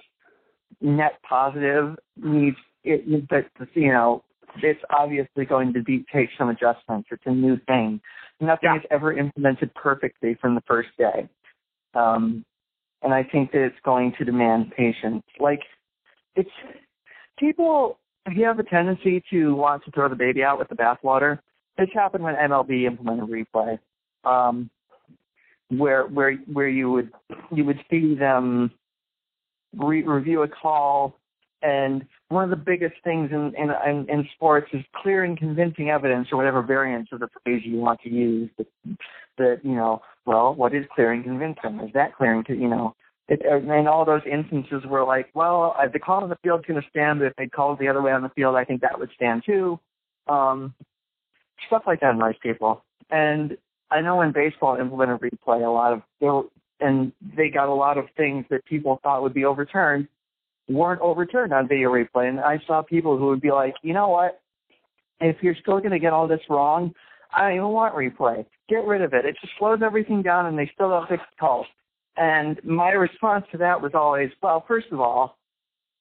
net 0.81 1.19
positive. 1.29 1.97
Needs 2.17 2.57
it, 2.85 3.29
that 3.31 3.47
you 3.75 3.93
know 3.93 4.25
it's 4.63 4.81
obviously 4.91 5.45
going 5.45 5.73
to 5.75 5.83
be 5.83 6.05
take 6.13 6.29
some 6.39 6.49
adjustments. 6.49 7.09
It's 7.11 7.23
a 7.27 7.31
new 7.31 7.59
thing. 7.67 8.01
Nothing 8.41 8.71
Yeah. 8.73 8.77
is 8.77 8.83
ever 8.91 9.17
implemented 9.17 9.75
perfectly 9.75 10.37
from 10.41 10.55
the 10.55 10.63
first 10.67 10.89
day. 10.99 11.29
Um, 11.95 12.45
and 13.03 13.13
I 13.13 13.23
think 13.23 13.53
that 13.53 13.65
it's 13.65 13.77
going 13.85 14.15
to 14.19 14.25
demand 14.25 14.73
patience. 14.77 15.23
Like, 15.39 15.61
it's 16.35 16.51
people. 17.39 17.99
If 18.27 18.37
you 18.37 18.45
have 18.45 18.59
a 18.59 18.65
tendency 18.65 19.23
to 19.31 19.55
want 19.55 19.85
to 19.85 19.91
throw 19.93 20.09
the 20.09 20.17
baby 20.17 20.43
out 20.43 20.59
with 20.59 20.69
the 20.69 20.75
bathwater, 20.75 21.39
this 21.79 21.89
happened 21.95 22.25
when 22.25 22.35
MLB 22.35 22.85
implemented 22.85 23.29
replay, 23.29 23.79
um, 24.25 24.69
where 25.69 26.07
where 26.07 26.35
where 26.53 26.69
you 26.69 26.91
would 26.91 27.11
you 27.53 27.65
would 27.65 27.81
see 27.91 28.15
them 28.15 28.71
re- 29.77 30.03
review 30.03 30.43
a 30.43 30.49
call, 30.49 31.19
and 31.63 32.05
one 32.29 32.45
of 32.45 32.51
the 32.51 32.57
biggest 32.57 32.95
things 33.05 33.31
in, 33.33 33.53
in 33.57 33.71
in 33.87 34.09
in 34.09 34.29
sports 34.35 34.69
is 34.73 34.85
clear 34.95 35.25
and 35.25 35.39
convincing 35.39 35.91
evidence, 35.91 36.29
or 36.33 36.37
whatever 36.37 36.63
variant 36.63 37.09
of 37.13 37.21
the 37.21 37.29
phrase 37.43 37.63
you 37.65 37.77
want 37.79 38.01
to 38.03 38.11
use. 38.11 38.51
That, 38.59 38.67
that 39.39 39.61
you 39.65 39.75
know, 39.75 40.03
well, 40.25 40.55
what 40.55 40.75
is 40.75 40.85
clear 40.95 41.13
and 41.13 41.25
convincing? 41.25 41.81
Is 41.81 41.93
that 41.95 42.17
clear 42.17 42.35
and 42.35 42.47
con- 42.47 42.61
you 42.61 42.69
know? 42.69 42.95
It, 43.29 43.43
and 43.45 43.89
all 43.89 44.05
those 44.05 44.23
instances 44.31 44.85
were 44.87 45.05
like, 45.05 45.31
well, 45.35 45.75
uh, 45.77 45.89
the 45.93 45.99
call 45.99 46.23
on 46.23 46.29
the 46.29 46.37
going 46.45 46.63
to 46.63 46.83
stand, 46.89 47.19
but 47.19 47.27
if 47.27 47.33
they 47.37 47.49
called 47.49 47.81
the 47.81 47.89
other 47.89 48.01
way 48.01 48.13
on 48.13 48.23
the 48.23 48.29
field, 48.29 48.55
I 48.55 48.65
think 48.65 48.83
that 48.83 48.97
would 49.01 49.11
stand 49.17 49.43
too. 49.45 49.81
Um, 50.29 50.73
stuff 51.67 51.83
like 51.89 52.01
that 52.01 52.15
annoys 52.15 52.37
people. 52.41 52.85
And 53.11 53.57
I 53.91 54.01
know 54.01 54.21
in 54.23 54.33
baseball 54.33 54.77
implemented 54.77 55.21
replay, 55.21 55.65
a 55.65 55.71
lot 55.71 55.93
of 55.93 56.03
there 56.21 56.43
and 56.81 57.13
they 57.37 57.49
got 57.49 57.69
a 57.69 57.75
lot 57.75 57.97
of 57.97 58.07
things 58.17 58.45
that 58.51 58.65
people 58.67 59.01
thought 59.03 59.23
would 59.23 59.35
be 59.35 59.45
overturned 59.45 60.09
weren't 60.69 61.01
overturned 61.01 61.53
on 61.53 61.69
video 61.69 61.91
replay. 61.91 62.29
And 62.29 62.41
I 62.41 62.59
saw 62.67 62.83
people 62.83 63.17
who 63.17 63.27
would 63.27 63.41
be 63.41 63.51
like, 63.51 63.75
you 63.83 63.95
know 63.95 64.09
what? 64.09 64.41
If 65.21 65.37
you're 65.43 65.57
still 65.61 65.79
going 65.79 65.93
to 65.93 65.99
get 65.99 66.13
all 66.13 66.29
this 66.29 66.41
wrong, 66.51 66.93
I 67.33 67.43
don't 67.43 67.57
even 67.57 67.69
want 67.69 67.95
replay. 67.95 68.45
Get 68.69 68.85
rid 68.85 69.03
of 69.03 69.15
it. 69.15 69.25
It 69.25 69.37
just 69.41 69.53
slows 69.59 69.81
everything 69.85 70.23
down, 70.23 70.47
and 70.47 70.59
they 70.59 70.71
still 70.75 70.91
don't 70.91 71.09
fix 71.09 71.23
the 71.31 71.41
calls. 71.41 71.67
And 72.17 72.63
my 72.65 72.91
response 72.91 73.45
to 73.53 73.59
that 73.59 73.81
was 73.81 73.93
always, 73.95 74.31
well, 74.43 74.65
first 74.67 74.89
of 74.91 75.01
all, 75.01 75.37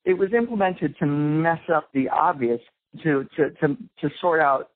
it 0.03 0.13
was 0.13 0.33
implemented 0.33 0.95
to 0.99 1.05
mess 1.05 1.59
up 1.73 1.89
the 1.93 2.09
obvious, 2.09 2.61
to 3.03 3.25
to 3.37 3.49
to, 3.61 3.77
to 4.01 4.09
sort 4.21 4.39
out 4.39 4.69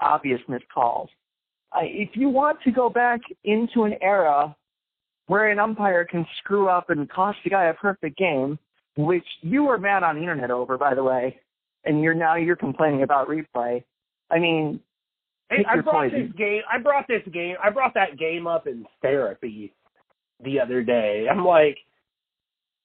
obvious 0.00 0.40
missed 0.48 0.68
I, 1.72 1.84
if 1.84 2.10
you 2.14 2.28
want 2.28 2.58
to 2.62 2.70
go 2.70 2.88
back 2.88 3.20
into 3.44 3.84
an 3.84 3.94
era 4.00 4.54
where 5.26 5.50
an 5.50 5.58
umpire 5.58 6.04
can 6.04 6.26
screw 6.38 6.68
up 6.68 6.90
and 6.90 7.08
cost 7.10 7.38
the 7.44 7.50
guy 7.50 7.64
a 7.64 7.74
perfect 7.74 8.16
game, 8.16 8.58
which 8.96 9.26
you 9.42 9.64
were 9.64 9.78
mad 9.78 10.02
on 10.02 10.16
the 10.16 10.22
internet 10.22 10.50
over, 10.50 10.78
by 10.78 10.94
the 10.94 11.02
way, 11.02 11.38
and 11.84 12.02
you're 12.02 12.14
now 12.14 12.36
you're 12.36 12.56
complaining 12.56 13.02
about 13.02 13.28
replay. 13.28 13.84
I 14.30 14.38
mean, 14.38 14.80
Hey, 15.50 15.64
I 15.66 15.80
brought 15.80 15.94
poison. 15.94 16.26
this 16.26 16.36
game. 16.36 16.62
I 16.70 16.78
brought 16.78 17.08
this 17.08 17.22
game. 17.32 17.56
I 17.62 17.70
brought 17.70 17.94
that 17.94 18.18
game 18.18 18.46
up 18.46 18.66
in 18.66 18.84
therapy 19.00 19.72
the 20.44 20.60
other 20.60 20.82
day. 20.82 21.26
I'm 21.30 21.44
like, 21.44 21.78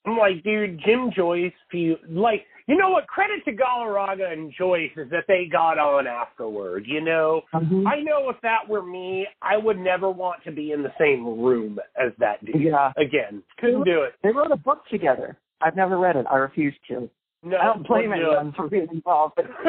I'm 0.05 0.17
like, 0.17 0.43
dude, 0.43 0.81
Jim 0.85 1.11
Joyce. 1.15 1.53
Feel, 1.71 1.95
like, 2.09 2.45
you 2.67 2.77
know 2.77 2.89
what? 2.89 3.07
Credit 3.07 3.43
to 3.45 3.51
Galarraga 3.51 4.31
and 4.31 4.53
Joyce 4.57 4.91
is 4.97 5.09
that 5.11 5.25
they 5.27 5.47
got 5.51 5.77
on 5.77 6.07
afterward. 6.07 6.85
You 6.87 7.01
know, 7.01 7.41
mm-hmm. 7.53 7.87
I 7.87 8.01
know 8.01 8.29
if 8.29 8.35
that 8.41 8.67
were 8.67 8.83
me, 8.83 9.27
I 9.41 9.57
would 9.57 9.77
never 9.77 10.09
want 10.09 10.43
to 10.43 10.51
be 10.51 10.71
in 10.71 10.83
the 10.83 10.91
same 10.99 11.25
room 11.41 11.79
as 11.97 12.11
that 12.19 12.43
dude. 12.45 12.61
yeah, 12.61 12.91
Again, 12.97 13.43
couldn't 13.59 13.85
do 13.85 14.01
it. 14.03 14.13
they 14.23 14.29
wrote 14.29 14.51
a 14.51 14.57
book 14.57 14.83
together. 14.91 15.37
I've 15.61 15.75
never 15.75 15.97
read 15.97 16.15
it. 16.17 16.25
I 16.29 16.35
refuse 16.37 16.75
to. 16.89 17.09
No, 17.45 17.57
I 17.57 17.65
don't 17.65 17.85
blame 17.87 18.09
wouldn't 18.09 18.25
it. 18.25 18.29
anyone 18.29 18.53
for 18.55 18.69
being 18.69 18.87
involved, 18.91 19.37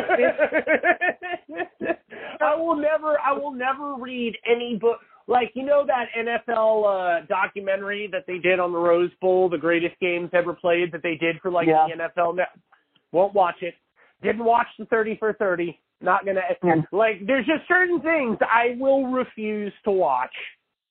I 2.41 2.55
will 2.55 2.77
never 2.77 3.19
I 3.19 3.33
will 3.33 3.53
never 3.53 3.95
read 3.95 4.37
any 4.49 4.77
book 4.81 5.01
like 5.27 5.51
you 5.55 5.65
know 5.65 5.87
that 5.87 6.07
NFL 6.17 7.23
uh 7.23 7.27
documentary 7.27 8.09
that 8.13 8.25
they 8.27 8.39
did 8.39 8.61
on 8.61 8.73
the 8.73 8.79
Rose 8.79 9.11
Bowl, 9.21 9.49
the 9.49 9.59
greatest 9.59 9.99
games 10.01 10.31
ever 10.33 10.53
played 10.55 10.93
that 10.93 11.03
they 11.03 11.15
did 11.17 11.37
for 11.41 11.51
like 11.51 11.67
Yeah. 11.67 11.87
the 11.89 12.05
NFL 12.05 12.37
net 12.37 12.49
won't 13.13 13.35
watch 13.35 13.63
it. 13.63 13.75
Didn't 14.23 14.45
watch 14.45 14.67
the 14.79 14.87
30 14.87 15.17
for 15.19 15.33
30. 15.35 15.79
Not 16.01 16.25
going 16.25 16.37
to 16.37 16.43
Yeah. 16.63 16.83
like 16.93 17.25
there's 17.27 17.47
just 17.47 17.67
certain 17.69 18.01
things 18.01 18.37
I 18.43 18.77
will 18.79 19.07
refuse 19.07 19.73
to 19.85 19.91
watch. 19.91 20.35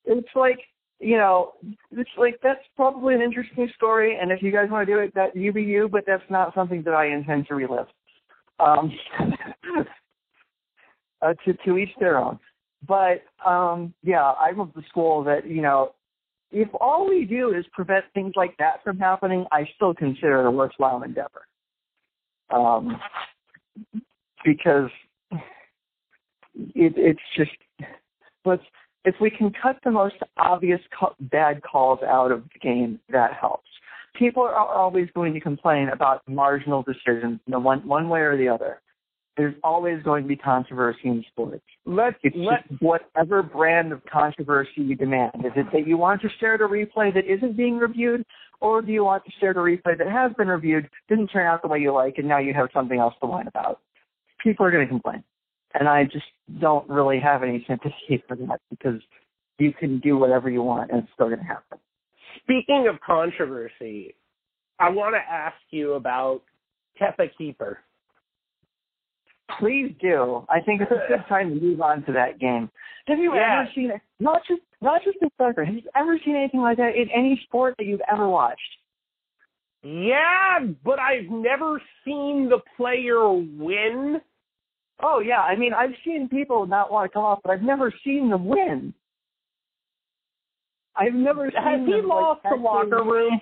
it's 0.06 0.28
like 0.36 0.60
you 1.00 1.18
know, 1.18 1.54
it's 1.92 2.10
like 2.18 2.40
that's 2.42 2.64
probably 2.78 3.14
an 3.14 3.22
interesting 3.22 3.70
story, 3.76 4.18
and 4.22 4.32
if 4.32 4.42
you 4.42 4.52
guys 4.54 4.70
want 4.70 4.88
to 4.88 4.94
do 4.94 5.00
it, 5.00 5.14
that 5.16 5.36
you 5.36 5.52
be 5.52 5.62
you, 5.62 5.90
but 5.90 6.06
that's 6.08 6.24
not 6.30 6.54
something 6.56 6.82
that 6.84 6.94
I 6.94 7.08
intend 7.08 7.46
to 7.48 7.56
relive. 7.56 7.88
Um, 8.60 8.90
uh, 11.22 11.34
to 11.46 11.54
to 11.66 11.78
each 11.78 11.90
their 12.00 12.18
own. 12.18 12.40
But 12.88 13.24
um, 13.46 13.94
yeah, 14.04 14.34
I'm 14.34 14.60
of 14.60 14.74
the 14.76 14.84
school 14.90 15.24
that 15.24 15.48
you 15.48 15.62
know, 15.62 15.94
if 16.52 16.70
all 16.80 17.08
we 17.10 17.26
do 17.26 17.54
is 17.54 17.66
prevent 17.72 18.06
things 18.14 18.34
like 18.36 18.56
that 18.58 18.84
from 18.84 18.98
happening, 18.98 19.46
I 19.52 19.68
still 19.76 19.94
consider 19.94 20.42
it 20.42 20.48
a 20.48 20.52
worthwhile 20.52 21.04
endeavor. 21.04 21.48
Um, 22.50 23.00
because 24.46 24.90
it, 26.56 26.94
it's 26.96 27.20
just 27.36 27.52
let's 28.46 28.64
if 29.06 29.16
we 29.20 29.30
can 29.30 29.52
cut 29.62 29.78
the 29.84 29.92
most 29.92 30.16
obvious 30.38 30.80
co- 30.98 31.16
bad 31.20 31.62
calls 31.64 32.00
out 32.08 32.32
of 32.32 32.44
the 32.54 32.60
game, 32.60 33.00
that 33.10 33.34
helps. 33.34 33.68
People 34.16 34.44
are 34.44 34.56
always 34.56 35.10
going 35.14 35.34
to 35.34 35.40
complain 35.40 35.90
about 35.90 36.22
marginal 36.28 36.84
decisions, 36.84 37.40
you 37.46 37.52
know, 37.52 37.60
one 37.60 37.86
one 37.88 38.10
way 38.10 38.22
or 38.22 38.38
the 38.38 38.48
other. 38.48 38.82
There's 39.36 39.56
always 39.64 40.04
going 40.04 40.24
to 40.24 40.28
be 40.28 40.36
controversy 40.36 41.06
in 41.06 41.26
sports. 41.32 41.64
Let's 41.86 42.18
It's 42.22 42.36
let 42.38 42.70
just 42.70 42.82
whatever 42.82 43.42
brand 43.42 43.92
of 43.92 44.02
controversy 44.06 44.70
you 44.78 44.96
demand. 44.96 45.32
Is 45.40 45.52
it 45.56 45.66
that 45.74 45.88
you 45.88 45.98
want 45.98 46.22
to 46.22 46.30
stare 46.38 46.54
at 46.54 46.62
a 46.62 46.66
replay 46.66 47.14
that 47.14 47.26
isn't 47.26 47.58
being 47.58 47.78
reviewed, 47.78 48.24
or 48.62 48.82
do 48.82 48.92
you 48.92 49.04
want 49.04 49.26
to 49.26 49.32
stare 49.38 49.50
at 49.52 49.58
a 49.58 49.60
replay 49.60 49.98
that 49.98 50.08
has 50.08 50.32
been 50.38 50.48
reviewed, 50.50 50.88
didn't 51.10 51.28
turn 51.28 51.48
out 51.48 51.64
the 51.64 51.68
way 51.68 51.80
you 51.80 51.92
like, 51.92 52.18
and 52.18 52.28
now 52.28 52.38
you 52.38 52.54
have 52.54 52.70
something 52.74 53.00
else 53.00 53.16
to 53.22 53.28
whine 53.28 53.48
about? 53.48 53.80
People 54.44 54.66
are 54.66 54.72
going 54.72 54.86
to 54.86 54.90
complain, 54.90 55.24
and 55.74 55.88
I 55.88 56.04
just 56.04 56.26
don't 56.62 56.88
really 56.88 57.20
have 57.20 57.42
any 57.42 57.66
sympathy 57.68 58.24
for 58.28 58.36
that 58.36 58.62
because 58.70 59.02
you 59.58 59.74
can 59.74 60.00
do 60.00 60.18
whatever 60.18 60.50
you 60.50 60.62
want, 60.62 60.92
and 60.92 61.04
it's 61.04 61.12
still 61.14 61.28
going 61.28 61.40
to 61.40 61.46
happen. 61.46 61.80
speaking 62.44 62.88
of 62.88 63.00
controversy, 63.02 64.16
I 64.80 64.90
want 64.90 65.16
to 65.16 65.34
ask 65.34 65.56
you 65.72 65.94
about 65.94 66.42
Kepa 67.02 67.30
Keeper. 67.38 67.80
Please 69.60 69.94
do. 70.02 70.46
I 70.50 70.60
think 70.62 70.82
it's 70.82 70.92
a 70.92 71.08
good 71.08 71.24
time 71.30 71.50
to 71.50 71.56
move 71.62 71.82
on 71.82 72.04
to 72.06 72.12
that 72.14 72.40
game. 72.40 72.70
Have 73.08 73.20
you 73.20 73.34
Yeah. 73.36 73.62
ever 73.62 73.70
seen 73.76 73.92
it? 73.92 74.02
Not 74.20 74.42
just 74.48 74.62
not 74.82 75.02
just 75.04 75.18
in 75.22 75.30
soccer. 75.38 75.64
Have 75.64 75.76
you 75.76 75.82
ever 75.96 76.18
seen 76.26 76.36
anything 76.36 76.60
like 76.62 76.78
that 76.78 76.96
in 76.96 77.10
any 77.10 77.40
sport 77.46 77.76
that 77.78 77.86
you've 77.86 78.02
ever 78.12 78.28
watched? 78.28 78.60
Yeah, 79.82 80.60
but 80.84 81.00
I've 81.00 81.30
never 81.30 81.82
seen 82.06 82.50
the 82.50 82.60
player 82.78 83.30
win. 83.32 84.22
Oh 85.02 85.20
yeah, 85.20 85.42
I 85.42 85.56
mean 85.56 85.74
I've 85.74 85.96
seen 86.06 86.30
people 86.30 86.66
not 86.66 86.92
want 86.92 87.10
to 87.10 87.14
come 87.14 87.26
off, 87.26 87.40
but 87.44 87.52
I've 87.52 87.62
never 87.62 87.94
seen 88.04 88.30
them 88.30 88.46
win. 88.46 88.94
I've 90.96 91.14
never 91.14 91.50
seen 91.52 91.62
Has 91.64 91.80
he 91.86 91.92
them, 91.92 92.08
like, 92.08 92.22
lost 92.22 92.42
the 92.44 92.56
locker 92.56 93.04
room? 93.04 93.42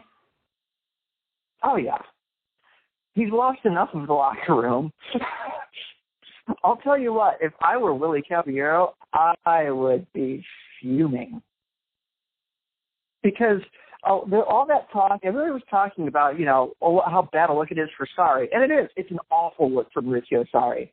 Oh 1.63 1.75
yeah, 1.75 1.97
he's 3.13 3.29
lost 3.31 3.59
enough 3.65 3.89
of 3.93 4.07
the 4.07 4.13
locker 4.13 4.55
room. 4.55 4.91
I'll 6.63 6.77
tell 6.77 6.97
you 6.97 7.13
what, 7.13 7.37
if 7.41 7.53
I 7.61 7.77
were 7.77 7.93
Willie 7.93 8.23
Caballero, 8.27 8.95
I 9.13 9.69
would 9.69 10.05
be 10.13 10.43
fuming 10.79 11.41
because 13.23 13.61
oh, 14.05 14.27
all 14.49 14.65
that 14.67 14.91
talk, 14.91 15.19
everybody 15.23 15.51
was 15.51 15.61
talking 15.69 16.07
about, 16.07 16.39
you 16.39 16.45
know, 16.45 16.73
oh, 16.81 17.01
how 17.05 17.29
bad 17.31 17.49
a 17.49 17.53
look 17.53 17.71
it 17.71 17.77
is 17.77 17.89
for 17.97 18.07
Sarri. 18.17 18.47
and 18.51 18.63
it 18.63 18.73
is. 18.73 18.89
It's 18.95 19.11
an 19.11 19.19
awful 19.29 19.71
look 19.71 19.87
for 19.93 20.01
Maurizio 20.01 20.45
Sarri. 20.53 20.89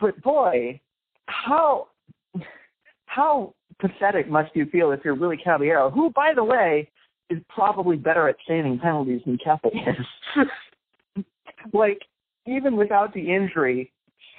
But 0.00 0.20
boy, 0.22 0.80
how 1.26 1.88
how 3.06 3.54
pathetic 3.78 4.28
must 4.28 4.54
you 4.54 4.66
feel 4.66 4.92
if 4.92 5.00
you're 5.04 5.14
Willie 5.14 5.40
Caballero, 5.42 5.90
who, 5.90 6.10
by 6.10 6.32
the 6.34 6.44
way, 6.44 6.90
is 7.30 7.38
probably 7.48 7.96
better 7.96 8.28
at 8.28 8.36
saving 8.46 8.78
penalties 8.78 9.20
than 9.26 9.38
Kepa 9.38 9.66
is. 9.66 10.44
like, 11.72 12.02
even 12.46 12.76
without 12.76 13.12
the 13.12 13.34
injury, 13.34 13.90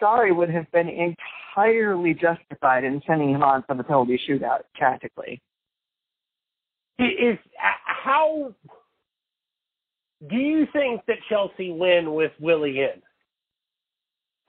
Sarri 0.02 0.36
would 0.36 0.50
have 0.50 0.70
been 0.72 0.88
entirely 0.88 2.14
justified 2.14 2.84
in 2.84 3.02
sending 3.08 3.32
him 3.32 3.44
on 3.44 3.64
for 3.68 3.76
the 3.76 3.84
penalty 3.84 4.20
shootout 4.30 4.62
tactically. 4.78 5.42
Is 7.00 7.38
uh, 7.64 7.68
how 7.86 8.54
do 10.30 10.36
you 10.36 10.66
think 10.74 11.02
that 11.08 11.18
Chelsea 11.30 11.72
win 11.72 12.14
with 12.14 12.32
Willie 12.40 12.80
in? 12.80 13.02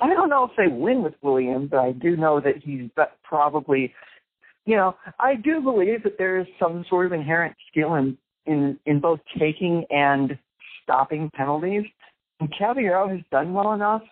I 0.01 0.09
don't 0.09 0.31
know 0.31 0.45
if 0.45 0.53
they 0.57 0.73
win 0.73 1.03
with 1.03 1.15
William, 1.23 1.67
but 1.67 1.79
I 1.79 1.93
do 1.93 2.17
know 2.17 2.41
that 2.41 2.63
he's 2.63 2.89
probably, 3.25 3.93
you 4.65 4.77
know, 4.77 4.97
I 5.19 5.35
do 5.35 5.61
believe 5.61 6.05
that 6.05 6.17
there 6.19 6.39
is 6.39 6.47
some 6.59 6.85
sort 6.89 7.07
of 7.07 7.13
inherent 7.13 7.57
skill 7.71 7.97
in 7.97 8.17
in 8.47 8.79
in 8.87 9.01
both 9.01 9.21
taking 9.39 9.85
and 9.91 10.39
stopping 10.83 11.31
penalties. 11.35 11.85
And 12.41 12.53
Caballero 12.57 13.09
has 13.09 13.21
done 13.31 13.53
well 13.53 13.73
enough 13.73 14.03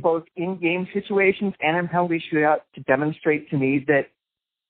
both 0.00 0.24
in 0.36 0.58
game 0.60 0.86
situations 0.92 1.54
and 1.60 1.76
in 1.76 1.88
penalty 1.88 2.22
shootout 2.32 2.60
to 2.74 2.80
demonstrate 2.82 3.48
to 3.50 3.56
me 3.56 3.84
that 3.86 4.06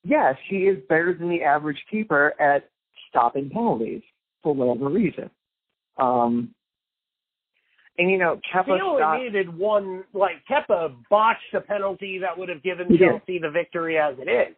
yes, 0.02 0.36
he 0.48 0.58
is 0.58 0.78
better 0.88 1.14
than 1.18 1.28
the 1.28 1.42
average 1.42 1.78
keeper 1.90 2.34
at 2.40 2.68
stopping 3.08 3.50
penalties 3.50 4.02
for 4.42 4.54
whatever 4.54 4.90
reason. 4.90 5.30
Um, 5.98 6.54
and 7.96 8.10
you 8.10 8.18
know, 8.18 8.40
Kepa 8.52 8.64
he 8.64 8.72
only 8.72 9.00
stopped, 9.00 9.22
needed 9.22 9.56
one. 9.56 10.04
Like 10.12 10.42
Kepa 10.50 10.94
botched 11.08 11.54
a 11.54 11.60
penalty 11.60 12.18
that 12.18 12.36
would 12.36 12.48
have 12.48 12.62
given 12.62 12.88
did. 12.88 12.98
Chelsea 12.98 13.38
the 13.38 13.50
victory 13.50 13.98
as 13.98 14.16
it 14.18 14.28
is. 14.28 14.56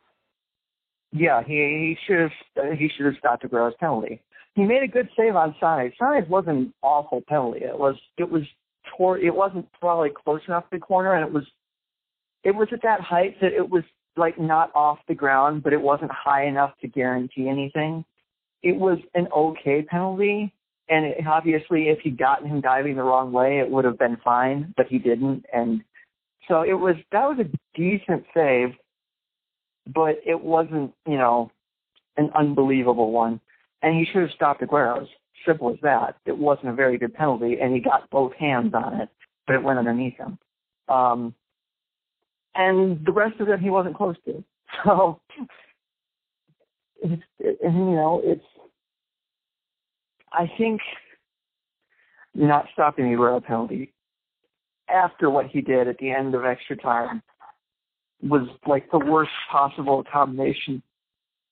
Yeah, 1.13 1.43
he 1.47 1.55
he 1.55 1.97
should 2.07 2.21
have 2.21 2.79
he 2.79 2.89
should 2.97 3.07
have 3.07 3.15
stopped 3.19 3.45
Aguero's 3.45 3.75
penalty. 3.79 4.21
He 4.55 4.65
made 4.65 4.83
a 4.83 4.89
good 4.89 5.09
save 5.17 5.37
on 5.37 5.55
Sane. 5.61 5.93
Sane 6.01 6.29
wasn't 6.31 6.57
an 6.57 6.75
awful 6.83 7.23
penalty. 7.29 7.61
It 7.61 7.79
was 7.79 7.97
it 8.17 8.31
was 8.31 8.43
toward 8.97 9.23
it 9.23 9.35
wasn't 9.35 9.67
probably 9.81 10.11
close 10.11 10.41
enough 10.47 10.65
to 10.65 10.77
the 10.77 10.81
corner, 10.81 11.15
and 11.15 11.27
it 11.27 11.33
was 11.33 11.45
it 12.45 12.55
was 12.55 12.69
at 12.73 12.83
that 12.83 13.01
height 13.01 13.41
that 13.41 13.53
it 13.53 13.69
was 13.69 13.83
like 14.17 14.39
not 14.39 14.71
off 14.75 14.99
the 15.09 15.15
ground, 15.15 15.63
but 15.63 15.73
it 15.73 15.81
wasn't 15.81 16.11
high 16.11 16.47
enough 16.47 16.73
to 16.81 16.89
guarantee 16.89 17.49
anything. 17.49 18.05
It 18.63 18.77
was 18.77 18.99
an 19.15 19.29
okay 19.35 19.83
penalty, 19.83 20.53
and 20.89 21.07
it, 21.07 21.27
obviously, 21.27 21.89
if 21.89 22.01
he'd 22.01 22.19
gotten 22.19 22.49
him 22.49 22.61
diving 22.61 22.97
the 22.97 23.03
wrong 23.03 23.33
way, 23.33 23.59
it 23.59 23.71
would 23.71 23.85
have 23.85 23.99
been 23.99 24.17
fine, 24.25 24.73
but 24.77 24.87
he 24.87 24.99
didn't, 24.99 25.45
and 25.53 25.83
so 26.49 26.63
it 26.63 26.75
was 26.75 26.97
that 27.13 27.29
was 27.29 27.39
a 27.41 27.79
decent 27.79 28.25
save 28.33 28.75
but 29.87 30.21
it 30.25 30.41
wasn't, 30.41 30.93
you 31.07 31.17
know, 31.17 31.51
an 32.17 32.31
unbelievable 32.35 33.13
one. 33.13 33.41
And 33.83 33.95
he 33.95 34.05
should 34.05 34.23
have 34.23 34.31
stopped 34.33 34.63
Aguero's. 34.63 35.09
Simple 35.47 35.71
as 35.71 35.79
that. 35.83 36.17
It 36.27 36.37
wasn't 36.37 36.69
a 36.69 36.75
very 36.75 36.99
good 36.99 37.15
penalty, 37.15 37.59
and 37.61 37.73
he 37.73 37.81
got 37.81 38.11
both 38.11 38.33
hands 38.35 38.75
on 38.75 39.01
it, 39.01 39.09
but 39.47 39.55
it 39.55 39.63
went 39.63 39.79
underneath 39.79 40.17
him. 40.17 40.39
Um, 40.89 41.35
and 42.55 43.05
the 43.05 43.13
rest 43.13 43.39
of 43.41 43.49
it 43.49 43.61
he 43.61 43.71
wasn't 43.71 43.97
close 43.97 44.17
to. 44.27 44.43
So, 44.85 45.21
it's, 47.01 47.23
it, 47.39 47.59
you 47.63 47.71
know, 47.71 48.21
it's, 48.23 48.45
I 50.33 50.51
think 50.59 50.81
not 52.35 52.67
stopping 52.73 53.11
the 53.11 53.17
Aguero 53.17 53.43
penalty 53.43 53.95
after 54.89 55.31
what 55.31 55.47
he 55.47 55.61
did 55.61 55.89
at 55.89 55.99
the 55.99 56.11
end 56.11 56.35
of 56.35 56.45
extra 56.45 56.77
time 56.77 57.23
was 58.23 58.49
like 58.67 58.91
the 58.91 58.99
worst 58.99 59.31
possible 59.51 60.05
combination 60.11 60.83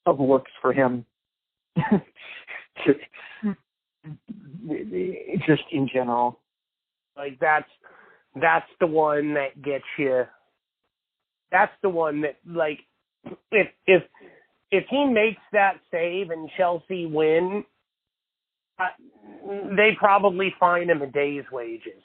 of 0.06 0.20
looks 0.20 0.50
for 0.60 0.72
him. 0.72 1.06
Just 5.46 5.62
in 5.72 5.88
general. 5.92 6.38
Like 7.16 7.38
that's 7.40 7.68
that's 8.40 8.68
the 8.80 8.86
one 8.86 9.34
that 9.34 9.62
gets 9.62 9.84
you. 9.98 10.24
That's 11.50 11.72
the 11.82 11.88
one 11.88 12.22
that 12.22 12.36
like 12.46 12.80
if 13.52 13.68
if 13.86 14.02
if 14.70 14.84
he 14.90 15.04
makes 15.04 15.40
that 15.52 15.74
save 15.90 16.30
and 16.30 16.50
Chelsea 16.56 17.06
win, 17.06 17.64
uh, 18.78 18.86
they 19.76 19.90
probably 19.98 20.52
fine 20.58 20.90
him 20.90 21.02
a 21.02 21.06
day's 21.06 21.44
wages. 21.52 22.02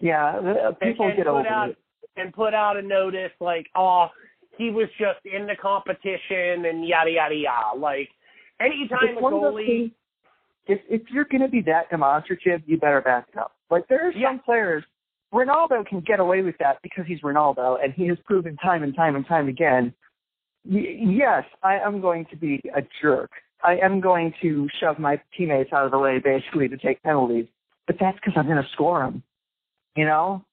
Yeah, 0.00 0.36
uh, 0.36 0.72
people 0.82 1.06
and 1.06 1.16
get 1.16 1.26
put 1.26 1.30
over 1.30 1.48
out, 1.48 1.70
it. 1.70 1.78
and 2.16 2.32
put 2.32 2.54
out 2.54 2.76
a 2.76 2.82
notice 2.82 3.32
like, 3.38 3.66
oh, 3.76 4.08
he 4.56 4.70
was 4.70 4.88
just 4.98 5.20
in 5.24 5.46
the 5.46 5.54
competition 5.60 6.64
and 6.64 6.86
yada 6.86 7.10
yada 7.10 7.34
yada. 7.34 7.78
Like 7.78 8.08
anytime 8.60 8.98
It's 9.02 9.18
a 9.18 9.22
one 9.22 9.34
of 9.34 9.40
those 9.42 9.54
goalie, 9.54 9.92
If 10.70 10.80
if 10.88 11.02
you're 11.10 11.24
going 11.24 11.42
to 11.42 11.48
be 11.48 11.62
that 11.62 11.90
demonstrative, 11.90 12.62
you 12.66 12.78
better 12.78 13.00
back 13.00 13.26
it 13.32 13.38
up. 13.38 13.52
Like 13.70 13.86
there 13.88 14.08
are 14.08 14.12
some 14.12 14.20
Yeah. 14.20 14.38
players, 14.44 14.84
Ronaldo 15.32 15.86
can 15.86 16.00
get 16.00 16.20
away 16.20 16.42
with 16.42 16.56
that 16.58 16.78
because 16.82 17.04
he's 17.06 17.20
Ronaldo, 17.20 17.82
and 17.82 17.92
he 17.92 18.06
has 18.08 18.18
proven 18.24 18.56
time 18.56 18.82
and 18.82 18.94
time 18.94 19.16
and 19.16 19.26
time 19.26 19.48
again. 19.48 19.92
Y- 20.64 20.96
yes, 21.00 21.44
I 21.62 21.78
am 21.78 22.00
going 22.00 22.26
to 22.26 22.36
be 22.36 22.60
a 22.76 22.82
jerk. 23.00 23.30
I 23.62 23.76
am 23.78 24.00
going 24.00 24.32
to 24.42 24.68
shove 24.78 24.98
my 24.98 25.20
teammates 25.36 25.72
out 25.72 25.84
of 25.84 25.90
the 25.90 25.98
way, 25.98 26.18
basically, 26.18 26.68
to 26.68 26.76
take 26.76 27.02
penalties. 27.02 27.46
But 27.86 27.96
that's 28.00 28.16
because 28.16 28.34
I'm 28.36 28.46
going 28.46 28.62
to 28.62 28.68
score 28.72 29.00
them. 29.00 29.22
You 29.96 30.04
know, 30.06 30.44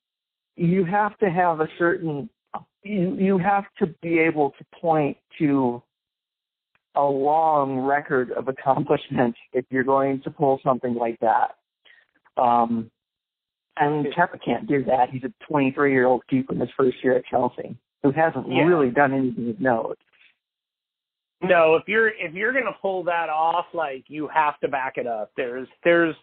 you 0.55 0.83
have 0.85 1.17
to 1.19 1.29
have 1.29 1.59
a 1.59 1.67
certain. 1.77 2.29
You 2.83 3.15
you 3.15 3.37
have 3.37 3.65
to 3.79 3.87
be 4.01 4.19
able 4.19 4.51
to 4.57 4.65
point 4.79 5.17
to 5.39 5.83
a 6.97 7.03
long 7.03 7.79
record 7.79 8.31
of 8.31 8.47
accomplishment 8.47 9.35
if 9.53 9.65
you're 9.69 9.83
going 9.83 10.21
to 10.23 10.31
pull 10.31 10.59
something 10.63 10.95
like 10.95 11.19
that. 11.21 11.55
Um, 12.41 12.91
and 13.79 14.07
Kepa 14.07 14.43
can't 14.43 14.67
do 14.67 14.83
that. 14.85 15.09
He's 15.11 15.23
a 15.23 15.31
23 15.47 15.91
year 15.91 16.05
old 16.07 16.23
keeper 16.27 16.53
in 16.53 16.59
his 16.59 16.69
first 16.75 16.97
year 17.03 17.15
at 17.15 17.25
Chelsea 17.25 17.77
who 18.03 18.11
hasn't 18.11 18.47
Yeah. 18.47 18.63
really 18.63 18.89
done 18.89 19.13
anything 19.13 19.49
of 19.49 19.59
note. 19.59 19.97
No, 21.41 21.75
if 21.75 21.83
you're 21.87 22.09
if 22.09 22.33
you're 22.33 22.53
gonna 22.53 22.75
pull 22.81 23.03
that 23.03 23.29
off, 23.29 23.67
like 23.73 24.05
you 24.07 24.27
have 24.27 24.59
to 24.61 24.67
back 24.67 24.97
it 24.97 25.05
up. 25.05 25.31
There's 25.37 25.67
there's 25.83 26.15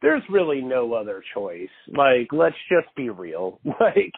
there's 0.00 0.22
really 0.30 0.60
no 0.60 0.92
other 0.92 1.24
choice. 1.34 1.68
Like 1.88 2.28
let's 2.32 2.56
just 2.68 2.94
be 2.94 3.10
real. 3.10 3.58
Like 3.80 4.12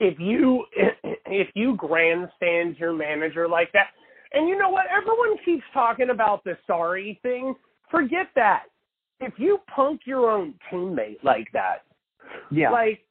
if 0.00 0.18
you 0.18 0.66
if 1.26 1.48
you 1.54 1.76
grandstand 1.76 2.76
your 2.78 2.92
manager 2.92 3.48
like 3.48 3.72
that, 3.72 3.88
and 4.34 4.48
you 4.48 4.58
know 4.58 4.68
what, 4.68 4.86
everyone 4.94 5.36
keeps 5.44 5.64
talking 5.72 6.10
about 6.10 6.44
the 6.44 6.56
Sarri 6.68 7.20
thing. 7.22 7.54
Forget 7.90 8.26
that. 8.34 8.64
If 9.20 9.34
you 9.38 9.58
punk 9.74 10.02
your 10.04 10.30
own 10.30 10.54
teammate 10.70 11.22
like 11.22 11.46
that, 11.52 11.84
Yeah. 12.50 12.70
like 12.70 13.04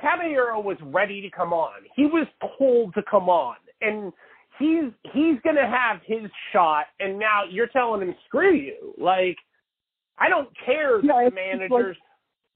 Caballero 0.00 0.60
was 0.60 0.78
ready 0.82 1.20
to 1.20 1.30
come 1.30 1.52
on. 1.52 1.82
He 1.94 2.06
was 2.06 2.26
told 2.58 2.94
to 2.94 3.02
come 3.08 3.28
on, 3.28 3.56
and 3.82 4.12
he's 4.58 4.90
he's 5.12 5.38
gonna 5.44 5.68
have 5.68 6.00
his 6.04 6.28
shot. 6.52 6.86
And 6.98 7.18
now 7.18 7.44
you're 7.48 7.68
telling 7.68 8.00
him 8.02 8.14
screw 8.26 8.54
you. 8.54 8.94
Like 8.98 9.36
I 10.18 10.28
don't 10.28 10.48
care 10.64 10.98
Yeah, 11.04 11.12
the 11.22 11.26
it's 11.26 11.34
managers. 11.34 11.96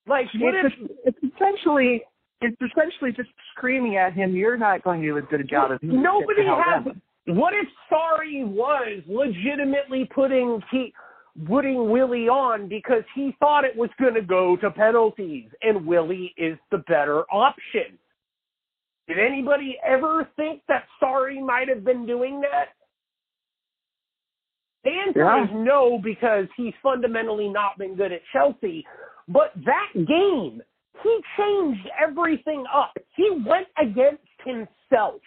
Like, 0.08 0.26
what 0.38 0.54
if 0.54 0.66
it's, 0.72 0.92
it's 1.04 1.34
essentially 1.34 2.02
it's 2.40 2.56
essentially 2.60 3.12
just 3.12 3.30
screaming 3.56 3.96
at 3.96 4.12
him. 4.12 4.34
You're 4.36 4.56
not 4.56 4.84
going 4.84 5.00
to 5.00 5.06
do 5.06 5.18
as 5.18 5.24
good 5.30 5.40
a 5.40 5.44
job 5.44 5.72
as 5.72 5.78
nobody 5.82 6.42
Get 6.42 6.50
the 6.50 6.54
hell 6.54 6.62
has? 6.64 6.84
down. 6.84 7.02
What 7.26 7.54
if 7.54 7.66
Sarri 7.90 8.46
was 8.46 9.02
legitimately 9.08 10.08
putting 10.14 10.62
he 10.70 10.92
putting 11.46 11.90
Willie 11.90 12.28
on 12.28 12.68
because 12.68 13.02
he 13.14 13.36
thought 13.38 13.64
it 13.64 13.76
was 13.76 13.90
going 14.00 14.14
to 14.14 14.22
go 14.22 14.56
to 14.56 14.70
penalties, 14.70 15.50
and 15.62 15.84
Willie 15.86 16.32
is 16.36 16.56
the 16.70 16.78
better 16.78 17.24
option? 17.30 17.98
Did 19.08 19.18
anybody 19.18 19.78
ever 19.84 20.28
think 20.36 20.62
that 20.68 20.84
Sarri 21.02 21.44
might 21.44 21.68
have 21.68 21.84
been 21.84 22.06
doing 22.06 22.40
that? 22.40 22.68
The 24.84 24.90
answer 24.90 25.20
Yeah. 25.20 25.44
is 25.44 25.50
no 25.52 25.98
because 25.98 26.48
he's 26.56 26.74
fundamentally 26.82 27.48
not 27.48 27.76
been 27.76 27.96
good 27.96 28.12
at 28.12 28.22
Chelsea. 28.32 28.86
But 29.28 29.52
that 29.64 29.90
game, 29.94 30.62
he 31.02 31.20
changed 31.36 31.88
everything 31.98 32.64
up. 32.72 32.96
He 33.16 33.28
went 33.30 33.68
against 33.76 34.22
himself. 34.44 35.20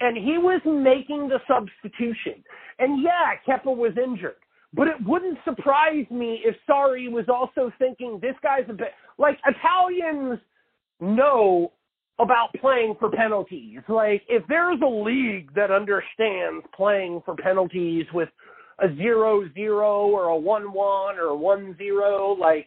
And 0.00 0.16
he 0.16 0.38
was 0.38 0.60
making 0.64 1.28
the 1.28 1.40
substitution. 1.48 2.44
And 2.78 3.02
yeah, 3.02 3.36
Kepa 3.46 3.74
was 3.74 3.92
injured. 3.96 4.36
But 4.74 4.88
it 4.88 4.96
wouldn't 5.06 5.38
surprise 5.44 6.04
me 6.10 6.40
if 6.44 6.54
Sarri 6.68 7.10
was 7.10 7.26
also 7.28 7.72
thinking 7.78 8.18
this 8.20 8.34
guy's 8.42 8.68
a 8.68 8.74
bit 8.74 8.92
like 9.16 9.38
Italians 9.46 10.38
know 11.00 11.72
about 12.18 12.48
playing 12.60 12.96
for 12.98 13.10
penalties. 13.10 13.80
Like 13.88 14.22
if 14.28 14.42
there's 14.48 14.80
a 14.82 14.86
league 14.86 15.54
that 15.54 15.70
understands 15.70 16.64
playing 16.74 17.22
for 17.24 17.36
penalties 17.36 18.06
with 18.12 18.28
a 18.80 18.94
zero 18.96 19.48
zero 19.54 20.06
or 20.08 20.24
a 20.24 20.36
one 20.36 20.72
one 20.72 21.16
or 21.16 21.28
a 21.28 21.36
one 21.36 21.74
zero, 21.78 22.36
like 22.38 22.66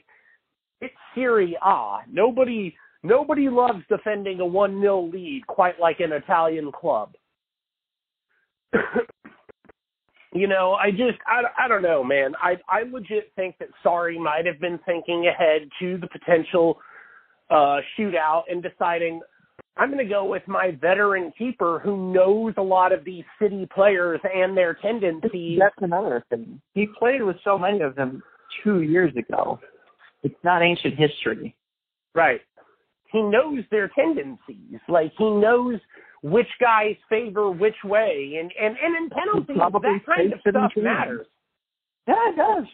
it's 0.81 0.93
Serie 1.13 1.57
A. 1.63 1.99
Nobody 2.11 2.75
nobody 3.03 3.49
loves 3.49 3.83
defending 3.89 4.39
a 4.39 4.45
one 4.45 4.79
0 4.81 5.09
lead 5.13 5.45
quite 5.47 5.79
like 5.79 5.99
an 5.99 6.11
Italian 6.11 6.71
club. 6.71 7.13
you 10.33 10.47
know, 10.47 10.73
I 10.73 10.91
just 10.91 11.19
I, 11.27 11.65
I 11.65 11.67
don't 11.67 11.81
know, 11.83 12.03
man. 12.03 12.33
I 12.41 12.55
I 12.69 12.83
legit 12.83 13.31
think 13.35 13.57
that 13.59 13.69
Sarri 13.83 14.17
might 14.17 14.45
have 14.45 14.59
been 14.59 14.79
thinking 14.85 15.27
ahead 15.27 15.69
to 15.79 15.97
the 15.97 16.07
potential 16.07 16.79
uh 17.49 17.79
shootout 17.97 18.43
and 18.49 18.61
deciding 18.61 19.21
I'm 19.79 19.91
going 19.91 20.05
to 20.05 20.13
go 20.13 20.25
with 20.25 20.45
my 20.45 20.71
veteran 20.81 21.31
keeper 21.37 21.79
who 21.81 22.11
knows 22.11 22.53
a 22.57 22.61
lot 22.61 22.91
of 22.91 23.05
these 23.05 23.23
city 23.41 23.65
players 23.73 24.19
and 24.23 24.55
their 24.55 24.73
tendencies. 24.73 25.57
That's 25.57 25.75
another 25.79 26.23
thing. 26.29 26.61
He 26.73 26.85
played 26.99 27.23
with 27.23 27.37
so 27.45 27.57
many 27.57 27.79
of 27.79 27.95
them 27.95 28.21
two 28.61 28.81
years 28.81 29.13
ago. 29.15 29.57
It's 30.21 30.35
not 30.43 30.61
ancient 30.61 30.95
history. 30.95 31.55
Right. 32.13 32.41
He 33.11 33.21
knows 33.21 33.63
their 33.71 33.89
tendencies. 33.89 34.79
Like 34.87 35.11
he 35.17 35.29
knows 35.29 35.79
which 36.21 36.47
guys 36.59 36.95
favor 37.09 37.49
which 37.51 37.75
way, 37.83 38.37
and 38.39 38.51
and 38.59 38.75
and 38.81 38.97
in 38.97 39.09
penalties, 39.09 39.57
that 39.57 39.99
kind 40.05 40.33
of 40.33 40.39
stuff 40.41 40.71
matters. 40.75 41.27
Yeah, 42.07 42.29
it 42.29 42.35
does. 42.35 42.65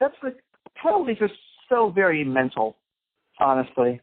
That's 0.00 0.14
the 0.22 0.34
penalties 0.82 1.16
are 1.20 1.30
so 1.68 1.90
very 1.90 2.24
mental, 2.24 2.76
honestly. 3.40 4.00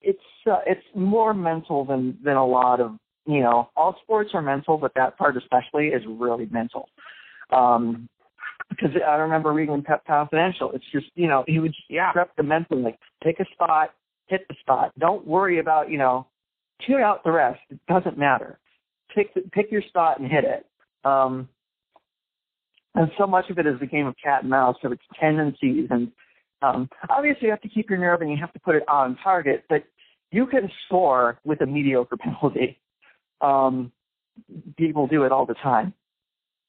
it's 0.00 0.18
uh, 0.50 0.60
it's 0.66 0.84
more 0.94 1.34
mental 1.34 1.84
than 1.84 2.18
than 2.24 2.36
a 2.36 2.46
lot 2.46 2.80
of 2.80 2.96
you 3.26 3.40
know 3.40 3.70
all 3.76 3.96
sports 4.02 4.30
are 4.34 4.42
mental, 4.42 4.78
but 4.78 4.92
that 4.96 5.16
part 5.18 5.36
especially 5.36 5.88
is 5.88 6.02
really 6.08 6.46
mental. 6.50 6.88
Um, 7.54 8.08
because 8.70 8.90
I 9.06 9.16
remember 9.16 9.52
reading 9.52 9.82
Pep 9.82 10.06
Confidential. 10.06 10.72
It's 10.72 10.84
just 10.92 11.06
you 11.14 11.28
know 11.28 11.44
he 11.46 11.58
would 11.58 11.74
yeah. 11.88 12.12
prep 12.12 12.34
the 12.36 12.42
mental 12.42 12.82
like 12.82 12.98
pick 13.22 13.40
a 13.40 13.44
spot, 13.52 13.90
hit 14.32 14.48
the 14.48 14.56
spot. 14.60 14.92
Don't 14.98 15.26
worry 15.26 15.60
about 15.60 15.90
you 15.90 15.98
know 15.98 16.26
tune 16.86 17.00
out 17.00 17.22
the 17.22 17.30
rest. 17.30 17.60
It 17.70 17.78
doesn't 17.86 18.18
matter. 18.18 18.58
Pick 19.14 19.28
pick 19.52 19.70
your 19.70 19.82
spot 19.82 20.18
and 20.18 20.30
hit 20.30 20.44
it. 20.44 20.66
Um, 21.04 21.48
and 22.94 23.10
so 23.18 23.26
much 23.26 23.48
of 23.50 23.58
it 23.58 23.66
is 23.66 23.76
a 23.80 23.86
game 23.86 24.06
of 24.06 24.14
cat 24.22 24.42
and 24.42 24.50
mouse 24.50 24.76
of 24.84 24.92
its 24.92 25.02
tendencies 25.18 25.88
and 25.90 26.12
um, 26.62 26.88
obviously 27.10 27.46
you 27.46 27.50
have 27.50 27.60
to 27.62 27.68
keep 27.68 27.90
your 27.90 27.98
nerve 27.98 28.20
and 28.20 28.30
you 28.30 28.36
have 28.40 28.52
to 28.52 28.60
put 28.60 28.76
it 28.76 28.88
on 28.88 29.18
target, 29.22 29.64
but 29.68 29.82
you 30.30 30.46
can 30.46 30.70
score 30.86 31.38
with 31.44 31.60
a 31.60 31.66
mediocre 31.66 32.16
penalty. 32.20 32.78
Um, 33.40 33.92
people 34.76 35.06
do 35.08 35.24
it 35.24 35.32
all 35.32 35.44
the 35.44 35.54
time. 35.54 35.92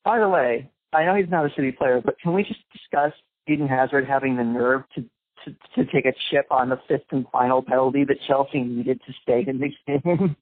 By 0.03 0.19
the 0.19 0.27
way, 0.27 0.69
I 0.91 1.05
know 1.05 1.15
he's 1.15 1.29
not 1.29 1.45
a 1.45 1.49
city 1.55 1.71
player, 1.71 2.01
but 2.03 2.19
can 2.19 2.33
we 2.33 2.43
just 2.43 2.59
discuss 2.71 3.13
Eden 3.47 3.67
Hazard 3.67 4.05
having 4.07 4.35
the 4.35 4.43
nerve 4.43 4.81
to, 4.95 5.05
to 5.45 5.55
to 5.75 5.91
take 5.91 6.05
a 6.05 6.13
chip 6.29 6.45
on 6.51 6.69
the 6.69 6.79
fifth 6.87 7.05
and 7.11 7.25
final 7.31 7.61
penalty 7.61 8.03
that 8.05 8.17
Chelsea 8.27 8.61
needed 8.61 9.01
to 9.05 9.13
stay 9.21 9.43
in 9.47 9.59
the 9.59 9.69
game? 9.87 10.35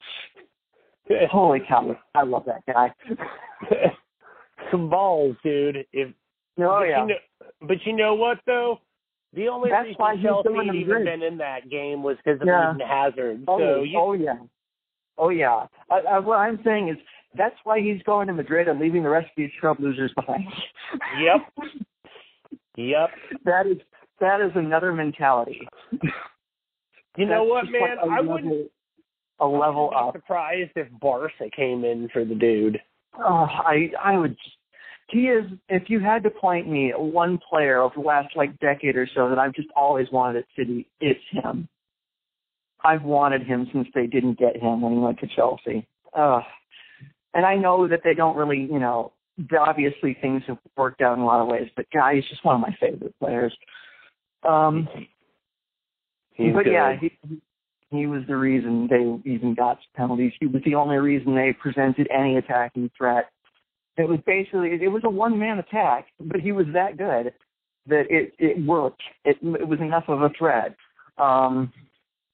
Holy 1.32 1.60
cow! 1.68 1.98
I 2.16 2.24
love 2.24 2.46
that 2.46 2.64
guy. 2.66 2.94
Some 4.72 4.89
balls, 4.89 5.36
dude. 5.44 5.86
If 5.92 6.10
oh 6.60 6.80
but 6.80 6.84
yeah. 6.84 7.02
You 7.02 7.08
know, 7.08 7.48
but 7.68 7.78
you 7.86 7.94
know 7.94 8.14
what 8.16 8.39
though? 8.46 8.80
The 9.34 9.48
only 9.48 9.70
That's 9.70 9.88
reason 9.88 10.24
Chelsea 10.24 10.50
had 10.54 10.76
even 10.76 10.98
good. 10.98 11.06
been 11.06 11.24
in 11.24 11.38
that 11.38 11.70
game 11.70 12.04
was 12.04 12.18
because 12.24 12.42
of 12.42 12.48
Yeah. 12.48 12.74
Eden 12.76 12.88
Hazard. 12.88 13.44
Oh, 13.48 13.60
so 13.60 13.84
you, 13.84 13.98
oh 13.98 14.14
yeah, 14.14 14.36
oh 15.18 15.30
yeah. 15.30 15.68
I, 15.89 16.00
I, 16.00 16.20
what 16.20 16.36
I'm 16.36 16.60
saying 16.66 16.89
is 16.89 16.98
that's 17.38 17.56
why 17.64 17.80
he's 17.80 18.02
going 18.04 18.28
to 18.28 18.34
Madrid 18.34 18.68
and 18.68 18.80
leaving 18.80 19.04
the 19.04 19.10
rest 19.10 19.26
of 19.26 19.32
these 19.38 19.50
scrub 19.58 19.80
losers 19.80 20.12
behind. 20.16 20.46
Yep. 21.22 21.68
Yep. 22.78 23.10
that 23.44 23.68
is 23.68 23.78
that 24.22 24.40
is 24.42 24.52
another 24.56 24.94
mentality. 24.94 25.68
You 27.18 27.26
know 27.26 27.44
what, 27.44 27.66
man? 27.66 27.98
like 28.02 28.10
I 28.10 28.22
wouldn't 28.22 28.72
a 29.42 29.46
level 29.46 29.90
be 29.90 29.96
up. 29.98 30.14
surprised 30.16 30.72
if 30.76 30.88
Barca 31.02 31.50
came 31.54 31.84
in 31.84 32.08
for 32.14 32.24
the 32.24 32.36
dude. 32.36 32.80
Oh, 33.20 33.48
I 33.50 33.92
I 34.02 34.18
would. 34.18 34.38
He 35.10 35.24
is. 35.24 35.46
If 35.68 35.90
you 35.90 36.00
had 36.00 36.24
to 36.24 36.30
point 36.30 36.70
me 36.70 36.94
one 36.96 37.38
player 37.50 37.82
of 37.82 37.92
the 37.96 38.02
last 38.02 38.30
like 38.38 38.58
decade 38.60 38.96
or 38.96 39.10
so 39.14 39.28
that 39.28 39.38
I've 39.38 39.54
just 39.54 39.68
always 39.76 40.08
wanted 40.12 40.38
at 40.38 40.46
City, 40.56 40.88
it's 41.02 41.20
him. 41.32 41.68
I've 42.84 43.04
wanted 43.04 43.44
him 43.44 43.68
since 43.74 43.88
they 43.94 44.08
didn't 44.08 44.40
get 44.40 44.56
him 44.56 44.82
when 44.82 44.94
he 44.94 45.00
went 45.00 45.20
to 45.20 45.28
Chelsea. 45.36 45.86
Uh, 46.18 46.42
and 47.34 47.46
I 47.46 47.56
know 47.56 47.88
that 47.88 48.02
they 48.04 48.14
don't 48.14 48.36
really, 48.36 48.62
you 48.62 48.80
know, 48.80 49.14
obviously 49.60 50.18
things 50.20 50.44
have 50.48 50.58
worked 50.76 51.02
out 51.02 51.18
in 51.18 51.24
a 51.24 51.26
lot 51.26 51.42
of 51.42 51.48
ways, 51.48 51.70
but 51.76 51.86
guy, 51.94 52.16
he's 52.16 52.28
just 52.30 52.44
one 52.44 52.56
of 52.56 52.62
my 52.62 52.76
favorite 52.80 53.14
players. 53.20 53.56
Um, 54.44 54.88
He's 56.34 56.54
but 56.54 56.64
good. 56.64 56.74
yeah, 56.74 56.96
he 57.00 57.12
he 57.89 58.08
was 58.08 58.24
the 58.28 58.38
reason 58.38 58.88
they 58.89 59.30
even 59.30 59.54
got 59.54 59.78
penalties. 59.96 60.34
He 60.39 60.48
was 60.48 60.62
the 60.66 60.76
only 60.76 60.98
reason 60.98 61.36
they 61.36 61.54
presented 61.54 62.08
any 62.10 62.38
attacking 62.38 62.89
threat. 62.98 63.30
It 63.98 64.08
was 64.08 64.20
basically 64.26 64.72
it 64.82 64.88
was 64.88 65.04
a 65.04 65.10
one 65.10 65.38
man 65.38 65.60
attack, 65.60 66.08
but 66.20 66.39
he 66.39 66.52
was 66.52 66.66
that 66.74 66.98
good 66.98 67.34
that 67.88 68.06
it 68.10 68.34
it 68.39 68.66
worked. 68.66 69.02
It 69.26 69.38
it 69.42 69.68
was 69.68 69.80
enough 69.80 70.06
of 70.08 70.22
a 70.22 70.30
threat. 70.38 70.76
Um, 71.18 71.72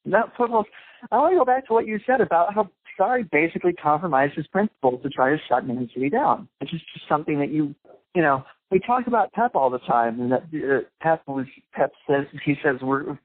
that 0.06 0.32
football. 0.38 0.66
I 1.12 1.18
want 1.18 1.34
to 1.34 1.38
go 1.38 1.46
back 1.46 1.68
to 1.68 1.74
what 1.74 1.86
you 1.86 2.00
said 2.08 2.22
about 2.22 2.54
how 2.56 2.70
Sarri 3.00 3.30
basically 3.30 3.74
compromised 3.74 4.34
his 4.36 4.48
principles 4.48 5.02
to 5.04 5.10
try 5.10 5.30
to 5.30 5.38
shut 5.48 5.66
Man 5.66 5.90
City 5.94 6.10
down. 6.10 6.48
It's 6.60 6.72
just, 6.72 6.86
just 6.94 7.08
something 7.08 7.40
that 7.40 7.52
you 7.52 7.76
you 8.16 8.22
know 8.22 8.44
we 8.72 8.80
talk 8.80 9.08
about 9.08 9.32
Pep 9.34 9.56
all 9.56 9.70
the 9.70 9.80
time, 9.80 10.20
and 10.20 10.32
that 10.32 10.44
uh, 10.54 10.82
Pep 11.02 11.22
was 11.28 11.46
Pep 11.74 11.92
says 12.10 12.26
he 12.46 12.56
says 12.64 12.76
we're 12.82 13.18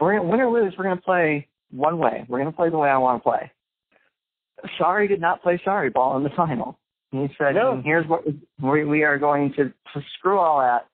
we're 0.00 0.18
gonna, 0.18 0.28
win 0.28 0.40
or 0.40 0.50
lose, 0.50 0.74
we're 0.76 0.84
going 0.84 0.96
to 0.96 1.02
play 1.02 1.48
one 1.70 1.98
way. 1.98 2.24
We're 2.28 2.38
going 2.38 2.50
to 2.50 2.56
play 2.56 2.70
the 2.70 2.78
way 2.78 2.88
I 2.88 2.98
want 2.98 3.22
to 3.22 3.28
play. 3.28 3.50
Sarri 4.80 5.08
did 5.08 5.20
not 5.20 5.42
play 5.42 5.60
Sarri 5.66 5.92
ball 5.92 6.16
in 6.16 6.22
the 6.22 6.30
final. 6.36 6.78
He 7.12 7.28
said, 7.38 7.54
No. 7.54 7.80
"Here's 7.84 8.06
what 8.06 8.24
we, 8.60 8.84
we 8.84 9.04
are 9.04 9.18
going 9.18 9.52
to, 9.56 9.64
to 9.64 10.04
screw 10.18 10.38
all 10.38 10.60
that. 10.60 10.86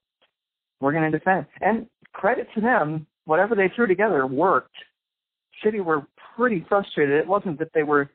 We're 0.81 0.93
going 0.93 1.11
to 1.11 1.19
defend." 1.19 1.47
And 1.61 1.87
credit 2.13 2.47
to 2.55 2.61
them, 2.61 3.07
whatever 3.25 3.55
they 3.55 3.73
threw 3.75 3.87
together 3.87 4.27
worked. 4.27 4.75
City 5.65 5.81
were 5.81 6.07
pretty 6.37 6.65
frustrated. 6.69 7.17
It 7.19 7.27
wasn't 7.27 7.59
that 7.59 7.71
they 7.75 7.83
were. 7.83 8.11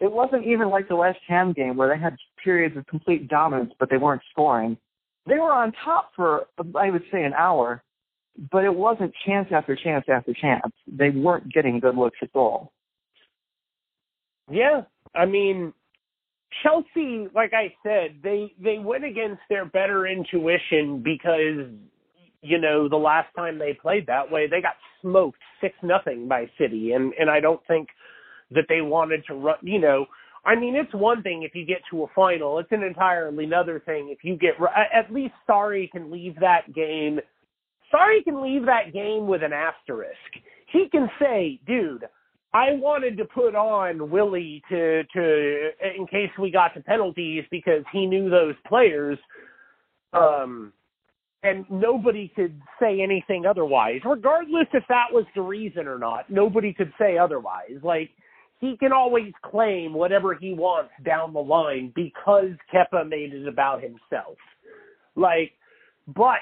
It 0.00 0.10
wasn't 0.10 0.46
even 0.46 0.70
like 0.70 0.88
the 0.88 0.96
West 0.96 1.20
Ham 1.28 1.52
game 1.52 1.76
where 1.76 1.88
they 1.88 2.00
had 2.00 2.16
periods 2.42 2.76
of 2.76 2.86
complete 2.86 3.28
dominance, 3.28 3.72
but 3.78 3.88
they 3.90 3.96
weren't 3.96 4.22
scoring. 4.30 4.76
They 5.26 5.34
were 5.34 5.52
on 5.52 5.72
top 5.84 6.10
for, 6.14 6.46
I 6.78 6.90
would 6.90 7.04
say, 7.10 7.24
an 7.24 7.32
hour, 7.34 7.82
but 8.50 8.64
it 8.64 8.74
wasn't 8.74 9.12
chance 9.26 9.48
after 9.52 9.76
chance 9.76 10.04
after 10.08 10.34
chance. 10.34 10.72
They 10.86 11.10
weren't 11.10 11.52
getting 11.52 11.80
good 11.80 11.96
looks 11.96 12.18
at 12.22 12.30
all. 12.34 12.72
Yeah, 14.50 14.82
I 15.14 15.24
mean, 15.24 15.72
Chelsea, 16.62 17.28
like 17.34 17.52
I 17.54 17.74
said, 17.82 18.18
they 18.22 18.52
they 18.62 18.78
went 18.78 19.04
against 19.04 19.40
their 19.48 19.64
better 19.64 20.06
intuition 20.06 21.02
because 21.02 21.70
you 22.42 22.58
know 22.58 22.88
the 22.88 22.96
last 22.96 23.28
time 23.34 23.58
they 23.58 23.72
played 23.72 24.06
that 24.06 24.30
way, 24.30 24.46
they 24.46 24.60
got 24.60 24.74
smoked 25.00 25.38
six 25.60 25.74
nothing 25.82 26.28
by 26.28 26.50
City, 26.58 26.92
and 26.92 27.12
and 27.18 27.30
I 27.30 27.40
don't 27.40 27.60
think 27.66 27.88
that 28.50 28.64
they 28.68 28.82
wanted 28.82 29.24
to 29.28 29.34
run. 29.34 29.56
You 29.62 29.80
know, 29.80 30.06
I 30.46 30.54
mean, 30.54 30.76
it's 30.76 30.92
one 30.94 31.22
thing 31.22 31.42
if 31.42 31.54
you 31.54 31.64
get 31.64 31.78
to 31.90 32.04
a 32.04 32.06
final; 32.14 32.58
it's 32.58 32.72
an 32.72 32.82
entirely 32.82 33.44
another 33.44 33.80
thing 33.80 34.08
if 34.10 34.18
you 34.22 34.36
get. 34.36 34.52
At 34.94 35.12
least 35.12 35.34
Sarri 35.48 35.90
can 35.90 36.10
leave 36.10 36.38
that 36.40 36.74
game. 36.74 37.20
Sarri 37.92 38.22
can 38.24 38.42
leave 38.42 38.66
that 38.66 38.92
game 38.92 39.26
with 39.26 39.42
an 39.42 39.52
asterisk. 39.52 40.18
He 40.72 40.88
can 40.90 41.08
say, 41.18 41.60
"Dude, 41.66 42.04
I 42.54 42.74
wanted 42.74 43.16
to 43.16 43.24
put 43.24 43.56
on 43.56 44.10
Willie 44.10 44.62
to 44.68 45.02
to 45.02 45.70
in 45.96 46.06
case 46.06 46.30
we 46.38 46.50
got 46.50 46.74
to 46.74 46.80
penalties 46.80 47.44
because 47.50 47.82
he 47.92 48.06
knew 48.06 48.30
those 48.30 48.54
players, 48.68 49.18
um, 50.12 50.72
and 51.42 51.64
nobody 51.68 52.30
could 52.36 52.60
say 52.80 53.00
anything 53.00 53.44
otherwise, 53.44 54.00
regardless 54.04 54.66
if 54.72 54.84
that 54.88 55.06
was 55.10 55.24
the 55.34 55.42
reason 55.42 55.88
or 55.88 55.98
not. 55.98 56.30
Nobody 56.30 56.72
could 56.72 56.92
say 56.98 57.18
otherwise. 57.18 57.80
Like 57.82 58.10
he 58.60 58.76
can 58.76 58.92
always 58.92 59.32
claim 59.44 59.92
whatever 59.92 60.34
he 60.34 60.54
wants 60.54 60.92
down 61.04 61.32
the 61.32 61.40
line 61.40 61.92
because 61.94 62.50
Kepa 62.72 63.08
made 63.08 63.32
it 63.32 63.46
about 63.46 63.82
himself. 63.82 64.36
Like, 65.16 65.52
but 66.06 66.38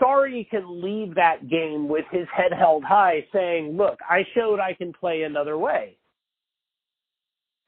Sarri 0.00 0.48
can 0.48 0.82
leave 0.82 1.14
that 1.14 1.48
game 1.48 1.88
with 1.88 2.04
his 2.10 2.26
head 2.34 2.52
held 2.52 2.84
high, 2.84 3.26
saying, 3.32 3.76
"Look, 3.76 4.00
I 4.08 4.26
showed 4.34 4.60
I 4.60 4.74
can 4.74 4.92
play 4.92 5.22
another 5.22 5.56
way." 5.58 5.96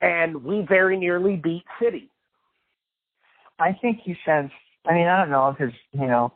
And 0.01 0.45
we 0.45 0.63
very 0.63 0.97
nearly 0.97 1.37
beat 1.37 1.65
City. 1.81 2.11
I 3.59 3.73
think 3.73 4.01
he 4.01 4.17
sensed. 4.25 4.55
I 4.87 4.95
mean, 4.95 5.07
I 5.07 5.19
don't 5.19 5.31
know 5.31 5.55
because 5.57 5.75
you 5.93 6.07
know 6.07 6.33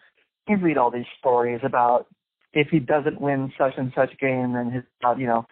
you 0.49 0.57
read 0.57 0.79
all 0.79 0.91
these 0.91 1.07
stories 1.19 1.61
about 1.63 2.07
if 2.53 2.69
he 2.69 2.79
doesn't 2.79 3.21
win 3.21 3.53
such 3.59 3.75
and 3.77 3.93
such 3.95 4.17
game, 4.19 4.53
then 4.53 4.71
his 4.71 4.85
uh, 5.05 5.15
you 5.17 5.27
know. 5.27 5.47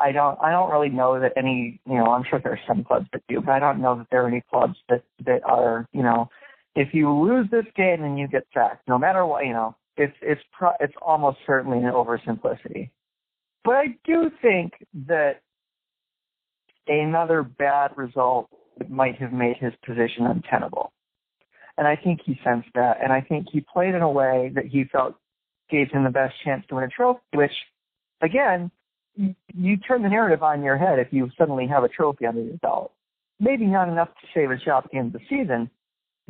I 0.00 0.12
don't. 0.12 0.38
I 0.40 0.50
don't 0.50 0.70
really 0.70 0.88
know 0.88 1.20
that 1.20 1.32
any. 1.36 1.80
You 1.86 1.96
know, 1.96 2.06
I'm 2.06 2.24
sure 2.28 2.40
there 2.42 2.52
are 2.52 2.60
some 2.66 2.84
clubs 2.84 3.06
that 3.12 3.22
do, 3.28 3.40
but 3.40 3.52
I 3.52 3.58
don't 3.58 3.80
know 3.80 3.96
that 3.98 4.06
there 4.10 4.24
are 4.24 4.28
any 4.28 4.42
clubs 4.50 4.76
that 4.88 5.04
that 5.24 5.42
are. 5.44 5.86
You 5.92 6.02
know, 6.02 6.28
if 6.74 6.88
you 6.92 7.12
lose 7.12 7.48
this 7.50 7.66
game, 7.76 8.02
then 8.02 8.16
you 8.16 8.28
get 8.28 8.46
sacked, 8.54 8.88
no 8.88 8.98
matter 8.98 9.24
what. 9.26 9.46
You 9.46 9.52
know, 9.52 9.76
it's 9.96 10.16
it's 10.22 10.40
pro, 10.52 10.70
it's 10.80 10.94
almost 11.02 11.38
certainly 11.46 11.78
an 11.78 11.92
oversimplicity. 11.92 12.90
But 13.64 13.72
I 13.72 13.86
do 14.04 14.30
think 14.40 14.72
that 15.06 15.42
another 16.86 17.42
bad 17.42 17.96
result 17.96 18.48
might 18.88 19.16
have 19.16 19.32
made 19.32 19.56
his 19.58 19.72
position 19.84 20.26
untenable. 20.26 20.92
And 21.76 21.86
I 21.86 21.96
think 21.96 22.20
he 22.24 22.38
sensed 22.44 22.68
that. 22.74 22.98
And 23.02 23.12
I 23.12 23.20
think 23.20 23.46
he 23.50 23.60
played 23.60 23.94
in 23.94 24.02
a 24.02 24.10
way 24.10 24.50
that 24.54 24.66
he 24.66 24.84
felt 24.84 25.14
gave 25.70 25.90
him 25.90 26.04
the 26.04 26.10
best 26.10 26.34
chance 26.44 26.64
to 26.68 26.74
win 26.74 26.84
a 26.84 26.88
trophy, 26.88 27.20
which, 27.34 27.52
again, 28.20 28.70
you, 29.16 29.34
you 29.54 29.76
turn 29.76 30.02
the 30.02 30.08
narrative 30.08 30.42
on 30.42 30.62
your 30.62 30.76
head 30.76 30.98
if 30.98 31.08
you 31.12 31.30
suddenly 31.36 31.66
have 31.66 31.84
a 31.84 31.88
trophy 31.88 32.26
under 32.26 32.42
your 32.42 32.56
belt. 32.58 32.92
Maybe 33.38 33.66
not 33.66 33.88
enough 33.88 34.08
to 34.08 34.26
save 34.34 34.50
a 34.50 34.56
job 34.56 34.84
at 34.84 34.90
the 34.90 34.98
end 34.98 35.14
of 35.14 35.20
the 35.20 35.26
season, 35.28 35.70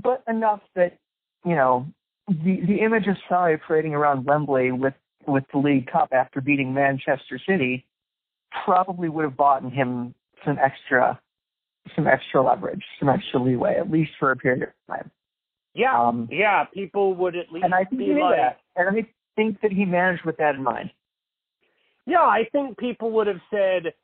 but 0.02 0.22
enough 0.28 0.60
that, 0.76 0.98
you 1.44 1.54
know, 1.54 1.86
the, 2.28 2.60
the 2.66 2.80
image 2.84 3.06
of 3.08 3.16
Sarri 3.28 3.58
parading 3.60 3.94
around 3.94 4.24
Wembley 4.24 4.70
with, 4.70 4.94
with 5.26 5.44
the 5.52 5.58
League 5.58 5.90
Cup 5.90 6.10
after 6.12 6.40
beating 6.40 6.72
Manchester 6.72 7.40
City 7.48 7.84
probably 8.64 9.08
would 9.08 9.24
have 9.24 9.36
bought 9.36 9.62
him 9.72 10.14
some 10.44 10.58
extra 10.58 11.20
some 11.96 12.06
extra 12.06 12.42
leverage, 12.42 12.84
some 12.98 13.08
extra 13.08 13.42
leeway, 13.42 13.76
at 13.76 13.90
least 13.90 14.10
for 14.18 14.30
a 14.30 14.36
period 14.36 14.62
of 14.62 14.68
time. 14.86 15.10
Yeah, 15.74 15.98
Um, 15.98 16.28
yeah. 16.30 16.64
People 16.72 17.14
would 17.14 17.36
at 17.36 17.50
least 17.50 17.64
and 17.64 17.74
I 17.74 17.84
think 17.84 17.98
be 17.98 18.12
like, 18.20 18.36
that. 18.36 18.60
And 18.76 18.96
I 18.96 19.06
think 19.36 19.60
that 19.62 19.72
he 19.72 19.84
managed 19.84 20.24
with 20.24 20.36
that 20.36 20.56
in 20.56 20.62
mind. 20.62 20.90
Yeah, 22.10 22.22
I 22.22 22.48
think 22.52 22.78
people 22.78 23.12
would 23.12 23.28
have 23.28 23.40
said, 23.52 23.94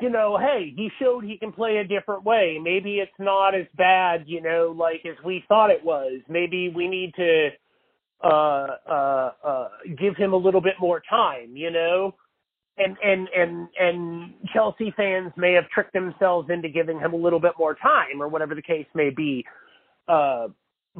you 0.00 0.10
know, 0.10 0.38
hey, 0.38 0.72
he 0.76 0.90
showed 1.00 1.24
he 1.24 1.38
can 1.38 1.52
play 1.52 1.78
a 1.78 1.84
different 1.84 2.24
way. 2.24 2.58
Maybe 2.62 2.96
it's 2.98 3.12
not 3.20 3.54
as 3.54 3.66
bad, 3.76 4.24
you 4.26 4.42
know, 4.42 4.74
like 4.76 5.06
as 5.06 5.16
we 5.24 5.44
thought 5.48 5.70
it 5.70 5.84
was. 5.84 6.22
Maybe 6.28 6.70
we 6.74 6.88
need 6.88 7.14
to 7.16 7.50
uh 8.24 8.68
uh 8.90 9.32
uh 9.44 9.68
give 9.98 10.16
him 10.16 10.32
a 10.34 10.36
little 10.38 10.60
bit 10.62 10.74
more 10.80 11.02
time, 11.08 11.56
you 11.56 11.70
know. 11.70 12.14
And 12.78 12.96
and 13.04 13.28
and 13.36 13.68
and 13.78 14.34
Chelsea 14.54 14.92
fans 14.96 15.32
may 15.36 15.54
have 15.54 15.68
tricked 15.70 15.94
themselves 15.94 16.50
into 16.50 16.68
giving 16.68 17.00
him 17.00 17.14
a 17.14 17.18
little 17.18 17.40
bit 17.40 17.52
more 17.58 17.76
time 17.76 18.20
or 18.22 18.28
whatever 18.28 18.54
the 18.56 18.62
case 18.62 18.86
may 18.94 19.10
be. 19.10 19.44
Uh 20.08 20.48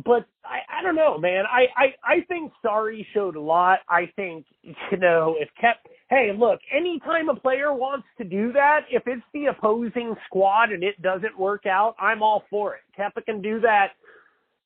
but 0.06 0.26
I, 0.44 0.80
I 0.80 0.82
don't 0.82 0.96
know, 0.96 1.18
man. 1.18 1.44
I, 1.46 1.66
I, 1.76 1.86
I 2.04 2.20
think 2.28 2.52
Sarri 2.64 3.06
showed 3.14 3.36
a 3.36 3.40
lot. 3.40 3.80
I 3.88 4.10
think, 4.16 4.46
you 4.62 4.98
know, 4.98 5.36
if 5.38 5.48
kept, 5.60 5.88
hey, 6.10 6.32
look, 6.36 6.58
anytime 6.76 7.28
a 7.28 7.34
player 7.34 7.72
wants 7.72 8.06
to 8.18 8.24
do 8.24 8.52
that, 8.52 8.80
if 8.90 9.04
it's 9.06 9.22
the 9.32 9.46
opposing 9.46 10.14
squad 10.26 10.70
and 10.72 10.82
it 10.82 11.00
doesn't 11.00 11.38
work 11.38 11.66
out, 11.66 11.94
I'm 12.00 12.22
all 12.22 12.42
for 12.50 12.74
it. 12.74 12.80
Kepa 12.98 13.24
can 13.24 13.40
do 13.40 13.60
that 13.60 13.92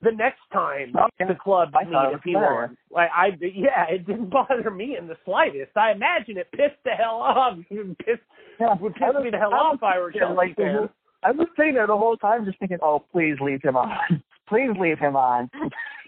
the 0.02 0.10
next 0.10 0.40
time 0.52 0.92
oh, 0.98 1.04
Okay. 1.20 1.32
the 1.32 1.38
club 1.38 1.68
I 1.74 1.84
meet 1.84 2.14
if 2.14 2.20
he 2.24 2.34
wants. 2.34 2.76
Like 2.90 3.10
I, 3.14 3.28
yeah, 3.40 3.86
it 3.88 4.06
didn't 4.06 4.30
bother 4.30 4.70
me 4.70 4.96
in 4.98 5.06
the 5.06 5.16
slightest. 5.24 5.76
I 5.76 5.92
imagine 5.92 6.36
it 6.38 6.48
pissed 6.52 6.82
the 6.84 6.90
hell 6.90 7.16
off. 7.22 7.58
It 7.70 7.76
would 7.86 7.98
piss, 7.98 8.18
Yeah, 8.58 8.74
would 8.80 8.94
piss 8.94 9.02
was- 9.14 9.24
me 9.24 9.30
the 9.30 9.38
hell 9.38 9.54
I 9.54 9.56
off 9.58 9.76
if 9.76 9.82
I 9.82 9.98
were 9.98 10.12
Chelsea 10.12 10.34
like, 10.34 10.56
fan. 10.56 10.88
I 11.22 11.30
was 11.30 11.46
sitting 11.56 11.74
there 11.74 11.86
the 11.86 11.96
whole 11.96 12.16
time 12.18 12.44
just 12.44 12.58
thinking, 12.58 12.78
oh, 12.82 13.02
please 13.12 13.36
leave 13.40 13.62
him 13.62 13.76
on. 13.76 13.88
please 14.48 14.70
leave 14.78 14.98
him 14.98 15.16
on. 15.16 15.50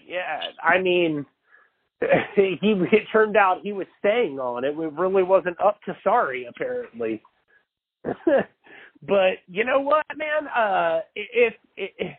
Yeah, 0.07 0.41
I 0.63 0.79
mean, 0.79 1.25
he 2.35 2.57
it 2.61 3.03
turned 3.11 3.37
out 3.37 3.61
he 3.63 3.73
was 3.73 3.87
staying 3.99 4.39
on. 4.39 4.63
It 4.63 4.75
really 4.75 5.23
wasn't 5.23 5.59
up 5.59 5.79
to 5.85 5.97
Sarri, 6.05 6.43
apparently. 6.47 7.21
but 8.05 9.33
you 9.47 9.63
know 9.63 9.79
what, 9.79 10.05
man? 10.15 10.47
Uh, 10.47 10.99
if, 11.15 11.53
if, 11.75 11.91
if 11.97 12.13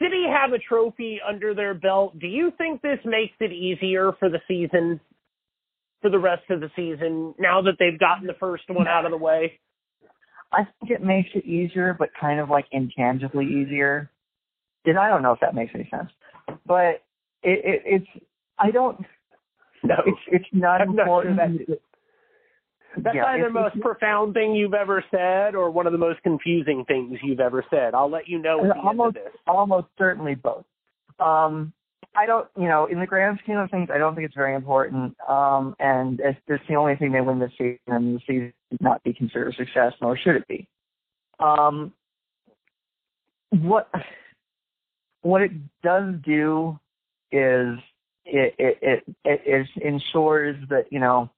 City 0.00 0.24
have 0.28 0.52
a 0.52 0.58
trophy 0.58 1.20
under 1.26 1.54
their 1.54 1.74
belt, 1.74 2.18
do 2.18 2.26
you 2.26 2.52
think 2.58 2.82
this 2.82 2.98
makes 3.04 3.34
it 3.40 3.52
easier 3.52 4.12
for 4.18 4.28
the 4.28 4.40
season, 4.46 5.00
for 6.02 6.10
the 6.10 6.18
rest 6.18 6.42
of 6.50 6.60
the 6.60 6.70
season, 6.76 7.34
now 7.38 7.62
that 7.62 7.74
they've 7.78 7.98
gotten 7.98 8.26
the 8.26 8.36
first 8.38 8.64
one 8.68 8.88
out 8.88 9.04
of 9.04 9.10
the 9.10 9.16
way? 9.16 9.58
I 10.52 10.64
think 10.64 10.90
it 10.90 11.02
makes 11.02 11.30
it 11.34 11.46
easier, 11.46 11.96
but 11.98 12.10
kind 12.20 12.38
of 12.38 12.50
like 12.50 12.66
intangibly 12.72 13.46
easier. 13.46 14.10
And 14.84 14.98
I 14.98 15.08
don't 15.08 15.22
know 15.22 15.32
if 15.32 15.40
that 15.40 15.54
makes 15.54 15.72
any 15.74 15.88
sense, 15.90 16.10
but 16.66 17.02
it, 17.42 17.60
it, 17.64 17.82
it's 17.86 18.24
I 18.58 18.70
don't. 18.70 19.04
No, 19.82 19.96
It's 20.06 20.18
it's 20.28 20.44
not 20.52 20.80
I'm 20.80 20.94
not 20.94 21.06
sure 21.06 21.22
important. 21.28 21.68
that's 22.98 23.16
yeah, 23.16 23.24
either 23.26 23.44
the 23.44 23.50
most 23.50 23.80
profound 23.80 24.34
thing 24.34 24.54
you've 24.54 24.74
ever 24.74 25.02
said 25.10 25.54
or 25.54 25.70
one 25.70 25.86
of 25.86 25.92
the 25.92 25.98
most 25.98 26.22
confusing 26.22 26.84
things 26.86 27.18
you've 27.22 27.40
ever 27.40 27.64
said. 27.70 27.94
I'll 27.94 28.10
let 28.10 28.28
you 28.28 28.38
know 28.38 28.60
at 28.64 28.74
the 28.74 28.80
almost 28.80 29.16
end 29.16 29.26
of 29.26 29.32
this. 29.32 29.40
almost 29.46 29.86
certainly 29.98 30.34
both. 30.34 30.64
Um, 31.18 31.72
I 32.14 32.26
don't, 32.26 32.46
you 32.58 32.68
know, 32.68 32.84
in 32.86 33.00
the 33.00 33.06
grand 33.06 33.38
scheme 33.42 33.56
of 33.56 33.70
things, 33.70 33.88
I 33.92 33.96
don't 33.96 34.14
think 34.14 34.26
it's 34.26 34.34
very 34.34 34.54
important. 34.54 35.16
Um, 35.26 35.74
and 35.78 36.20
it's, 36.20 36.38
it's 36.46 36.62
the 36.68 36.74
only 36.74 36.94
thing 36.96 37.12
they 37.12 37.22
win 37.22 37.38
this 37.38 37.52
season, 37.56 37.78
and 37.86 38.16
the 38.16 38.20
season 38.26 38.52
should 38.70 38.82
not 38.82 39.02
be 39.02 39.14
considered 39.14 39.54
a 39.54 39.56
success, 39.56 39.94
nor 40.02 40.18
should 40.18 40.36
it 40.36 40.46
be. 40.46 40.68
Um, 41.40 41.92
what 43.50 43.90
what 45.22 45.40
it 45.42 45.52
does 45.82 46.14
do 46.24 46.78
is 47.30 47.78
it 48.24 48.54
it 48.58 48.78
it, 48.82 49.16
it, 49.24 49.40
it 49.44 49.84
ensures 49.84 50.56
that 50.68 50.86
you 50.90 51.00
know. 51.00 51.30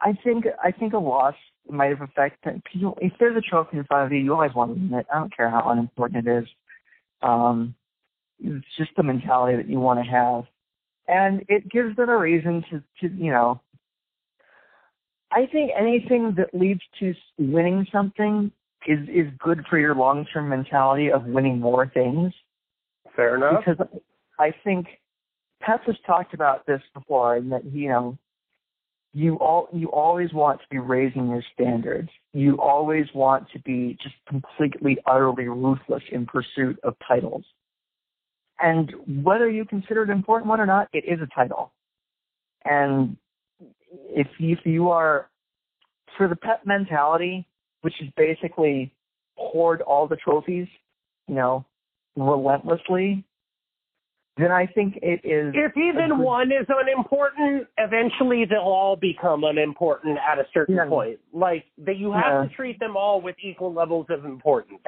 I 0.00 0.12
think 0.22 0.44
I 0.62 0.70
think 0.72 0.92
a 0.92 0.98
loss 0.98 1.34
might 1.68 1.90
have 1.90 2.02
affected 2.02 2.62
people. 2.70 2.98
If 3.00 3.12
there's 3.18 3.36
a 3.36 3.40
trophy 3.40 3.78
in 3.78 3.84
front 3.84 4.06
of 4.06 4.12
you, 4.12 4.22
you 4.22 4.32
always 4.34 4.54
want 4.54 4.74
to 4.74 4.80
win 4.80 4.94
it. 4.94 5.06
I 5.12 5.18
don't 5.18 5.34
care 5.34 5.50
how 5.50 5.70
unimportant 5.70 6.26
it 6.26 6.42
is. 6.42 6.48
Um, 7.22 7.74
it's 8.38 8.66
just 8.76 8.90
the 8.96 9.02
mentality 9.02 9.56
that 9.56 9.68
you 9.68 9.80
want 9.80 10.04
to 10.04 10.10
have, 10.10 10.44
and 11.08 11.44
it 11.48 11.70
gives 11.70 11.96
them 11.96 12.10
a 12.10 12.16
reason 12.16 12.62
to, 12.70 12.82
to 13.00 13.14
you 13.14 13.32
know. 13.32 13.60
I 15.32 15.46
think 15.46 15.72
anything 15.76 16.34
that 16.36 16.54
leads 16.54 16.82
to 17.00 17.14
winning 17.38 17.86
something 17.90 18.52
is 18.86 19.08
is 19.08 19.32
good 19.38 19.64
for 19.68 19.78
your 19.78 19.94
long 19.94 20.26
term 20.32 20.48
mentality 20.48 21.10
of 21.10 21.24
winning 21.24 21.58
more 21.58 21.90
things 21.92 22.32
Fair 23.14 23.36
enough. 23.36 23.64
because 23.64 23.86
I 24.38 24.52
think 24.62 24.86
Pep 25.66 25.84
has 25.86 25.96
talked 26.06 26.32
about 26.32 26.64
this 26.64 26.80
before, 26.94 27.34
and 27.36 27.50
that 27.50 27.64
you 27.64 27.88
know, 27.88 28.16
you 29.12 29.34
all 29.36 29.68
you 29.72 29.88
always 29.88 30.32
want 30.32 30.60
to 30.60 30.66
be 30.70 30.78
raising 30.78 31.28
your 31.28 31.42
standards. 31.54 32.08
You 32.32 32.60
always 32.60 33.06
want 33.14 33.48
to 33.52 33.58
be 33.60 33.98
just 34.00 34.14
completely, 34.28 34.96
utterly 35.06 35.48
ruthless 35.48 36.04
in 36.12 36.24
pursuit 36.24 36.78
of 36.84 36.94
titles. 37.06 37.44
And 38.60 38.92
whether 39.24 39.50
you 39.50 39.64
consider 39.64 40.02
it 40.04 40.10
an 40.10 40.16
important 40.16 40.48
one 40.48 40.60
or 40.60 40.66
not, 40.66 40.88
it 40.92 41.04
is 41.04 41.18
a 41.20 41.26
title. 41.34 41.72
And 42.64 43.16
if 43.90 44.28
if 44.38 44.60
you 44.64 44.90
are 44.90 45.28
for 46.16 46.28
the 46.28 46.36
Pep 46.36 46.64
mentality, 46.64 47.44
which 47.80 48.00
is 48.00 48.08
basically 48.16 48.92
hoard 49.34 49.82
all 49.82 50.06
the 50.06 50.16
trophies, 50.16 50.68
you 51.26 51.34
know, 51.34 51.64
relentlessly, 52.16 53.24
then 54.36 54.52
I 54.52 54.66
think 54.66 54.98
it 55.02 55.20
is. 55.24 55.54
If 55.54 55.76
even 55.76 56.10
good- 56.10 56.18
one 56.18 56.52
is 56.52 56.66
unimportant, 56.68 57.66
eventually 57.78 58.44
they'll 58.44 58.58
all 58.60 58.94
become 58.96 59.44
unimportant 59.44 60.18
at 60.18 60.38
a 60.38 60.46
certain 60.52 60.76
Yeah. 60.76 60.86
point. 60.86 61.18
Like 61.32 61.64
that, 61.78 61.96
you 61.96 62.12
have 62.12 62.24
Yeah. 62.44 62.48
to 62.48 62.54
treat 62.54 62.78
them 62.78 62.96
all 62.96 63.20
with 63.20 63.36
equal 63.40 63.72
levels 63.72 64.06
of 64.10 64.24
importance. 64.24 64.80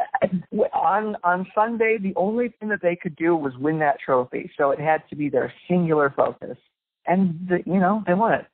on 0.74 1.16
on 1.24 1.46
Sunday, 1.54 1.96
the 1.98 2.14
only 2.16 2.48
thing 2.48 2.68
that 2.68 2.80
they 2.82 2.94
could 2.96 3.16
do 3.16 3.34
was 3.36 3.56
win 3.58 3.78
that 3.78 3.98
trophy, 4.00 4.50
so 4.56 4.70
it 4.70 4.78
had 4.78 5.06
to 5.08 5.16
be 5.16 5.28
their 5.28 5.52
singular 5.66 6.10
focus, 6.10 6.58
and 7.06 7.38
the, 7.48 7.62
you 7.64 7.78
know 7.80 8.02
they 8.06 8.14
won 8.14 8.34
it. 8.34 8.46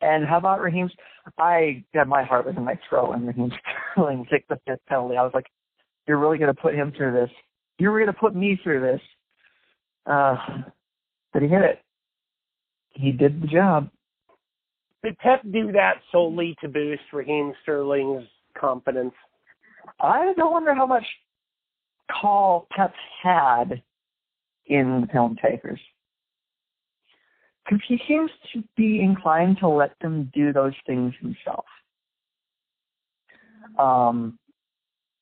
And 0.00 0.24
how 0.26 0.36
about 0.38 0.60
Raheem's? 0.60 0.94
I 1.38 1.84
got 1.94 2.06
my 2.06 2.22
heart 2.22 2.46
was 2.46 2.56
in 2.56 2.64
my 2.64 2.76
throat 2.88 3.10
when 3.10 3.26
Raheem 3.26 3.50
Sterling 3.92 4.26
took 4.30 4.46
the 4.48 4.56
fifth 4.66 4.84
penalty. 4.86 5.16
I 5.16 5.22
was 5.22 5.34
like, 5.34 5.46
"You're 6.06 6.18
really 6.18 6.38
going 6.38 6.54
to 6.54 6.60
put 6.60 6.74
him 6.74 6.92
through 6.92 7.12
this? 7.12 7.30
You're 7.78 7.98
going 7.98 8.12
to 8.12 8.18
put 8.18 8.34
me 8.34 8.56
through 8.62 8.80
this?" 8.80 9.00
Uh, 10.08 10.36
but 11.32 11.42
he 11.42 11.48
hit 11.48 11.62
it. 11.62 11.80
He 12.90 13.12
did 13.12 13.42
the 13.42 13.46
job. 13.46 13.90
Did 15.04 15.18
Pep 15.18 15.42
do 15.52 15.70
that 15.72 15.96
solely 16.10 16.56
to 16.60 16.68
boost 16.68 17.02
Raheem 17.12 17.52
Sterling's 17.62 18.26
confidence? 18.58 19.14
I 20.00 20.32
don't 20.36 20.52
wonder 20.52 20.74
how 20.74 20.86
much 20.86 21.04
call 22.10 22.66
Pep 22.74 22.92
had 23.22 23.82
in 24.66 25.02
the 25.02 25.06
penalty 25.06 25.40
takers. 25.42 25.80
Because 27.64 27.84
he 27.86 28.00
seems 28.08 28.30
to 28.52 28.64
be 28.76 29.00
inclined 29.00 29.58
to 29.58 29.68
let 29.68 29.92
them 30.00 30.30
do 30.34 30.52
those 30.52 30.72
things 30.86 31.12
himself. 31.20 31.66
Um, 33.78 34.38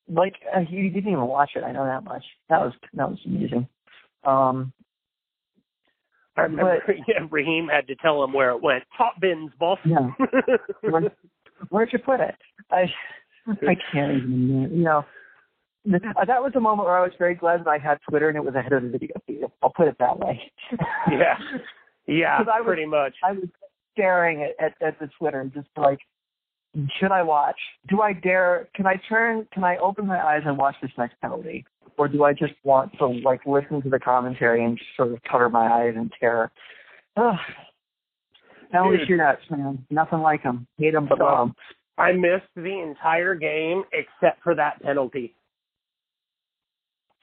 like 0.08 0.34
uh, 0.54 0.60
he 0.60 0.88
didn't 0.88 1.10
even 1.10 1.26
watch 1.26 1.50
it. 1.56 1.64
I 1.64 1.72
know 1.72 1.84
that 1.84 2.04
much. 2.04 2.24
That 2.48 2.60
was 2.60 2.72
that 2.94 3.10
was 3.10 3.18
amusing. 3.26 3.68
Um, 4.26 4.72
I 6.36 6.42
remember 6.42 6.82
yeah, 7.08 7.26
Raheem 7.30 7.68
had 7.68 7.86
to 7.88 7.94
tell 7.96 8.22
him 8.22 8.32
where 8.32 8.50
it 8.50 8.62
went. 8.62 8.84
Top 8.96 9.14
bins, 9.20 9.50
boss. 9.58 9.78
Yeah. 9.84 10.08
Where- 10.82 11.12
where'd 11.70 11.92
you 11.92 11.98
put 11.98 12.20
it? 12.20 12.34
I 12.70 12.84
I 13.48 13.76
can't 13.92 14.12
even. 14.18 14.68
You 14.72 14.84
know, 14.84 15.04
th- 15.88 16.02
that 16.26 16.42
was 16.42 16.52
a 16.56 16.60
moment 16.60 16.86
where 16.88 16.98
I 16.98 17.02
was 17.02 17.12
very 17.18 17.34
glad 17.34 17.60
that 17.60 17.68
I 17.68 17.78
had 17.78 17.98
Twitter 18.08 18.28
and 18.28 18.36
it 18.36 18.44
was 18.44 18.54
ahead 18.54 18.72
of 18.72 18.82
the 18.82 18.88
video 18.90 19.16
feed. 19.26 19.42
I'll 19.62 19.70
put 19.70 19.88
it 19.88 19.96
that 19.98 20.18
way. 20.18 20.40
yeah. 21.10 21.38
Yeah, 22.06 22.36
I 22.38 22.60
was- 22.60 22.66
pretty 22.66 22.86
much. 22.86 23.14
I 23.24 23.32
was 23.32 23.48
staring 23.94 24.42
at, 24.42 24.62
at, 24.64 24.74
at 24.86 24.98
the 24.98 25.08
Twitter 25.18 25.40
and 25.40 25.52
just 25.54 25.68
like, 25.76 26.00
should 27.00 27.10
I 27.12 27.22
watch? 27.22 27.56
Do 27.88 28.02
I 28.02 28.12
dare? 28.12 28.68
Can 28.74 28.86
I 28.86 29.00
turn? 29.08 29.46
Can 29.54 29.64
I 29.64 29.78
open 29.78 30.06
my 30.06 30.22
eyes 30.22 30.42
and 30.44 30.58
watch 30.58 30.74
this 30.82 30.90
next 30.98 31.18
penalty, 31.22 31.64
or 31.98 32.08
do 32.08 32.24
I 32.24 32.32
just 32.32 32.54
want 32.64 32.92
to 32.98 33.06
like 33.06 33.40
listen 33.46 33.82
to 33.82 33.88
the 33.88 33.98
commentary 33.98 34.64
and 34.64 34.76
just 34.76 34.90
sort 34.96 35.12
of 35.12 35.18
cover 35.30 35.48
my 35.48 35.66
eyes 35.66 35.94
in 35.96 36.10
terror? 36.20 36.50
Ugh. 37.16 37.34
Dude. 38.72 39.08
shootouts, 39.08 39.50
man. 39.50 39.84
Nothing 39.90 40.20
like 40.20 40.42
them. 40.42 40.66
Hate 40.78 40.92
them, 40.92 41.06
but 41.08 41.18
love. 41.18 41.52
I 41.98 42.12
missed 42.12 42.50
the 42.54 42.80
entire 42.80 43.34
game 43.34 43.84
except 43.92 44.42
for 44.42 44.54
that 44.54 44.82
penalty. 44.82 45.34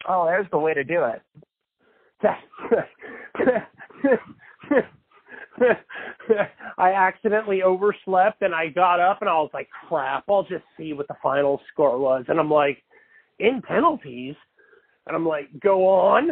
Oh, 0.08 0.26
there's 0.26 0.48
the 0.52 0.58
way 0.58 0.74
to 0.74 0.84
do 0.84 1.04
it. 1.04 1.22
I 6.78 6.94
accidentally 6.94 7.62
overslept 7.62 8.42
and 8.42 8.56
I 8.56 8.70
got 8.70 9.00
up 9.00 9.22
and 9.22 9.30
I 9.30 9.34
was 9.34 9.52
like, 9.54 9.70
crap, 9.88 10.24
I'll 10.30 10.44
just 10.44 10.64
see 10.78 10.94
what 10.94 11.08
the 11.08 11.16
final 11.22 11.62
score 11.72 12.00
was. 12.00 12.26
And 12.28 12.40
I'm 12.40 12.50
like, 12.50 12.84
in 13.40 13.62
penalties? 13.62 14.36
And 15.08 15.16
I'm 15.16 15.26
like, 15.28 15.47
go 15.60 15.88
on. 15.88 16.30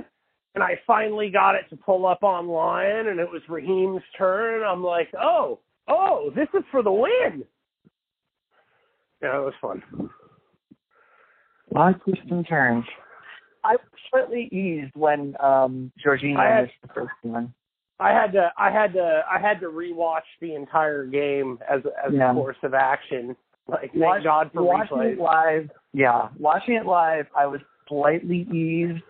And 0.55 0.63
I 0.63 0.79
finally 0.85 1.29
got 1.29 1.55
it 1.55 1.63
to 1.69 1.77
pull 1.77 2.05
up 2.05 2.23
online 2.23 3.07
and 3.07 3.19
it 3.19 3.29
was 3.29 3.41
Raheem's 3.47 4.01
turn. 4.17 4.63
I'm 4.63 4.83
like, 4.83 5.07
oh, 5.21 5.59
oh, 5.87 6.31
this 6.35 6.47
is 6.53 6.63
for 6.71 6.83
the 6.83 6.91
win. 6.91 7.43
Yeah, 9.21 9.37
it 9.37 9.45
was 9.45 9.53
fun. 9.61 9.81
A 11.73 11.77
lot 11.77 11.95
of 11.95 12.03
twists 12.03 12.25
and 12.29 12.45
turns. 12.47 12.83
I 13.63 13.73
was 13.73 13.79
slightly 14.09 14.49
eased 14.51 14.93
when 14.95 15.35
um 15.39 15.91
Jorginho 16.05 16.37
I 16.37 16.47
had- 16.55 16.61
missed 16.63 16.73
the 16.81 16.87
first 16.93 17.13
one. 17.21 17.53
I 17.99 18.09
had 18.09 18.31
to, 18.33 18.51
I 18.57 18.71
had 18.71 18.93
to, 18.93 19.21
I 19.31 19.37
had 19.39 19.59
to 19.59 19.67
rewatch 19.67 20.21
the 20.41 20.55
entire 20.55 21.05
game 21.05 21.59
as 21.69 21.81
as 22.03 22.11
Yeah. 22.11 22.31
a 22.31 22.33
course 22.33 22.57
of 22.63 22.73
action. 22.73 23.35
Like, 23.67 23.91
thank 23.91 24.03
Watch- 24.03 24.23
God 24.23 24.49
for 24.53 24.63
watching 24.63 24.97
replays. 24.97 25.13
it 25.13 25.19
live, 25.19 25.69
yeah, 25.93 26.29
watching 26.39 26.73
it 26.73 26.85
live, 26.87 27.27
I 27.37 27.45
was 27.45 27.61
slightly 27.87 28.47
eased 28.51 29.03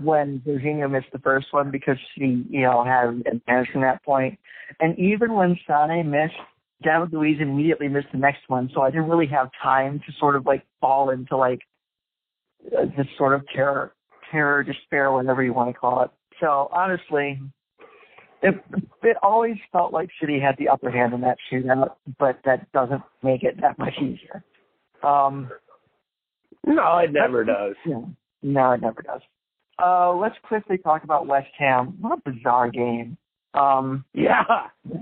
when 0.00 0.42
Jorginho 0.46 0.90
missed 0.90 1.12
the 1.12 1.18
first 1.20 1.46
one 1.52 1.70
because 1.70 1.98
he, 2.14 2.44
you 2.48 2.62
know, 2.62 2.84
had 2.84 3.08
an 3.08 3.22
advantage 3.26 3.70
from 3.72 3.82
that 3.82 4.02
point. 4.04 4.38
And 4.80 4.98
even 4.98 5.34
when 5.34 5.58
Sane 5.68 6.10
missed, 6.10 6.34
David 6.82 7.12
Luiz 7.12 7.38
immediately 7.40 7.88
missed 7.88 8.08
the 8.12 8.18
next 8.18 8.48
one, 8.48 8.70
so 8.74 8.82
I 8.82 8.90
didn't 8.90 9.08
really 9.08 9.26
have 9.28 9.48
time 9.62 10.00
to 10.06 10.12
sort 10.18 10.36
of 10.36 10.46
like 10.46 10.64
fall 10.80 11.10
into 11.10 11.36
like 11.36 11.60
uh, 12.76 12.86
this 12.96 13.06
sort 13.16 13.34
of 13.34 13.42
terror, 13.54 13.94
terror, 14.30 14.62
despair, 14.62 15.12
whatever 15.12 15.42
you 15.42 15.52
want 15.52 15.72
to 15.72 15.78
call 15.78 16.02
it. 16.02 16.10
So 16.40 16.68
honestly, 16.72 17.40
it 18.42 18.54
it 19.02 19.16
always 19.22 19.56
felt 19.72 19.92
like 19.92 20.10
City 20.20 20.38
had 20.40 20.56
the 20.58 20.68
upper 20.68 20.90
hand 20.90 21.14
in 21.14 21.20
that 21.22 21.38
shootout, 21.50 21.94
but 22.18 22.40
that 22.44 22.70
doesn't 22.72 23.02
make 23.22 23.42
it 23.42 23.60
that 23.60 23.78
much 23.78 23.94
easier. 23.98 24.44
Um, 25.02 25.50
No, 26.66 26.98
it 26.98 27.12
never 27.12 27.44
does. 27.44 27.74
yeah, 27.86 28.00
no, 28.42 28.72
it 28.72 28.80
never 28.80 29.02
does. 29.02 29.20
Uh, 29.82 30.14
let's 30.14 30.36
quickly 30.44 30.78
talk 30.78 31.04
about 31.04 31.26
West 31.26 31.50
Ham. 31.58 31.96
What 32.00 32.18
a 32.18 32.30
bizarre 32.30 32.70
game. 32.70 33.16
Um, 33.54 34.04
Yeah. 34.12 34.44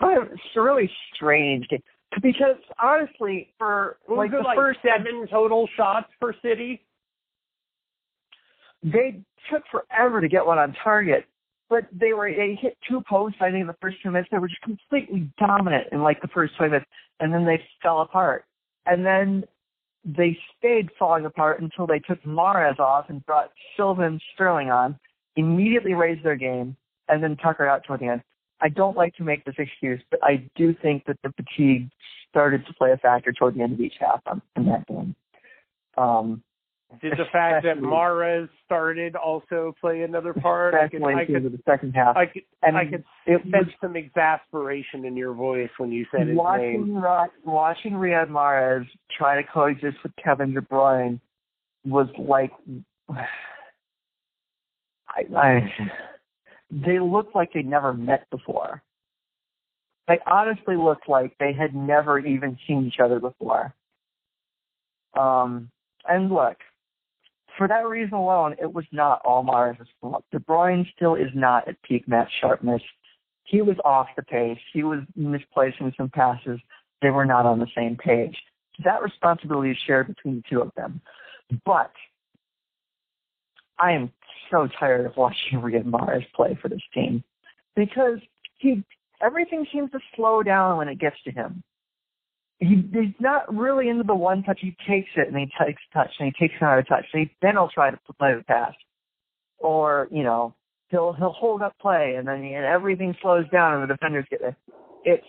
but 0.00 0.08
it's 0.32 0.40
a 0.56 0.60
really 0.60 0.90
strange 1.14 1.68
game 1.68 1.82
because 2.22 2.56
honestly, 2.82 3.52
for 3.58 3.98
like 4.08 4.30
the 4.30 4.38
like 4.38 4.56
first 4.56 4.80
seven 4.82 5.26
total 5.30 5.68
shots 5.76 6.08
for 6.18 6.34
City? 6.42 6.82
they 8.82 9.20
took 9.50 9.62
forever 9.70 10.20
to 10.20 10.28
get 10.28 10.44
one 10.44 10.58
on 10.58 10.74
target, 10.82 11.26
but 11.68 11.86
they 11.92 12.12
were 12.12 12.30
they 12.30 12.58
hit 12.60 12.76
two 12.88 13.02
posts. 13.08 13.38
I 13.40 13.50
think 13.50 13.60
in 13.62 13.66
the 13.66 13.76
first 13.80 13.98
two 14.02 14.10
minutes 14.10 14.28
they 14.32 14.38
were 14.38 14.48
just 14.48 14.62
completely 14.62 15.30
dominant 15.38 15.88
in 15.92 16.02
like 16.02 16.20
the 16.22 16.28
first 16.28 16.56
twenty 16.56 16.72
minutes, 16.72 16.90
and 17.20 17.32
then 17.32 17.44
they 17.44 17.60
fell 17.82 18.00
apart. 18.00 18.44
And 18.86 19.04
then 19.04 19.44
they 20.04 20.36
stayed 20.58 20.90
falling 20.98 21.26
apart 21.26 21.60
until 21.60 21.86
they 21.86 21.98
took 21.98 22.22
Mahrez 22.22 22.78
off 22.78 23.06
and 23.08 23.24
brought 23.26 23.50
Sylvan 23.76 24.20
Sterling 24.34 24.70
on. 24.70 24.98
Immediately 25.36 25.94
raised 25.94 26.24
their 26.24 26.36
game, 26.36 26.76
and 27.08 27.22
then 27.22 27.36
Tucker 27.36 27.66
out 27.66 27.84
toward 27.84 28.00
the 28.00 28.06
end. 28.06 28.22
I 28.60 28.68
don't 28.68 28.96
like 28.96 29.14
to 29.16 29.22
make 29.22 29.44
this 29.44 29.54
excuse, 29.58 30.00
but 30.10 30.20
I 30.22 30.44
do 30.56 30.74
think 30.82 31.04
that 31.06 31.18
the 31.22 31.32
fatigue 31.32 31.88
started 32.28 32.66
to 32.66 32.74
play 32.74 32.92
a 32.92 32.96
factor 32.96 33.32
toward 33.32 33.54
the 33.54 33.62
end 33.62 33.72
of 33.72 33.80
each 33.80 33.94
half 33.98 34.20
on, 34.26 34.42
in 34.56 34.66
that 34.66 34.86
game. 34.86 35.14
Um, 35.96 36.42
Did 37.00 37.12
the 37.12 37.24
fact 37.32 37.64
that 37.64 37.78
Mahrez 37.78 38.48
started 38.66 39.14
also 39.14 39.72
play 39.80 40.02
another 40.02 40.34
part? 40.34 40.74
I 40.74 40.88
could, 40.88 41.04
I 41.04 41.24
could, 41.24 41.44
the 41.44 41.60
second 41.64 41.92
half. 41.92 42.16
I 42.16 42.26
could, 42.26 42.42
and 42.62 42.76
I 42.76 42.84
could 42.84 43.04
it 43.26 43.40
sense 43.42 43.52
was 43.52 43.66
some 43.80 43.94
exasperation 43.94 45.04
in 45.04 45.16
your 45.16 45.32
voice 45.32 45.70
when 45.78 45.92
you 45.92 46.04
said 46.10 46.26
his 46.26 46.36
watching 46.36 46.94
name. 46.94 47.02
Watching 47.44 47.92
Riyad 47.92 48.28
Mahrez 48.28 48.86
try 49.16 49.40
to 49.40 49.48
coexist 49.48 49.98
with 50.02 50.12
Kevin 50.22 50.52
De 50.52 50.60
Bruyne 50.60 51.20
was 51.84 52.08
like 52.18 52.50
I, 53.08 53.24
I 55.36 55.60
they 56.70 56.98
looked 56.98 57.36
like 57.36 57.52
they'd 57.52 57.66
never 57.66 57.92
met 57.92 58.28
before. 58.30 58.82
They 60.08 60.18
honestly 60.26 60.76
looked 60.76 61.08
like 61.08 61.36
they 61.38 61.52
had 61.52 61.74
never 61.74 62.18
even 62.18 62.58
seen 62.66 62.86
each 62.86 63.00
other 63.02 63.20
before. 63.20 63.74
Um, 65.16 65.70
and 66.08 66.30
look, 66.30 66.56
for 67.56 67.68
that 67.68 67.86
reason 67.86 68.14
alone, 68.14 68.56
it 68.60 68.72
was 68.72 68.84
not 68.92 69.20
all 69.24 69.44
fault. 70.00 70.24
De 70.32 70.38
Bruyne 70.38 70.86
still 70.94 71.14
is 71.14 71.30
not 71.34 71.68
at 71.68 71.80
peak 71.82 72.06
match 72.08 72.30
sharpness. 72.40 72.82
He 73.44 73.62
was 73.62 73.76
off 73.84 74.08
the 74.16 74.22
pace. 74.22 74.58
He 74.72 74.82
was 74.82 75.00
misplacing 75.16 75.92
some 75.96 76.08
passes. 76.08 76.60
They 77.02 77.10
were 77.10 77.24
not 77.24 77.46
on 77.46 77.58
the 77.58 77.66
same 77.76 77.96
page. 77.96 78.36
That 78.84 79.02
responsibility 79.02 79.70
is 79.70 79.78
shared 79.86 80.08
between 80.08 80.36
the 80.36 80.42
two 80.48 80.60
of 80.60 80.70
them. 80.76 81.00
But 81.64 81.92
I 83.78 83.92
am 83.92 84.12
so 84.50 84.68
tired 84.78 85.06
of 85.06 85.16
watching 85.16 85.38
Riyad 85.54 85.84
Mahrez 85.84 86.24
play 86.34 86.58
for 86.60 86.68
this 86.68 86.82
team 86.94 87.24
because 87.74 88.18
he 88.58 88.84
everything 89.22 89.66
seems 89.72 89.90
to 89.90 89.98
slow 90.14 90.42
down 90.42 90.78
when 90.78 90.88
it 90.88 90.98
gets 90.98 91.16
to 91.24 91.30
him. 91.30 91.62
He, 92.60 92.88
he's 92.92 93.14
not 93.20 93.52
really 93.54 93.88
into 93.88 94.04
the 94.04 94.14
one 94.14 94.42
touch. 94.42 94.58
He 94.60 94.76
takes 94.88 95.08
it 95.16 95.28
and 95.28 95.36
he 95.36 95.48
takes 95.64 95.80
touch 95.94 96.10
and 96.18 96.30
he 96.30 96.46
takes 96.46 96.54
another 96.60 96.82
touch. 96.82 97.06
He, 97.12 97.30
then 97.40 97.52
he'll 97.52 97.70
try 97.70 97.90
to 97.90 97.98
play 98.18 98.34
the 98.36 98.44
pass, 98.44 98.74
or 99.58 100.08
you 100.10 100.22
know 100.22 100.54
he'll 100.88 101.14
he'll 101.14 101.32
hold 101.32 101.62
up 101.62 101.78
play 101.80 102.16
and 102.18 102.28
then 102.28 102.42
he, 102.42 102.52
and 102.52 102.64
everything 102.64 103.16
slows 103.22 103.48
down 103.50 103.74
and 103.74 103.82
the 103.82 103.94
defenders 103.94 104.26
get 104.30 104.40
there. 104.40 104.56
It's 105.04 105.24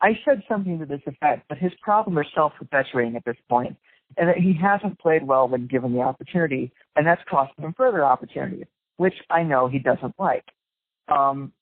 I 0.00 0.10
said 0.24 0.42
something 0.48 0.78
to 0.78 0.86
this 0.86 1.00
effect, 1.06 1.46
but 1.48 1.58
his 1.58 1.72
problem 1.82 2.18
is 2.18 2.26
self-perpetuating 2.34 3.16
at 3.16 3.24
this 3.24 3.36
point, 3.48 3.76
and 4.16 4.28
that 4.28 4.36
he 4.36 4.54
hasn't 4.60 4.98
played 5.00 5.26
well 5.26 5.48
when 5.48 5.66
given 5.66 5.92
the 5.92 6.00
opportunity, 6.00 6.72
and 6.94 7.06
that's 7.06 7.20
costing 7.28 7.64
him 7.64 7.74
further 7.76 8.04
opportunities, 8.04 8.66
which 8.96 9.14
I 9.28 9.42
know 9.42 9.66
he 9.66 9.80
doesn't 9.80 10.14
like. 10.18 10.44
Um, 11.08 11.52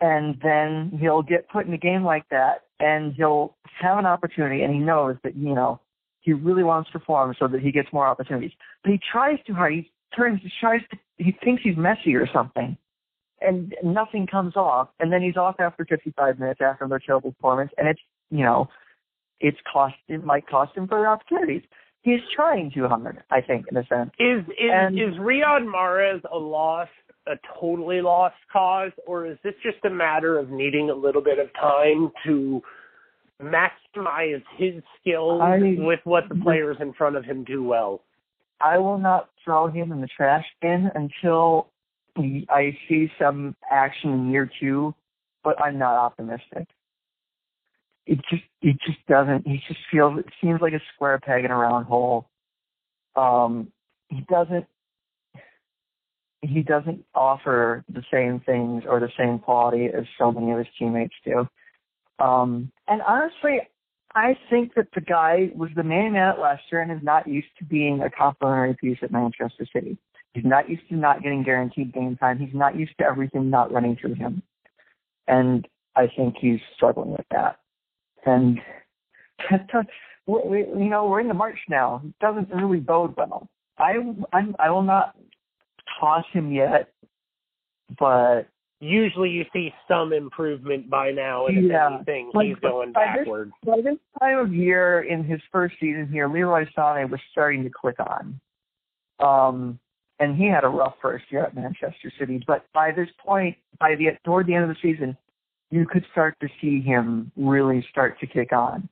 and 0.00 0.38
then 0.42 0.98
he'll 1.00 1.22
get 1.22 1.48
put 1.48 1.66
in 1.66 1.72
a 1.72 1.78
game 1.78 2.04
like 2.04 2.28
that, 2.30 2.64
and 2.80 3.14
he'll 3.14 3.56
have 3.80 3.98
an 3.98 4.06
opportunity, 4.06 4.62
and 4.62 4.72
he 4.72 4.80
knows 4.80 5.16
that 5.24 5.36
you 5.36 5.54
know 5.54 5.80
he 6.20 6.32
really 6.32 6.64
wants 6.64 6.90
to 6.90 6.98
perform 6.98 7.34
so 7.38 7.48
that 7.48 7.60
he 7.60 7.72
gets 7.72 7.88
more 7.92 8.06
opportunities. 8.06 8.52
But 8.82 8.92
he 8.92 9.00
tries 9.12 9.38
too 9.46 9.54
hard. 9.54 9.72
He 9.72 9.90
turns, 10.16 10.40
he 10.42 10.50
tries 10.60 10.80
to, 10.90 10.98
he 11.16 11.36
thinks 11.44 11.62
he's 11.62 11.76
Messi 11.76 12.14
or 12.14 12.28
something, 12.32 12.76
and 13.40 13.74
nothing 13.82 14.26
comes 14.26 14.56
off. 14.56 14.88
And 15.00 15.12
then 15.12 15.22
he's 15.22 15.36
off 15.36 15.56
after 15.58 15.84
55 15.84 16.38
minutes 16.38 16.60
after 16.60 16.84
another 16.84 17.02
terrible 17.04 17.32
performance, 17.32 17.70
and 17.78 17.88
it's 17.88 18.00
you 18.30 18.44
know, 18.44 18.68
it's 19.40 19.58
cost 19.72 19.94
it 20.08 20.24
might 20.24 20.46
cost 20.46 20.76
him 20.76 20.88
further 20.88 21.08
opportunities. 21.08 21.62
He's 22.02 22.20
trying 22.34 22.70
too 22.70 22.86
hard, 22.86 23.22
I 23.30 23.40
think, 23.40 23.66
in 23.70 23.76
a 23.76 23.84
sense. 23.86 24.10
Is 24.18 24.44
is 24.48 24.70
And- 24.72 24.98
is 24.98 25.14
Riyad 25.14 25.66
Mahrez 25.66 26.22
a 26.30 26.38
lost, 26.38 26.90
a 27.28 27.38
totally 27.60 28.00
lost 28.00 28.36
cause, 28.52 28.92
or 29.06 29.26
is 29.26 29.38
this 29.44 29.54
just 29.62 29.84
a 29.84 29.90
matter 29.90 30.38
of 30.38 30.50
needing 30.50 30.90
a 30.90 30.94
little 30.94 31.22
bit 31.22 31.38
of 31.38 31.52
time 31.54 32.10
to 32.24 32.62
maximize 33.42 34.42
his 34.56 34.82
skills 35.00 35.40
I- 35.40 35.76
with 35.78 36.00
what 36.04 36.28
the 36.28 36.34
players 36.34 36.76
in 36.80 36.92
front 36.92 37.16
of 37.16 37.24
him 37.24 37.44
do 37.44 37.62
well? 37.62 38.02
I 38.60 38.78
will 38.78 38.98
not 38.98 39.30
throw 39.44 39.68
him 39.68 39.92
in 39.92 40.00
the 40.00 40.08
trash 40.08 40.44
bin 40.60 40.90
until 40.94 41.68
I 42.48 42.76
see 42.88 43.12
some 43.18 43.54
action 43.70 44.12
in 44.12 44.30
year 44.30 44.50
two, 44.60 44.94
but 45.44 45.60
I'm 45.62 45.78
not 45.78 45.94
optimistic. 45.94 46.66
It 48.06 48.18
just 48.28 48.42
it 48.62 48.76
just 48.84 48.98
doesn't 49.06 49.46
he 49.46 49.62
just 49.68 49.80
feels 49.92 50.18
it 50.18 50.26
seems 50.40 50.60
like 50.60 50.72
a 50.72 50.80
square 50.94 51.18
peg 51.18 51.44
in 51.44 51.50
a 51.50 51.56
round 51.56 51.86
hole. 51.86 52.26
Um 53.14 53.70
he 54.08 54.22
doesn't 54.22 54.66
he 56.42 56.62
doesn't 56.62 57.04
offer 57.14 57.84
the 57.92 58.02
same 58.12 58.40
things 58.40 58.84
or 58.88 59.00
the 59.00 59.10
same 59.18 59.38
quality 59.38 59.86
as 59.86 60.04
so 60.18 60.30
many 60.30 60.52
of 60.52 60.58
his 60.58 60.66
teammates 60.78 61.14
do. 61.24 61.48
Um 62.18 62.70
and 62.86 63.02
honestly 63.02 63.60
I 64.14 64.36
think 64.48 64.74
that 64.74 64.88
the 64.94 65.00
guy 65.00 65.50
was 65.54 65.70
the 65.76 65.82
main 65.82 66.12
man 66.12 66.30
at 66.30 66.40
Leicester 66.40 66.80
and 66.80 66.90
is 66.90 67.02
not 67.02 67.28
used 67.28 67.48
to 67.58 67.64
being 67.64 68.02
a 68.02 68.10
complimentary 68.10 68.74
piece 68.74 68.98
at 69.02 69.12
Manchester 69.12 69.66
City. 69.72 69.98
He's 70.34 70.44
not 70.44 70.68
used 70.68 70.88
to 70.88 70.96
not 70.96 71.22
getting 71.22 71.42
guaranteed 71.42 71.92
game 71.92 72.16
time. 72.16 72.38
He's 72.38 72.54
not 72.54 72.76
used 72.76 72.96
to 72.98 73.04
everything 73.04 73.50
not 73.50 73.72
running 73.72 73.96
through 73.96 74.14
him. 74.14 74.42
And 75.26 75.66
I 75.96 76.08
think 76.16 76.36
he's 76.40 76.60
struggling 76.74 77.10
with 77.10 77.26
that. 77.30 77.58
And 78.24 78.60
we, 80.26 80.58
you 80.58 80.88
know, 80.88 81.06
we're 81.06 81.20
in 81.20 81.28
the 81.28 81.34
March 81.34 81.58
now. 81.68 82.02
It 82.04 82.18
doesn't 82.20 82.50
really 82.50 82.80
bode 82.80 83.14
well. 83.16 83.48
I 83.78 83.94
I'm, 84.32 84.56
I 84.58 84.70
will 84.70 84.82
not 84.82 85.16
toss 86.00 86.24
him 86.32 86.52
yet, 86.52 86.90
but 87.98 88.48
Usually, 88.80 89.30
you 89.30 89.44
see 89.52 89.74
some 89.88 90.12
improvement 90.12 90.88
by 90.88 91.10
now, 91.10 91.46
and 91.46 91.66
Yeah. 91.66 91.94
anything, 91.94 92.30
But- 92.32 92.46
he's 92.46 92.56
going 92.58 92.92
by 92.92 93.06
this- 93.06 93.16
backward. 93.16 93.52
by 93.64 93.80
this 93.80 93.98
time 94.20 94.38
of 94.38 94.54
year 94.54 95.00
in 95.00 95.24
his 95.24 95.42
first 95.50 95.76
season 95.80 96.06
here, 96.06 96.28
Leroy 96.28 96.64
Sané 96.66 97.10
was 97.10 97.20
starting 97.32 97.64
to 97.64 97.70
click 97.70 97.98
on. 97.98 98.38
Um, 99.18 99.80
and 100.20 100.36
he 100.36 100.46
had 100.46 100.62
a 100.62 100.68
rough 100.68 100.96
first 101.00 101.30
year 101.32 101.44
at 101.44 101.54
Manchester 101.56 102.10
City, 102.10 102.42
but 102.46 102.70
by 102.72 102.92
this 102.92 103.10
point, 103.18 103.56
by 103.80 103.96
the 103.96 104.16
toward 104.22 104.46
the 104.46 104.54
end 104.54 104.62
of 104.62 104.76
the 104.76 104.80
season, 104.80 105.16
you 105.70 105.84
could 105.84 106.04
start 106.12 106.38
to 106.38 106.48
see 106.60 106.80
him 106.80 107.32
really 107.36 107.82
start 107.82 108.20
to 108.20 108.28
kick 108.28 108.52
on. 108.52 108.88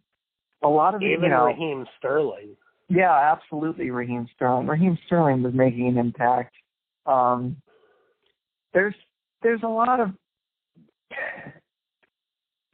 A 0.62 0.68
lot 0.68 0.96
of 0.96 1.02
Even 1.02 1.22
you 1.22 1.28
know, 1.28 1.46
Raheem 1.46 1.86
Sterling. 1.96 2.56
yeah, 2.88 3.12
absolutely, 3.12 3.92
Raheem 3.92 4.26
Sterling. 4.34 4.66
Raheem 4.66 4.98
Sterling 5.06 5.44
was 5.44 5.54
making 5.54 5.86
an 5.86 5.96
impact. 5.96 6.56
Um, 7.06 7.56
there's 8.74 8.94
there's 9.42 9.62
a 9.62 9.68
lot 9.68 10.00
of 10.00 10.10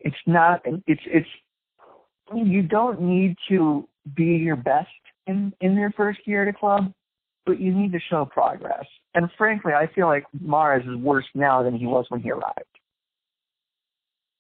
It's 0.00 0.16
not. 0.26 0.62
It's 0.86 1.02
it's. 1.06 1.28
You 2.34 2.62
don't 2.62 3.00
need 3.00 3.36
to 3.48 3.88
be 4.16 4.24
your 4.24 4.56
best 4.56 4.88
in 5.26 5.52
in 5.60 5.74
your 5.74 5.92
first 5.92 6.20
year 6.26 6.42
at 6.42 6.54
a 6.54 6.58
club, 6.58 6.92
but 7.46 7.60
you 7.60 7.72
need 7.74 7.92
to 7.92 8.00
show 8.10 8.24
progress. 8.24 8.86
And 9.14 9.28
frankly, 9.36 9.72
I 9.72 9.86
feel 9.94 10.06
like 10.06 10.24
Mahrez 10.42 10.88
is 10.88 10.96
worse 10.96 11.26
now 11.34 11.62
than 11.62 11.76
he 11.76 11.86
was 11.86 12.06
when 12.08 12.20
he 12.20 12.30
arrived. 12.30 12.78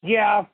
Yeah, 0.02 0.44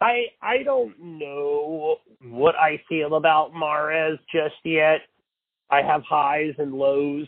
I 0.00 0.26
I 0.42 0.62
don't 0.62 0.94
know 1.00 1.96
what 2.22 2.54
I 2.56 2.80
feel 2.88 3.16
about 3.16 3.52
Mahrez 3.52 4.18
just 4.32 4.56
yet. 4.64 5.00
I 5.70 5.82
have 5.82 6.02
highs 6.08 6.54
and 6.58 6.72
lows. 6.74 7.26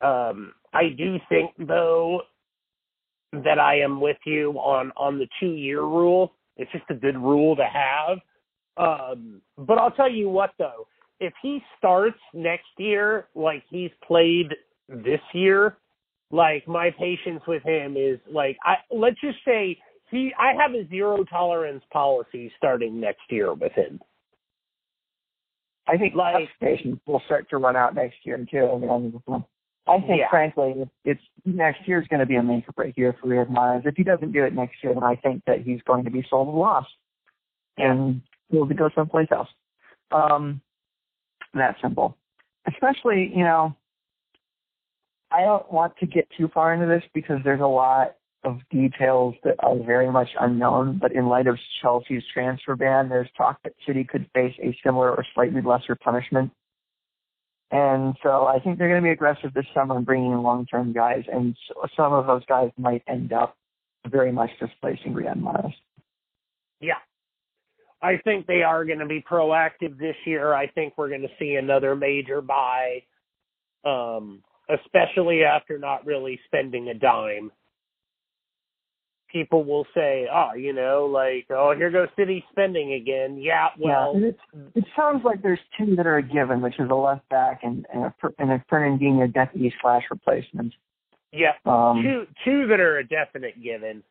Um, 0.00 0.52
I 0.76 0.90
do 0.96 1.16
think 1.28 1.52
though 1.58 2.22
that 3.32 3.58
I 3.58 3.80
am 3.80 4.00
with 4.00 4.18
you 4.26 4.52
on 4.52 4.92
on 4.96 5.18
the 5.18 5.26
two 5.40 5.52
year 5.52 5.80
rule. 5.82 6.32
It's 6.56 6.70
just 6.72 6.84
a 6.90 6.94
good 6.94 7.16
rule 7.16 7.56
to 7.56 7.64
have. 7.64 8.18
Um, 8.76 9.40
but 9.58 9.78
I'll 9.78 9.90
tell 9.90 10.10
you 10.10 10.28
what 10.28 10.50
though, 10.58 10.86
if 11.20 11.32
he 11.42 11.60
starts 11.78 12.18
next 12.34 12.68
year 12.78 13.28
like 13.34 13.62
he's 13.70 13.90
played 14.06 14.48
this 14.88 15.20
year, 15.32 15.78
like 16.30 16.66
my 16.68 16.90
patience 16.98 17.42
with 17.46 17.62
him 17.62 17.96
is 17.96 18.18
like 18.30 18.56
I 18.62 18.74
let's 18.90 19.20
just 19.20 19.38
say 19.44 19.78
he 20.10 20.32
I 20.38 20.52
have 20.60 20.74
a 20.74 20.86
zero 20.88 21.24
tolerance 21.24 21.82
policy 21.92 22.52
starting 22.58 23.00
next 23.00 23.22
year 23.30 23.54
with 23.54 23.72
him. 23.72 24.00
I 25.88 25.96
think 25.96 26.14
Like- 26.14 26.48
patience 26.60 27.00
will 27.06 27.20
start 27.26 27.48
to 27.50 27.58
run 27.58 27.76
out 27.76 27.94
next 27.94 28.16
year 28.24 28.44
too. 28.50 29.46
I 29.88 30.00
think, 30.00 30.20
Yeah. 30.20 30.28
frankly, 30.30 30.88
it's 31.04 31.22
next 31.44 31.86
year 31.86 32.00
is 32.00 32.08
going 32.08 32.20
to 32.20 32.26
be 32.26 32.36
a 32.36 32.42
make 32.42 32.68
or 32.68 32.72
break 32.72 32.96
year 32.96 33.12
for 33.12 33.28
Riyad 33.28 33.48
Mahrez. 33.48 33.86
If 33.86 33.96
he 33.96 34.02
doesn't 34.02 34.32
do 34.32 34.44
it 34.44 34.52
next 34.52 34.82
year, 34.82 34.92
then 34.94 35.04
I 35.04 35.14
think 35.16 35.44
that 35.46 35.60
he's 35.60 35.80
going 35.82 36.04
to 36.04 36.10
be 36.10 36.22
sold 36.28 36.48
and 36.48 36.58
lost, 36.58 36.92
and 37.78 38.20
he'll 38.50 38.64
go 38.66 38.90
someplace 38.94 39.28
else. 39.30 39.48
Um, 40.10 40.60
that 41.54 41.76
simple. 41.80 42.16
Especially, 42.66 43.32
you 43.34 43.44
know, 43.44 43.76
I 45.30 45.42
don't 45.42 45.70
want 45.72 45.96
to 45.98 46.06
get 46.06 46.28
too 46.36 46.48
far 46.48 46.74
into 46.74 46.86
this 46.86 47.02
because 47.14 47.38
there's 47.44 47.60
a 47.60 47.66
lot 47.66 48.16
of 48.44 48.60
details 48.70 49.34
that 49.44 49.56
are 49.60 49.76
very 49.76 50.10
much 50.10 50.28
unknown. 50.40 50.98
But 50.98 51.12
in 51.12 51.26
light 51.28 51.46
of 51.46 51.58
Chelsea's 51.80 52.24
transfer 52.32 52.76
ban, 52.76 53.08
there's 53.08 53.28
talk 53.36 53.58
that 53.64 53.72
City 53.86 54.04
could 54.04 54.28
face 54.34 54.54
a 54.62 54.76
similar 54.84 55.10
or 55.10 55.24
slightly 55.34 55.60
lesser 55.62 55.94
punishment. 55.96 56.52
And 57.70 58.14
so 58.22 58.46
I 58.46 58.60
think 58.60 58.78
they're 58.78 58.88
going 58.88 59.02
to 59.02 59.06
be 59.06 59.10
aggressive 59.12 59.52
this 59.52 59.66
summer 59.74 59.98
in 59.98 60.04
bringing 60.04 60.32
in 60.32 60.42
long-term 60.42 60.92
guys, 60.92 61.24
and 61.32 61.54
s- 61.54 61.90
some 61.96 62.12
of 62.12 62.26
those 62.26 62.44
guys 62.46 62.70
might 62.78 63.02
end 63.08 63.32
up 63.32 63.56
very 64.06 64.30
much 64.30 64.50
displacing 64.60 65.14
Riyad. 65.14 65.74
Yeah. 66.80 66.94
I 68.00 68.18
think 68.22 68.46
they 68.46 68.62
are 68.62 68.84
going 68.84 69.00
to 69.00 69.06
be 69.06 69.20
proactive 69.28 69.98
this 69.98 70.14
year. 70.26 70.54
I 70.54 70.68
think 70.68 70.94
we're 70.96 71.08
going 71.08 71.22
to 71.22 71.34
see 71.38 71.56
another 71.56 71.96
major 71.96 72.40
buy, 72.40 73.02
um, 73.84 74.44
especially 74.68 75.42
after 75.42 75.78
not 75.78 76.06
really 76.06 76.38
spending 76.46 76.88
a 76.88 76.94
dime. 76.94 77.50
People 79.36 79.64
will 79.64 79.86
say, 79.94 80.26
oh, 80.32 80.54
you 80.54 80.72
know, 80.72 81.04
like, 81.12 81.44
oh, 81.50 81.74
here 81.76 81.90
goes 81.90 82.08
City 82.16 82.42
spending 82.52 82.94
again. 82.94 83.36
Yeah, 83.38 83.66
well, 83.78 84.14
yeah, 84.18 84.28
it's, 84.28 84.38
it 84.74 84.84
sounds 84.96 85.26
like 85.26 85.42
there's 85.42 85.58
two 85.76 85.94
that 85.96 86.06
are 86.06 86.16
a 86.16 86.22
given, 86.22 86.62
which 86.62 86.78
is 86.78 86.88
a 86.90 86.94
left 86.94 87.28
back 87.28 87.60
and, 87.62 87.84
and 87.92 88.04
a, 88.04 88.14
and 88.38 88.50
a 88.50 88.64
Fernandinho 88.72 89.30
deputy 89.30 89.74
slash 89.82 90.04
replacement. 90.10 90.72
yeah, 91.32 91.52
Um, 91.66 92.02
two 92.02 92.26
two 92.46 92.66
that 92.68 92.80
are 92.80 92.96
a 92.96 93.06
definite 93.06 93.62
given. 93.62 94.02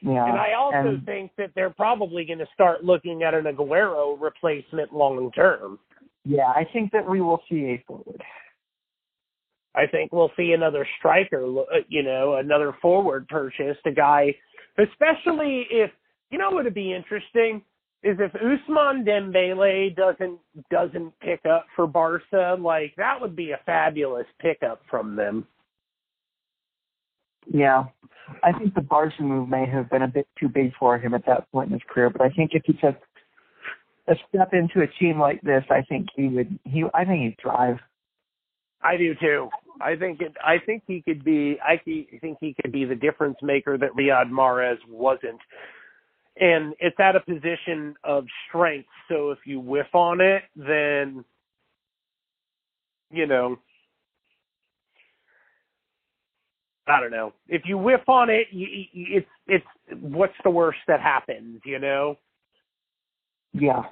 yeah, 0.00 0.26
And 0.26 0.36
I 0.36 0.54
also 0.58 0.96
and- 0.96 1.06
think 1.06 1.30
that 1.38 1.52
they're 1.54 1.70
probably 1.70 2.24
going 2.24 2.40
to 2.40 2.48
start 2.52 2.82
looking 2.82 3.22
at 3.22 3.32
an 3.32 3.44
Aguero 3.44 4.20
replacement 4.20 4.92
long 4.92 5.30
term. 5.30 5.78
yeah, 6.24 6.48
I 6.48 6.66
think 6.72 6.90
that 6.90 7.08
we 7.08 7.20
will 7.20 7.40
see 7.48 7.66
a 7.66 7.84
forward. 7.86 8.20
I 9.76 9.86
think 9.86 10.10
we'll 10.10 10.32
see 10.36 10.52
another 10.52 10.86
striker, 10.98 11.44
uh, 11.44 11.64
you 11.88 12.02
know, 12.02 12.34
another 12.36 12.74
forward 12.82 13.28
purchase, 13.28 13.76
a 13.84 13.90
guy, 13.92 14.34
especially 14.78 15.66
if 15.70 15.90
you 16.30 16.38
know 16.38 16.50
what 16.50 16.64
would 16.64 16.74
be 16.74 16.94
interesting 16.94 17.62
is 18.02 18.18
if 18.20 18.32
Ousmane 18.32 19.06
Dembele 19.06 19.94
doesn't 19.96 20.38
doesn't 20.70 21.18
pick 21.20 21.40
up 21.46 21.66
for 21.74 21.86
Barca, 21.86 22.56
like 22.60 22.94
that 22.96 23.20
would 23.20 23.34
be 23.34 23.52
a 23.52 23.60
fabulous 23.66 24.26
pickup 24.40 24.82
from 24.90 25.16
them. 25.16 25.46
Yeah, 27.48 27.84
I 28.42 28.52
think 28.52 28.74
the 28.74 28.80
Barca 28.80 29.22
move 29.22 29.48
may 29.48 29.66
have 29.66 29.90
been 29.90 30.02
a 30.02 30.08
bit 30.08 30.26
too 30.38 30.48
big 30.48 30.72
for 30.78 30.98
him 30.98 31.14
at 31.14 31.26
that 31.26 31.50
point 31.52 31.68
in 31.68 31.74
his 31.74 31.82
career, 31.88 32.10
but 32.10 32.22
I 32.22 32.30
think 32.30 32.50
if 32.54 32.62
he 32.64 32.72
took 32.74 32.96
a 34.08 34.14
step 34.28 34.52
into 34.52 34.82
a 34.82 34.86
team 35.00 35.18
like 35.18 35.40
this, 35.42 35.64
I 35.70 35.82
think 35.82 36.08
he 36.14 36.28
would. 36.28 36.58
He, 36.64 36.84
I 36.94 37.04
think 37.04 37.22
he'd 37.22 37.36
thrive. 37.40 37.78
I 38.82 38.96
do 38.96 39.14
too. 39.14 39.48
I 39.80 39.96
think 39.96 40.20
it. 40.20 40.34
I 40.44 40.58
think 40.64 40.82
he 40.86 41.02
could 41.02 41.24
be. 41.24 41.58
I 41.62 41.76
think 41.76 42.38
he 42.40 42.54
could 42.60 42.72
be 42.72 42.84
the 42.84 42.94
difference 42.94 43.36
maker 43.42 43.76
that 43.78 43.90
Riyad 43.98 44.30
Mahrez 44.30 44.78
wasn't, 44.88 45.40
and 46.38 46.74
it's 46.80 46.98
at 46.98 47.16
a 47.16 47.20
position 47.20 47.94
of 48.04 48.24
strength. 48.48 48.88
So 49.08 49.30
if 49.30 49.38
you 49.44 49.60
whiff 49.60 49.94
on 49.94 50.20
it, 50.20 50.42
then 50.56 51.24
you 53.10 53.26
know. 53.26 53.58
I 56.88 57.00
don't 57.00 57.10
know. 57.10 57.32
If 57.48 57.62
you 57.64 57.78
whiff 57.78 58.08
on 58.08 58.30
it, 58.30 58.46
you, 58.52 58.68
you, 58.92 59.06
it's 59.18 59.26
it's 59.48 59.66
what's 60.00 60.36
the 60.44 60.50
worst 60.50 60.78
that 60.86 61.00
happens, 61.00 61.60
you 61.64 61.80
know? 61.80 62.16
Yeah, 63.52 63.82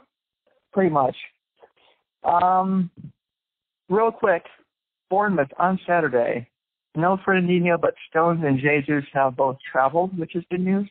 pretty 0.73 0.91
much. 0.91 1.17
Um, 2.23 2.91
real 3.89 4.13
quick, 4.13 4.45
Bournemouth 5.11 5.51
on 5.59 5.79
Saturday. 5.87 6.49
No 6.97 7.19
Fernandinho, 7.27 7.81
but 7.81 7.95
Stones 8.09 8.43
and 8.45 8.59
Jesus 8.59 9.05
have 9.13 9.37
both 9.37 9.57
traveled, 9.71 10.17
which 10.19 10.37
is 10.37 10.45
good 10.51 10.61
news. 10.61 10.89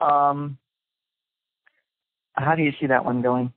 Um, 0.00 0.58
how 2.34 2.54
do 2.54 2.62
you 2.62 2.72
see 2.78 2.86
that 2.86 3.04
one 3.04 3.22
going? 3.22 3.52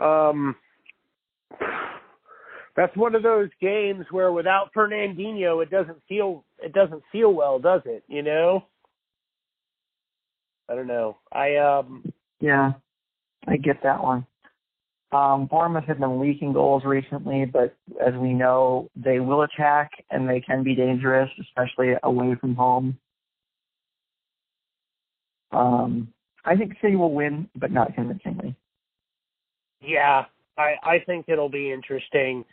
Um, 0.00 0.54
that's 2.76 2.94
one 2.96 3.14
of 3.14 3.22
those 3.22 3.48
games 3.60 4.04
where 4.10 4.30
without 4.32 4.72
Fernandinho, 4.74 5.62
it 5.62 5.70
doesn't 5.70 5.98
feel 6.08 6.44
it 6.58 6.74
doesn't 6.74 7.02
feel 7.10 7.32
well, 7.32 7.58
does 7.58 7.80
it? 7.86 8.04
You 8.06 8.22
know. 8.22 8.64
I 10.68 10.74
don't 10.74 10.86
know. 10.86 11.16
I 11.32 11.56
um 11.56 12.04
Yeah, 12.38 12.72
I 13.48 13.56
get 13.56 13.82
that 13.82 14.02
one. 14.02 14.26
Um, 15.12 15.46
Bournemouth 15.46 15.84
have 15.84 16.00
been 16.00 16.20
leaking 16.20 16.52
goals 16.52 16.84
recently, 16.84 17.44
but 17.44 17.76
as 18.04 18.14
we 18.14 18.32
know, 18.34 18.90
they 18.96 19.20
will 19.20 19.42
attack 19.42 19.90
and 20.10 20.28
they 20.28 20.40
can 20.40 20.62
be 20.64 20.74
dangerous, 20.74 21.30
especially 21.40 21.94
away 22.02 22.34
from 22.40 22.54
home. 22.56 22.98
Um, 25.52 26.12
I 26.44 26.56
think 26.56 26.74
City 26.82 26.96
will 26.96 27.12
win, 27.14 27.48
but 27.54 27.70
not 27.70 27.94
convincingly. 27.94 28.56
yeah, 29.80 30.24
I 30.58 30.74
I 30.82 30.98
think 31.06 31.26
it'll 31.28 31.48
be 31.48 31.70
interesting. 31.72 32.44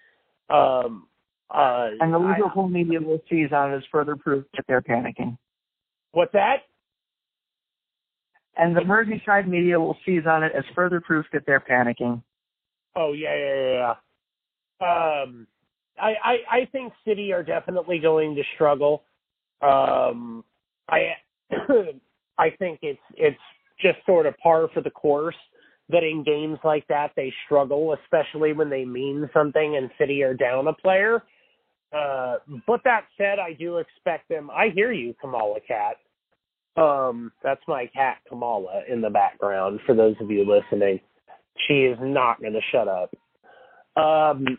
Um 0.49 1.07
uh 1.49 1.89
And 1.99 2.13
the 2.13 2.19
I- 2.19 2.37
Liverpool 2.37 2.67
media 2.69 2.99
will 3.01 3.21
seize 3.29 3.51
on 3.51 3.73
it 3.73 3.77
as 3.77 3.83
further 3.91 4.15
proof 4.15 4.45
that 4.55 4.65
they're 4.67 4.81
panicking. 4.81 5.37
what's 6.11 6.33
that? 6.33 6.63
And 8.55 8.75
the 8.75 8.81
Merseyside 8.81 9.47
media 9.47 9.79
will 9.79 9.97
seize 10.05 10.27
on 10.27 10.43
it 10.43 10.51
as 10.55 10.63
further 10.75 11.01
proof 11.01 11.25
that 11.33 11.43
they're 11.47 11.59
panicking. 11.59 12.21
Oh 12.95 13.13
yeah, 13.13 13.35
yeah, 13.35 13.95
yeah. 14.81 15.23
Um, 15.23 15.47
I, 15.99 16.15
I 16.23 16.37
I 16.51 16.65
think 16.71 16.93
City 17.07 17.31
are 17.33 17.43
definitely 17.43 17.99
going 17.99 18.35
to 18.35 18.43
struggle. 18.55 19.03
Um, 19.61 20.43
I 20.89 21.13
I 22.37 22.49
think 22.59 22.79
it's 22.81 22.99
it's 23.15 23.37
just 23.81 23.99
sort 24.05 24.25
of 24.25 24.37
par 24.37 24.67
for 24.73 24.81
the 24.81 24.89
course 24.91 25.35
that 25.89 26.03
in 26.03 26.23
games 26.23 26.59
like 26.63 26.87
that 26.87 27.11
they 27.15 27.33
struggle, 27.45 27.95
especially 28.03 28.53
when 28.53 28.69
they 28.69 28.85
mean 28.85 29.29
something 29.33 29.77
and 29.77 29.89
City 29.99 30.23
are 30.23 30.33
down 30.33 30.67
a 30.67 30.73
player. 30.73 31.23
Uh, 31.95 32.37
but 32.67 32.81
that 32.83 33.05
said, 33.17 33.39
I 33.39 33.53
do 33.53 33.77
expect 33.77 34.29
them. 34.29 34.49
I 34.51 34.69
hear 34.73 34.91
you, 34.91 35.15
Kamala 35.21 35.59
Cat. 35.67 35.97
Um, 36.75 37.31
that's 37.43 37.61
my 37.67 37.85
cat 37.87 38.17
Kamala 38.27 38.83
in 38.89 39.01
the 39.01 39.09
background. 39.09 39.79
For 39.85 39.93
those 39.95 40.15
of 40.21 40.31
you 40.31 40.45
listening, 40.45 40.99
she 41.67 41.83
is 41.83 41.97
not 42.01 42.41
going 42.41 42.53
to 42.53 42.61
shut 42.71 42.87
up. 42.87 43.13
Um, 43.95 44.57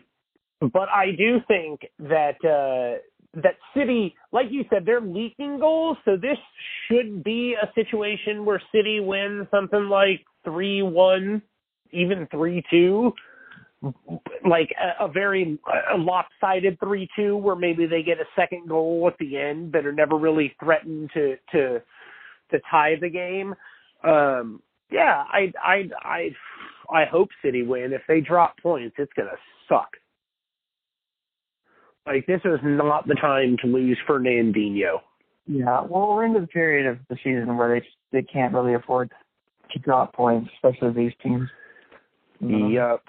but 0.61 0.89
I 0.89 1.11
do 1.17 1.39
think 1.47 1.81
that 1.99 2.37
uh, 2.43 2.99
that 3.41 3.55
City, 3.75 4.15
like 4.31 4.47
you 4.49 4.63
said, 4.69 4.83
they're 4.85 5.01
leaking 5.01 5.59
goals. 5.59 5.97
So 6.05 6.15
this 6.15 6.37
should 6.87 7.23
be 7.23 7.55
a 7.61 7.71
situation 7.75 8.45
where 8.45 8.61
City 8.73 8.99
wins 8.99 9.47
something 9.51 9.89
like 9.89 10.25
three 10.43 10.81
one, 10.81 11.41
even 11.91 12.27
three 12.31 12.63
two, 12.69 13.11
like 14.49 14.73
a, 14.81 15.05
a 15.05 15.11
very 15.11 15.59
a 15.93 15.97
lopsided 15.97 16.79
three 16.79 17.09
two, 17.15 17.35
where 17.35 17.55
maybe 17.55 17.85
they 17.85 18.01
get 18.01 18.19
a 18.19 18.25
second 18.35 18.69
goal 18.69 19.09
at 19.11 19.17
the 19.19 19.37
end, 19.37 19.71
but 19.71 19.85
are 19.85 19.91
never 19.91 20.17
really 20.17 20.55
threatened 20.63 21.09
to 21.13 21.35
to 21.51 21.81
to 22.51 22.59
tie 22.71 22.95
the 22.99 23.09
game. 23.09 23.53
Um, 24.03 24.61
yeah, 24.91 25.23
I 25.27 25.51
I 25.61 25.89
I 26.01 26.29
I 26.93 27.05
hope 27.05 27.29
City 27.43 27.63
win. 27.63 27.93
If 27.93 28.01
they 28.07 28.21
drop 28.21 28.57
points, 28.61 28.95
it's 28.97 29.13
gonna 29.13 29.37
suck. 29.67 29.89
Like 32.05 32.25
this 32.27 32.41
is 32.45 32.59
not 32.63 33.07
the 33.07 33.15
time 33.15 33.57
to 33.61 33.67
lose 33.67 33.97
Fernandinho. 34.07 34.99
Yeah, 35.47 35.81
well, 35.81 36.09
we're 36.09 36.25
into 36.25 36.39
the 36.39 36.47
period 36.47 36.87
of 36.87 36.97
the 37.09 37.17
season 37.23 37.57
where 37.57 37.79
they 37.79 37.87
they 38.11 38.23
can't 38.23 38.53
really 38.53 38.73
afford 38.73 39.11
to 39.71 39.79
drop 39.79 40.13
points, 40.13 40.49
especially 40.55 40.93
these 40.93 41.13
teams. 41.21 41.49
Mm-hmm. 42.41 42.73
Yep. 42.73 43.03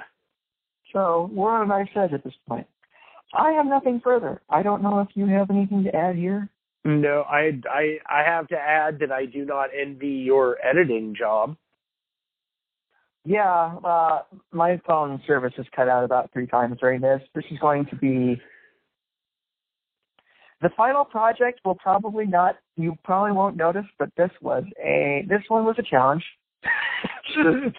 So 0.92 1.30
we're 1.32 1.50
on 1.50 1.64
a 1.64 1.66
nice 1.66 1.88
edge 1.96 2.12
at 2.12 2.24
this 2.24 2.34
point. 2.48 2.66
I 3.34 3.52
have 3.52 3.66
nothing 3.66 4.00
further. 4.02 4.40
I 4.48 4.62
don't 4.62 4.82
know 4.82 5.00
if 5.00 5.08
you 5.14 5.26
have 5.26 5.50
anything 5.50 5.84
to 5.84 5.94
add 5.94 6.16
here. 6.16 6.48
No, 6.84 7.22
I 7.22 7.60
I 7.68 7.98
I 8.08 8.22
have 8.24 8.48
to 8.48 8.56
add 8.56 9.00
that 9.00 9.10
I 9.10 9.26
do 9.26 9.44
not 9.44 9.70
envy 9.78 10.08
your 10.08 10.56
editing 10.64 11.14
job. 11.18 11.56
Yeah, 13.26 13.74
uh, 13.84 14.20
my 14.52 14.80
phone 14.86 15.20
service 15.26 15.52
is 15.58 15.66
cut 15.74 15.88
out 15.88 16.04
about 16.04 16.32
three 16.32 16.46
times 16.46 16.76
during 16.78 17.00
this. 17.00 17.20
This 17.34 17.42
is 17.50 17.58
going 17.58 17.86
to 17.86 17.96
be 17.96 18.40
the 20.62 20.70
final 20.76 21.04
project. 21.04 21.58
Will 21.64 21.74
probably 21.74 22.24
not. 22.24 22.54
You 22.76 22.96
probably 23.02 23.32
won't 23.32 23.56
notice, 23.56 23.86
but 23.98 24.10
this 24.16 24.30
was 24.40 24.62
a. 24.80 25.24
This 25.28 25.42
one 25.48 25.64
was 25.64 25.74
a 25.76 25.82
challenge. 25.82 26.22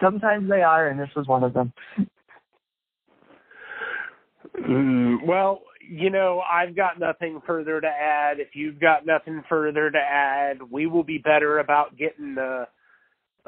Sometimes 0.00 0.48
they 0.48 0.62
are, 0.62 0.88
and 0.88 0.98
this 0.98 1.10
was 1.14 1.26
one 1.26 1.44
of 1.44 1.52
them. 1.52 1.74
Mm, 4.66 5.26
well, 5.26 5.60
you 5.86 6.08
know, 6.08 6.40
I've 6.40 6.74
got 6.74 6.98
nothing 6.98 7.42
further 7.46 7.82
to 7.82 7.86
add. 7.86 8.40
If 8.40 8.54
you've 8.54 8.80
got 8.80 9.04
nothing 9.04 9.42
further 9.46 9.90
to 9.90 9.98
add, 9.98 10.62
we 10.70 10.86
will 10.86 11.04
be 11.04 11.18
better 11.18 11.58
about 11.58 11.98
getting 11.98 12.34
the 12.34 12.62
uh, 12.62 12.64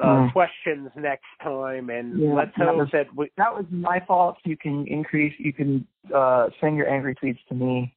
mm. 0.05 0.33
questions 0.33 0.89
next 0.95 1.25
time, 1.41 1.89
and 1.89 2.19
yeah, 2.19 2.33
let's 2.33 2.51
hope 2.55 2.77
was, 2.77 2.89
that 2.93 3.07
we. 3.15 3.31
That 3.37 3.53
was 3.53 3.65
my 3.71 3.99
fault. 4.07 4.37
You 4.43 4.57
can 4.57 4.85
increase. 4.87 5.33
You 5.37 5.53
can 5.53 5.87
uh, 6.13 6.47
send 6.61 6.77
your 6.77 6.89
angry 6.89 7.15
tweets 7.15 7.39
to 7.49 7.55
me. 7.55 7.95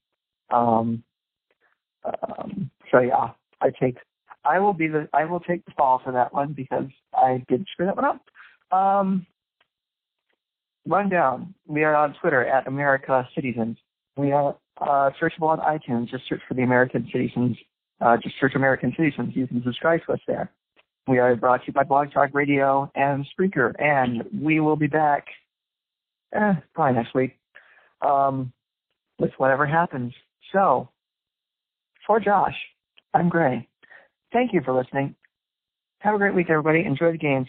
Um, 0.51 1.03
um, 2.05 2.71
so 2.91 3.01
yeah, 3.01 3.31
I 3.61 3.71
take. 3.81 3.99
I 4.45 4.59
will 4.59 4.73
be 4.73 4.89
the. 4.89 5.09
I 5.13 5.25
will 5.25 5.41
take 5.41 5.65
the 5.67 5.73
fall 5.77 6.01
for 6.03 6.13
that 6.13 6.33
one 6.33 6.53
because 6.55 6.89
I 7.15 7.45
did 7.49 7.67
screw 7.73 7.87
that 7.87 7.97
one 7.97 8.05
up. 8.05 8.77
Um, 8.77 9.27
rundown. 10.87 11.55
We 11.67 11.85
are 11.85 11.95
on 11.95 12.15
Twitter 12.21 12.47
at 12.47 12.67
America 12.67 13.29
Citizens. 13.35 13.77
We 14.17 14.33
are 14.33 14.57
uh, 14.81 15.11
searchable 15.21 15.49
on 15.49 15.59
iTunes. 15.59 16.09
Just 16.09 16.25
search 16.29 16.41
for 16.49 16.55
the 16.55 16.63
American 16.63 17.09
Cityzens. 17.15 17.57
Uh, 18.01 18.17
just 18.17 18.35
search 18.41 18.55
American 18.55 18.93
Cityzens. 18.93 19.37
You 19.37 19.47
can 19.47 19.63
subscribe 19.63 20.01
to 20.07 20.13
us 20.15 20.21
there. 20.27 20.51
We 21.09 21.19
are 21.19 21.35
brought 21.37 21.63
to 21.63 21.67
you 21.69 21.73
by 21.73 21.85
Blog 21.85 22.13
Talk 22.13 22.31
Radio 22.35 22.91
and 22.95 23.27
Spreaker, 23.39 23.73
and 23.81 24.25
we 24.33 24.61
will 24.61 24.77
be 24.77 24.87
back 24.87 25.27
eh, 26.35 26.55
probably 26.75 26.97
next 26.97 27.15
week 27.15 27.39
um, 28.03 28.53
with 29.19 29.31
whatever 29.39 29.67
happens. 29.67 30.13
So, 30.53 30.89
for 32.07 32.21
Josh, 32.21 32.55
I'm 33.15 33.29
Grey. 33.29 33.69
Thank 34.33 34.53
you 34.53 34.61
for 34.65 34.73
listening. 34.73 35.15
Have 35.99 36.15
a 36.15 36.19
great 36.19 36.35
week, 36.35 36.49
everybody. 36.49 36.85
Enjoy 36.85 37.13
the 37.13 37.19
games. 37.19 37.49